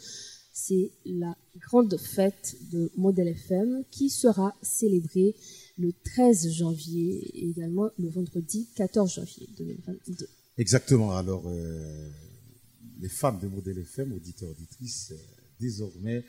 C'est 0.53 0.91
la 1.05 1.37
grande 1.59 1.99
fête 1.99 2.57
de 2.73 2.91
Modèle 2.97 3.29
FM 3.29 3.85
qui 3.91 4.09
sera 4.09 4.55
célébrée 4.63 5.35
le 5.77 5.93
13 5.93 6.51
janvier 6.51 7.31
et 7.35 7.51
également 7.51 7.91
le 7.99 8.09
vendredi 8.09 8.67
14 8.75 9.17
janvier 9.17 9.49
2022. 9.59 10.27
Exactement. 10.57 11.15
Alors, 11.15 11.45
euh, 11.47 12.09
les 13.01 13.11
femmes 13.11 13.39
de 13.41 13.49
Modèle 13.49 13.79
FM, 13.79 14.15
auditeurs, 14.15 14.49
auditrices, 14.49 15.13
euh, 15.13 15.17
désormais 15.61 16.25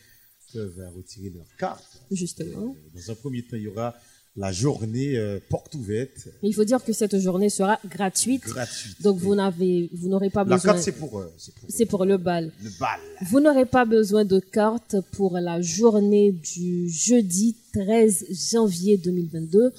peuvent 0.54 0.82
retirer 0.96 1.30
leur 1.30 1.46
carte. 1.58 2.02
Justement. 2.12 2.76
Euh, 2.76 3.00
Dans 3.00 3.12
un 3.12 3.16
premier 3.16 3.42
temps, 3.44 3.58
il 3.58 3.64
y 3.64 3.68
aura 3.68 3.96
la 4.40 4.52
journée 4.52 5.18
euh, 5.18 5.40
porte 5.50 5.74
ouverte. 5.74 6.28
Mais 6.44 6.50
il 6.50 6.54
faut 6.54 6.64
dire 6.64 6.84
que 6.84 6.94
cette 6.94 7.18
journée 7.18 7.50
sera 7.50 7.80
gratuite. 7.90 8.44
Gratuite, 8.46 9.02
Donc 9.02 9.18
vous 9.18 9.34
n'avez, 9.34 9.90
vous 9.94 10.10
n'aurez 10.10 10.30
pas 10.30 10.44
La 10.44 10.56
besoin. 10.58 10.74
carte, 10.74 10.84
c'est 10.84 10.92
pour, 10.92 11.20
euh, 11.20 11.34
c'est 11.40 11.56
pour, 11.56 11.70
C'est 11.70 11.86
pour 11.88 12.06
le 12.06 12.18
bal. 12.18 12.52
le 12.64 12.70
bal. 12.80 13.00
Vous 13.32 13.40
n'aurez 13.40 13.66
pas 13.66 13.86
besoin 13.86 14.26
de 14.26 14.40
carte 14.40 14.96
pour 15.14 15.40
la 15.40 15.60
journée 15.62 16.32
du 16.32 16.88
jeudi 16.88 17.56
13 17.74 18.26
janvier 18.52 18.98
2022. 18.98 19.72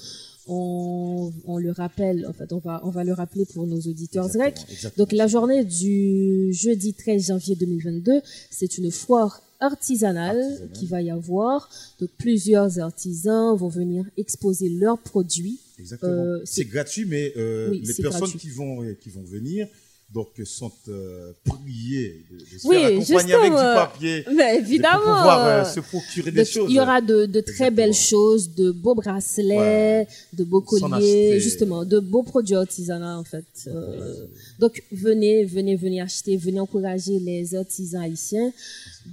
On, 0.51 1.31
on 1.45 1.57
le 1.57 1.71
rappelle, 1.71 2.25
en 2.27 2.33
fait, 2.33 2.51
on 2.51 2.57
va, 2.57 2.81
on 2.83 2.89
va 2.89 3.03
le 3.03 3.13
rappeler 3.13 3.45
pour 3.45 3.67
nos 3.67 3.79
auditeurs 3.79 4.27
grecs. 4.29 4.57
exactement. 4.69 5.05
Donc, 5.05 5.11
la 5.13 5.27
journée 5.27 5.63
du 5.63 6.51
jeudi 6.51 6.93
13 6.95 7.27
janvier 7.27 7.55
2022, 7.55 8.21
c'est 8.49 8.77
une 8.79 8.91
foire 8.91 9.41
artisanale 9.59 10.69
qui 10.73 10.85
va 10.85 11.01
y 11.01 11.09
avoir. 11.11 11.69
Donc, 11.99 12.09
plusieurs 12.17 12.79
artisans 12.79 13.55
vont 13.57 13.67
venir 13.69 14.05
exposer 14.17 14.69
leurs 14.69 14.97
produits. 14.97 15.59
Exactement. 15.79 16.11
Euh, 16.11 16.41
c'est 16.45 16.65
gratuit, 16.65 17.05
mais 17.05 17.33
euh, 17.37 17.69
Oui, 17.71 17.81
les 17.85 17.93
personnes 17.93 18.21
gratuit. 18.21 18.39
qui 18.39 18.49
vont, 18.49 18.83
qui 18.99 19.09
vont 19.09 19.23
venir 19.23 19.67
donc, 20.11 20.29
euh, 20.39 20.45
sont 20.45 20.71
euh, 20.87 21.33
priées 21.45 22.25
de, 22.31 22.37
de 22.37 22.57
se 22.59 22.67
Oui, 22.67 22.77
faire 22.77 22.87
accompagner 22.87 23.33
avec 23.35 23.51
du 23.51 23.57
papier. 23.57 24.25
Mais 24.35 24.57
évidemment. 24.57 24.97
Pour 25.03 25.15
pouvoir 25.17 25.45
euh, 25.47 25.63
se 25.65 25.79
procurer 25.81 26.31
des 26.31 26.37
Donc, 26.37 26.47
choses. 26.47 26.65
Il 26.69 26.75
y 26.75 26.79
aura 26.79 26.99
de, 26.99 27.27
de 27.27 27.41
très 27.41 27.69
belles 27.69 27.93
choses, 27.93 28.55
de 28.55 28.71
beaux 28.71 28.95
bracelets, 28.95 30.07
de 30.33 30.43
beaux 30.43 30.61
colliers, 30.61 31.39
justement, 31.39 31.85
de 31.85 31.99
beaux 31.99 32.23
produits 32.23 32.55
artisanaux 32.55 33.19
en 33.19 33.23
fait. 33.23 33.45
Euh, 33.67 34.25
donc 34.57 34.81
venez, 34.91 35.45
venez, 35.45 35.75
venez 35.75 36.01
acheter, 36.01 36.37
venez 36.37 36.59
encourager 36.59 37.19
les 37.19 37.53
artisans 37.53 38.01
haïtiens. 38.01 38.51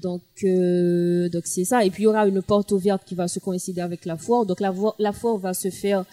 Donc, 0.01 0.23
euh, 0.45 1.29
donc 1.29 1.43
c'est 1.47 1.65
ça. 1.65 1.85
Et 1.85 1.91
puis 1.91 2.05
il 2.05 2.07
y 2.07 2.09
aura 2.09 2.27
une 2.27 2.41
porte 2.43 2.73
ouverte 2.73 3.03
qui 3.05 3.15
va 3.15 3.29
se 3.29 3.39
coïncider 3.39 3.83
avec 3.83 4.07
la 4.07 4.17
foire. 4.17 4.47
Donc 4.47 4.61
la, 4.61 4.75
la 4.99 5.13
foire 5.13 5.37
va 5.37 5.53
se 5.53 5.69
faire 5.69 6.05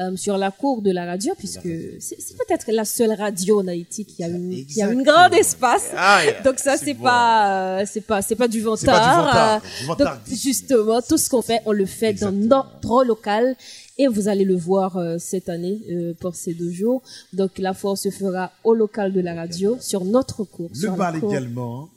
euh, 0.00 0.16
sur 0.16 0.38
la 0.38 0.50
cour 0.50 0.80
de 0.82 0.90
la 0.90 1.04
radio, 1.06 1.34
puisque 1.36 1.68
c'est 1.98 2.36
peut-être 2.36 2.70
la 2.70 2.84
seule 2.84 3.12
radio 3.12 3.60
en 3.62 3.68
Haïti 3.68 4.04
qui 4.04 4.22
a 4.22 4.28
une, 4.28 4.64
qui 4.64 4.80
a 4.82 4.90
une 4.92 5.02
grande 5.02 5.34
espace. 5.34 5.90
Ah, 5.96 6.24
yeah. 6.24 6.40
Donc 6.44 6.58
ça 6.58 6.76
C'est 6.76 6.94
bon. 6.94 7.04
pas, 7.04 7.80
euh, 7.80 7.84
c'est 7.86 8.00
pas, 8.02 8.22
c'est 8.22 8.36
pas 8.36 8.48
du 8.48 8.62
pas 8.62 8.70
vantard, 8.70 9.60
Euh, 9.90 9.94
donc, 9.96 10.08
justement, 10.30 11.00
tout 11.02 11.18
ce 11.18 11.28
qu'on 11.28 11.42
fait, 11.42 11.60
on 11.66 11.72
le 11.72 11.86
fait 11.86 12.12
dans 12.14 12.32
notre 12.32 13.04
local. 13.04 13.56
Et 14.00 14.06
vous 14.06 14.28
allez 14.28 14.44
le 14.44 14.54
voir 14.54 14.96
cette 15.18 15.48
année 15.48 15.80
pour 16.20 16.36
ces 16.36 16.54
deux 16.54 16.70
jours. 16.70 17.02
Donc 17.32 17.58
la 17.58 17.74
foire 17.74 17.98
se 17.98 18.10
fera 18.10 18.52
au 18.62 18.72
local 18.72 19.12
de 19.12 19.20
la 19.20 19.34
radio, 19.34 19.76
sur 19.80 20.04
notre 20.04 20.44
cours. 20.44 20.70
Le 20.80 20.90
bal 20.90 21.16
également. 21.16 21.88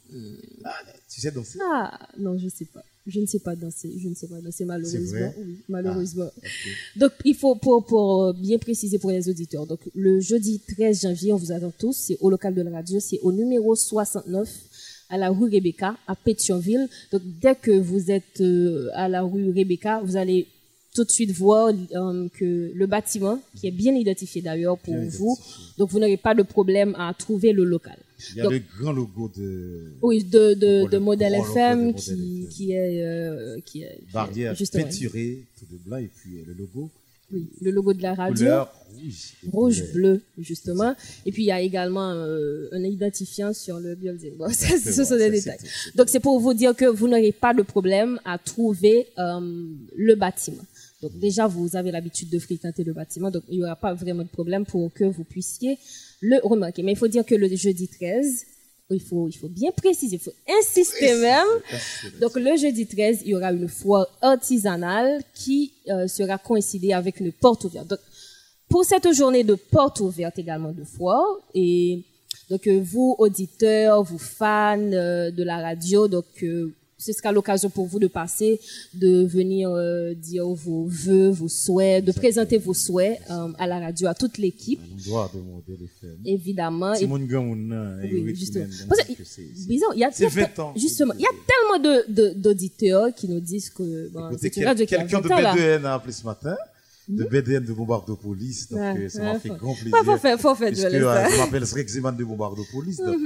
Ah, 0.66 0.74
tu 1.14 1.22
sais 1.22 1.30
danser? 1.30 1.60
Ah, 1.72 1.99
non, 2.18 2.38
je 2.39 2.47
sais 2.49 2.66
pas. 2.66 2.82
Je 3.08 3.20
ne 3.20 3.26
sais 3.26 3.39
pas 3.39 3.56
danser. 3.56 3.91
Je 3.97 4.08
ne 4.10 4.14
sais 4.16 4.28
pas 4.28 4.39
danser, 4.39 4.66
malheureusement. 4.66 5.20
vrai? 5.20 5.36
Oui, 5.39 5.58
malheureusement. 5.68 6.30
Ah. 6.36 6.47
Donc, 6.95 7.12
il 7.26 7.36
faut, 7.36 7.56
pour, 7.56 7.86
pour 7.86 8.24
euh, 8.24 8.34
bien 8.34 8.58
préciser 8.58 8.99
pour 8.99 9.12
les 9.12 9.28
auditeurs, 9.28 9.66
donc 9.66 9.80
le 9.95 10.20
jeudi 10.20 10.60
13 10.60 11.02
janvier, 11.02 11.34
on 11.34 11.38
vous 11.38 11.52
attend 11.52 11.72
tous, 11.78 11.93
c'est 11.93 12.18
au 12.22 12.30
local 12.30 12.54
de 12.54 12.62
la 12.62 12.72
radio, 12.72 12.99
c'est 12.99 13.20
au 13.22 13.32
numéro 13.32 13.76
69 13.76 14.49
à 15.10 15.18
la 15.18 15.30
rue 15.30 15.49
Rebecca, 15.49 15.97
à 16.08 16.16
Pétionville. 16.16 16.88
Donc, 17.12 17.22
dès 17.41 17.56
que 17.56 17.72
vous 17.72 18.12
êtes 18.12 18.39
euh, 18.41 18.89
à 18.93 19.10
la 19.10 19.24
rue 19.24 19.52
Rebecca, 19.52 20.02
vous 20.04 20.16
allez 20.16 20.47
tout 20.93 21.04
de 21.04 21.12
suite 21.12 21.32
voir 21.32 21.70
euh, 21.70 22.28
que 22.38 22.72
le 22.74 22.86
bâtiment, 22.86 23.39
qui 23.56 23.68
est 23.68 23.72
bien 23.72 23.93
identifié 23.95 24.41
d'ailleurs 24.41 24.78
pour 24.78 24.93
Bien 24.93 25.10
vous, 25.10 25.38
donc 25.78 25.89
vous 25.89 25.99
n'aurez 25.99 26.18
pas 26.18 26.36
de 26.36 26.43
problème 26.43 26.95
à 26.97 27.14
trouver 27.18 27.54
le 27.54 27.64
local. 27.64 27.97
Il 28.32 28.38
y 28.38 28.42
a 28.42 28.44
Donc, 28.44 28.54
le 28.54 28.62
grand 28.80 28.92
logo 28.92 29.32
de 29.36 29.94
oui, 30.02 30.24
de, 30.24 30.98
Modèle 30.98 31.36
FM 31.36 31.94
qui, 31.94 32.72
est, 32.72 33.04
euh, 33.04 33.60
qui 33.66 33.84
est, 33.84 34.00
barrière 34.14 34.56
justement, 34.56 34.84
peinturée, 34.84 35.44
tout 35.58 35.66
de 35.72 35.78
blanc, 35.86 35.98
et 35.98 36.10
puis 36.16 36.38
euh, 36.38 36.44
le 36.48 36.54
logo. 36.54 36.90
oui, 37.32 37.48
le 37.62 37.72
logo 37.72 37.94
de 37.94 38.02
la 38.02 38.14
radio. 38.14 38.36
Couleur 38.36 38.74
rouge. 39.02 39.34
Rouge, 39.52 39.84
bleu. 39.94 40.14
bleu, 40.14 40.22
justement. 40.40 40.96
Et 41.26 41.32
puis, 41.32 41.44
il 41.44 41.48
y 41.48 41.52
a 41.52 41.62
également 41.62 42.12
euh, 42.12 42.70
un 42.72 42.84
identifiant 42.84 43.54
sur 43.54 43.80
le 43.80 43.96
building. 43.96 44.36
Bon, 44.38 44.50
ça, 44.54 44.78
ce 44.78 45.04
sont 45.04 45.18
des 45.18 45.30
détails. 45.30 45.58
Donc, 45.96 46.10
c'est 46.10 46.20
pour 46.20 46.40
vous 46.40 46.54
dire 46.54 46.76
que 46.76 46.86
vous 46.86 47.08
n'aurez 47.08 47.32
pas 47.32 47.54
de 47.54 47.62
problème 47.62 48.20
à 48.26 48.38
trouver 48.38 49.08
euh, 49.18 49.40
le 49.96 50.16
bâtiment. 50.16 50.64
Donc, 51.02 51.18
déjà, 51.18 51.47
vous 51.47 51.76
avez 51.76 51.91
l'habitude 51.91 52.30
de 52.30 52.39
fréquenter 52.39 52.84
le 52.84 52.93
bâtiment, 52.93 53.32
donc 53.32 53.43
il 53.49 53.58
n'y 53.58 53.64
aura 53.64 53.76
pas 53.76 53.93
vraiment 53.93 54.24
de 54.24 54.30
problème 54.30 54.66
pour 54.66 54.91
que 54.93 55.06
vous 55.06 55.24
puissiez 55.24 55.78
le 56.22 56.39
remarquer. 56.43 56.84
Mais 56.84 56.91
il 56.91 56.97
faut 56.97 57.08
dire 57.08 57.26
que 57.26 57.36
le 57.36 57.47
jeudi 57.56 57.88
13, 57.88 58.45
il 58.91 59.02
faut, 59.02 59.28
il 59.28 59.34
faut 59.34 59.47
bien 59.47 59.72
préciser, 59.72 60.18
il 60.18 60.20
faut 60.20 60.34
insister 60.60 61.16
même. 61.16 61.47
Donc 62.20 62.36
le 62.36 62.56
jeudi 62.58 62.86
13, 62.86 63.22
il 63.24 63.30
y 63.30 63.36
aura 63.36 63.52
une 63.52 63.68
foire 63.68 64.08
artisanale 64.22 65.22
qui 65.34 65.74
euh, 65.89 66.08
sera 66.08 66.38
coïncidée 66.38 66.93
avec 66.93 67.20
une 67.20 67.32
porte 67.32 67.64
ouverte. 67.64 67.88
Donc 67.88 67.99
pour 68.70 68.86
cette 68.86 69.12
journée 69.14 69.43
de 69.43 69.56
porte 69.56 69.99
ouverte 69.99 70.39
également 70.39 70.72
de 70.72 70.84
foire 70.84 71.26
et 71.54 72.04
donc 72.49 72.68
euh, 72.68 72.82
vous 72.84 73.16
auditeurs, 73.18 74.04
vous 74.04 74.18
fans 74.18 74.78
euh, 74.78 75.32
de 75.32 75.43
la 75.43 75.62
radio, 75.62 76.08
donc 76.08 76.26
euh, 76.43 76.74
ce 77.02 77.14
sera 77.14 77.32
l'occasion 77.32 77.70
pour 77.70 77.86
vous 77.88 77.99
de 77.99 78.08
passer, 78.08 78.60
de 78.93 79.26
venir 79.26 79.70
euh, 79.72 80.14
dire 80.14 80.45
vos 80.47 80.86
vœux, 80.86 81.30
vos 81.30 81.47
souhaits, 81.47 82.06
de 82.06 82.12
présenter 82.12 82.58
vos 82.58 82.74
souhaits 82.74 83.20
euh, 83.30 83.47
à 83.58 83.66
la 83.68 83.80
radio, 83.80 84.08
à 84.08 84.14
toute 84.14 84.38
l'équipe, 84.38 84.80
L'endroit 85.06 85.32
de 85.34 85.39
Modèle 85.39 85.88
FM. 86.02 86.18
évidemment. 86.26 86.93
C'est 86.95 87.08
mon 87.08 87.18
oui, 87.20 88.36
justement. 88.36 88.66
Parce 88.88 89.04
que, 89.04 89.14
bizarre, 89.68 89.91
il 89.95 89.99
y 89.99 90.04
a, 90.04 90.12
c'est 90.12 90.26
il 90.26 90.36
y 90.36 90.39
a 90.41 90.45
20 90.47 90.60
ans. 90.60 90.74
Justement, 90.76 91.14
il 91.18 91.22
y 91.22 91.26
a 91.26 91.30
tellement 91.47 91.80
de, 92.08 92.12
de- 92.12 92.34
d'auditeurs 92.39 93.14
qui 93.16 93.28
nous 93.28 93.39
disent 93.39 93.70
que 93.70 94.10
bon, 94.10 94.28
Écoutez, 94.30 94.49
c'est 94.54 94.62
une 94.62 94.68
radio 94.68 94.86
qui 94.86 94.95
a 94.95 94.99
quelqu'un 94.99 95.22
de 95.22 95.28
20 95.28 95.36
ans, 95.36 95.41
là. 95.41 95.54
BDN 95.56 95.86
a 95.86 95.93
appelé 95.95 96.14
ce 96.14 96.26
matin, 96.26 96.56
de 97.08 97.24
BDN 97.26 97.64
de 97.66 97.74
Bombardopolis, 97.74 98.68
donc 98.70 98.80
Ouais, 98.80 99.06
euh, 99.06 99.10
ça 99.10 99.20
ouais, 99.20 99.34
m'a 99.34 99.39
fait 99.39 99.49
faut- 99.49 99.56
grand 99.56 99.72
ouais, 99.74 99.80
plaisir. 99.82 99.97
faut 100.06 100.18
faire- 100.18 100.39
faut 100.39 100.56
faire 100.56 100.68
puisque, 100.70 100.86
euh, 100.86 101.26
je 101.32 101.38
m'appelle 101.38 101.66
Srek 101.68 101.88
Zeman 101.89 102.16
de 102.16 102.24
Bombardopolis, 102.24 102.97
donc 102.97 103.18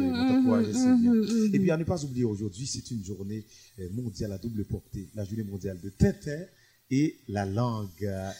c'est 0.73 0.79
bien. 1.01 1.13
mhm, 1.13 1.49
Et 1.53 1.59
puis 1.59 1.71
à 1.71 1.77
ne 1.77 1.83
pas 1.83 2.03
oublier, 2.03 2.25
aujourd'hui, 2.25 2.65
c'est 2.67 2.89
une 2.91 3.03
journée 3.03 3.43
euh, 3.79 3.87
mondiale 3.93 4.31
à 4.31 4.37
double 4.37 4.63
portée, 4.65 5.07
la 5.15 5.23
journée 5.25 5.43
mondiale 5.43 5.77
de 5.83 5.89
Tintin 5.89 6.41
et 6.91 7.15
la 7.29 7.45
langue 7.45 7.87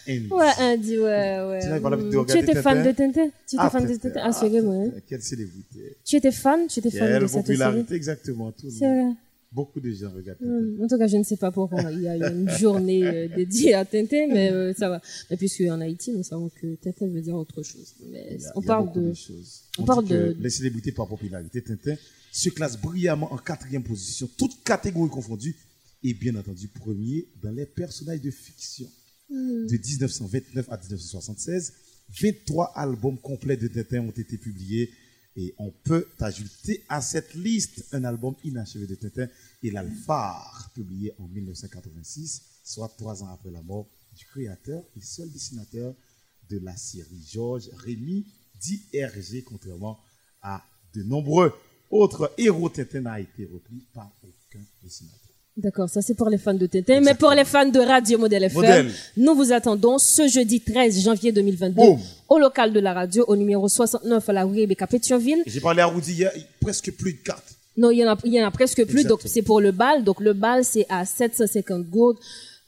hindi. 0.07 0.27
Ouais, 0.31 0.51
Andy, 0.59 0.97
ouais, 0.99 1.03
ouais. 1.49 1.59
Tu 1.61 1.67
de 1.67 2.31
Tu 2.31 2.38
étais 2.38 2.61
fan 2.61 2.83
de 2.86 2.91
Tintin? 2.91 3.25
Tu 3.47 3.55
étais 3.55 3.55
Ah, 3.57 3.69
fan 3.69 3.83
de 3.83 3.88
Tintin, 3.93 4.09
Tintin? 4.09 4.21
Ah, 4.23 4.27
Assurément. 4.29 4.71
hein. 4.83 4.86
Tintin, 4.89 5.01
Quelle 5.07 5.21
célébrité. 5.21 5.97
Tu 6.05 6.15
étais 6.15 6.31
fan? 6.31 6.67
Tu 6.67 6.79
étais 6.79 6.91
fan 6.91 7.07
Quelle 7.07 7.21
de 7.23 7.27
cette 7.27 7.41
popularité, 7.41 7.83
série 7.88 7.95
exactement. 7.97 8.51
Tout 8.51 8.69
C'est 8.69 8.86
vrai. 8.88 9.11
Beaucoup 9.56 9.80
de 9.80 9.89
gens 9.91 10.12
regardent. 10.14 10.41
Hum, 10.43 10.82
En 10.84 10.88
tout 10.88 10.97
cas, 10.97 11.08
je 11.08 11.16
ne 11.18 11.24
sais 11.24 11.38
pas 11.38 11.49
pourquoi 11.51 11.82
il 11.91 12.01
y 12.01 12.08
a 12.10 12.18
une 12.30 12.49
journée 12.64 13.03
euh, 13.06 13.28
dédiée 13.34 13.74
à 13.74 13.86
Tintin, 13.86 14.28
mais 14.28 14.51
euh, 14.51 14.74
ça 14.74 14.89
va. 14.89 15.01
Mais 15.30 15.38
puisque 15.38 15.62
en 15.62 15.80
Haïti, 15.80 16.12
nous 16.12 16.24
savons 16.24 16.49
que 16.49 16.76
Tintin 16.76 17.08
veut 17.08 17.22
dire 17.22 17.36
autre 17.36 17.64
chose. 17.64 17.93
Mais 18.12 18.38
a- 18.45 18.51
on 18.56 18.62
parle 18.62 18.91
de, 18.91 19.14
choses. 19.14 19.62
on 19.78 19.84
On 19.84 19.86
parle 19.86 20.06
de, 20.08 20.36
les 20.39 20.49
célébrités 20.49 20.91
par 20.91 21.08
popularité, 21.08 21.62
Tintin 21.62 21.95
se 22.34 22.49
classe 22.49 22.78
brillamment 22.80 23.32
en 23.32 23.38
quatrième 23.38 23.84
position, 23.84 24.30
toutes 24.38 24.62
catégories 24.66 25.10
confondues, 25.10 25.56
et 26.03 26.14
bien 26.14 26.36
entendu 26.36 26.68
premier 26.68 27.26
dans 27.41 27.51
les 27.51 27.66
personnages 27.66 28.22
de 28.22 28.32
fiction. 28.32 28.88
Hmm. 29.30 29.66
De 29.68 29.78
1929 29.78 30.68
à 30.70 30.78
1976, 30.78 31.74
23 32.22 32.74
albums 32.76 33.18
complets 33.18 33.58
de 33.58 33.68
Tintin 33.70 34.01
ont 34.01 34.12
été 34.12 34.38
publiés 34.38 34.91
et 35.36 35.53
on 35.57 35.71
peut 35.71 36.07
ajouter 36.19 36.83
à 36.88 37.01
cette 37.01 37.33
liste 37.33 37.86
un 37.91 38.03
album 38.05 38.36
inachevé 38.43 38.88
de 38.88 38.95
Tintin 38.95 39.27
et 39.63 39.71
l'Alphare, 39.71 40.71
publié 40.73 41.13
en 41.19 41.27
1986, 41.27 42.41
soit 42.63 42.89
trois 42.97 43.23
ans 43.23 43.27
après 43.27 43.51
la 43.51 43.61
mort 43.61 43.88
du 44.15 44.25
créateur 44.25 44.83
et 44.95 45.01
seul 45.01 45.29
dessinateur 45.31 45.93
de 46.49 46.59
la 46.59 46.75
série 46.77 47.21
Georges 47.29 47.69
Rémy, 47.73 48.25
dit 48.61 48.83
contrairement 49.45 49.99
à 50.41 50.63
de 50.93 51.03
nombreux 51.03 51.51
autres 51.89 52.33
héros 52.38 52.69
Tintin 52.69 53.01
n'a 53.01 53.19
été 53.19 53.45
repris 53.45 53.86
par 53.93 54.11
aucun 54.23 54.63
dessinateur. 54.81 55.24
D'accord, 55.58 55.88
ça 55.89 56.01
c'est 56.01 56.16
pour 56.16 56.28
les 56.30 56.38
fans 56.38 56.53
de 56.53 56.66
Tintin. 56.66 56.99
Mais 56.99 57.14
pour 57.16 57.32
les 57.32 57.45
fans 57.45 57.66
de 57.70 57.80
Radio 57.80 58.18
Modèle 58.18 58.43
FM, 58.43 58.56
Modèle. 58.62 58.91
nous 59.16 59.36
vous 59.36 59.53
attendons 59.53 59.97
ce 59.97 60.28
jeudi 60.28 60.60
13 60.60 61.01
janvier 61.01 61.32
2022 61.32 61.76
Boum. 61.82 61.99
au 62.28 62.38
local 62.39 62.74
de 62.74 62.80
la 62.82 62.93
radio, 62.93 63.24
au 63.30 63.38
numéro 63.38 63.70
69 63.70 64.28
à 64.28 64.34
la 64.34 64.43
rue 64.43 64.60
Rebecca 64.60 64.86
Pétionville. 64.86 65.43
J'ai 65.45 65.62
parlé 65.62 65.82
à 65.82 65.86
Rudy 65.86 66.12
hier, 66.12 66.32
il- 66.36 66.45
presque 66.60 66.91
plus 66.91 67.14
de 67.14 67.20
cartes. 67.20 67.56
Non, 67.78 67.89
il 67.89 67.99
y 67.99 68.06
en 68.06 68.12
a, 68.14 68.18
il 68.26 68.34
y 68.34 68.41
en 68.43 68.45
a 68.47 68.51
presque 68.51 68.84
plus. 68.86 69.06
Donc, 69.06 69.22
c'est 69.26 69.41
pour 69.41 69.62
le 69.62 69.72
bal. 69.72 70.03
Donc, 70.03 70.20
le 70.20 70.34
bal, 70.34 70.66
c'est 70.66 70.86
à 70.89 71.06
750 71.06 71.84
gourdes. 71.89 72.18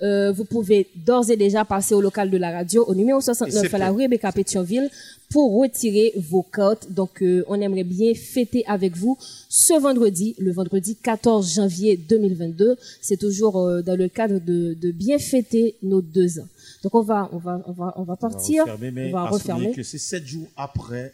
Euh, 0.04 0.32
vous 0.32 0.46
pouvez 0.46 0.88
d'ores 0.96 1.32
et 1.32 1.38
déjà 1.38 1.66
passer 1.66 1.96
au 1.96 2.02
local 2.02 2.30
de 2.30 2.38
la 2.38 2.52
radio 2.52 2.86
au 2.86 2.94
numéro 2.94 3.20
Et 3.20 3.24
69 3.24 3.68
c'est 3.68 3.74
à 3.74 3.80
la 3.80 3.90
rue 3.90 4.04
Rebecca 4.04 4.32
Pétionville 4.32 4.92
pour 5.32 5.60
retirer 5.60 6.14
vos 6.18 6.44
cartes. 6.44 6.92
Donc, 6.92 7.24
euh, 7.24 7.44
on 7.48 7.60
aimerait 7.60 7.84
bien 7.84 8.14
fêter 8.14 8.64
avec 8.68 8.96
vous 8.96 9.18
ce 9.50 9.80
vendredi, 9.80 10.36
le 10.38 10.52
vendredi 10.52 10.96
14 10.96 11.56
janvier 11.56 11.98
2022. 11.98 12.78
C'est 13.02 13.18
toujours 13.18 13.58
euh, 13.58 13.82
dans 13.82 13.98
le 13.98 14.08
cadre 14.08 14.40
de, 14.40 14.76
de 14.76 14.92
bien 14.92 15.18
fêter 15.18 15.76
nos 15.82 16.02
deux 16.02 16.40
ans. 16.40 16.48
Donc, 16.84 16.94
on 16.94 17.02
va, 17.02 17.30
on 17.32 17.38
va, 17.38 17.64
on 17.66 17.72
va, 17.72 17.94
on 17.98 18.04
va 18.04 18.16
partir. 18.16 18.66
On 18.66 18.68
va 18.68 18.74
refermer, 18.74 18.92
mais 18.92 19.10
on 19.10 19.14
va 19.14 19.30
refermer. 19.30 19.72
que 19.72 19.82
c'est 19.84 19.98
sept 19.98 20.26
jours 20.28 20.48
après 20.56 21.12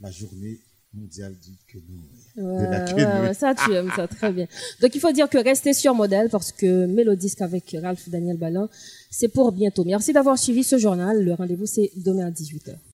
la 0.00 0.10
journée 0.10 0.58
mondiale 0.92 1.34
du 1.40 1.52
quenouille. 1.72 2.23
Ouais, 2.36 2.94
ouais, 2.94 3.34
ça 3.34 3.54
tu 3.54 3.72
aimes 3.72 3.92
ça 3.94 4.08
très 4.08 4.32
bien. 4.32 4.46
Donc 4.80 4.94
il 4.94 5.00
faut 5.00 5.12
dire 5.12 5.28
que 5.28 5.38
restez 5.38 5.72
sur 5.72 5.94
modèle 5.94 6.28
parce 6.30 6.50
que 6.50 6.86
Mélodisque 6.86 7.42
avec 7.42 7.76
Ralph 7.80 8.08
Daniel 8.08 8.36
Ballin, 8.36 8.68
c'est 9.10 9.28
pour 9.28 9.52
bientôt. 9.52 9.84
Merci 9.84 10.12
d'avoir 10.12 10.36
suivi 10.36 10.64
ce 10.64 10.76
journal. 10.76 11.22
Le 11.22 11.34
rendez-vous 11.34 11.66
c'est 11.66 11.92
demain 11.96 12.26
à 12.26 12.30
18h. 12.30 12.74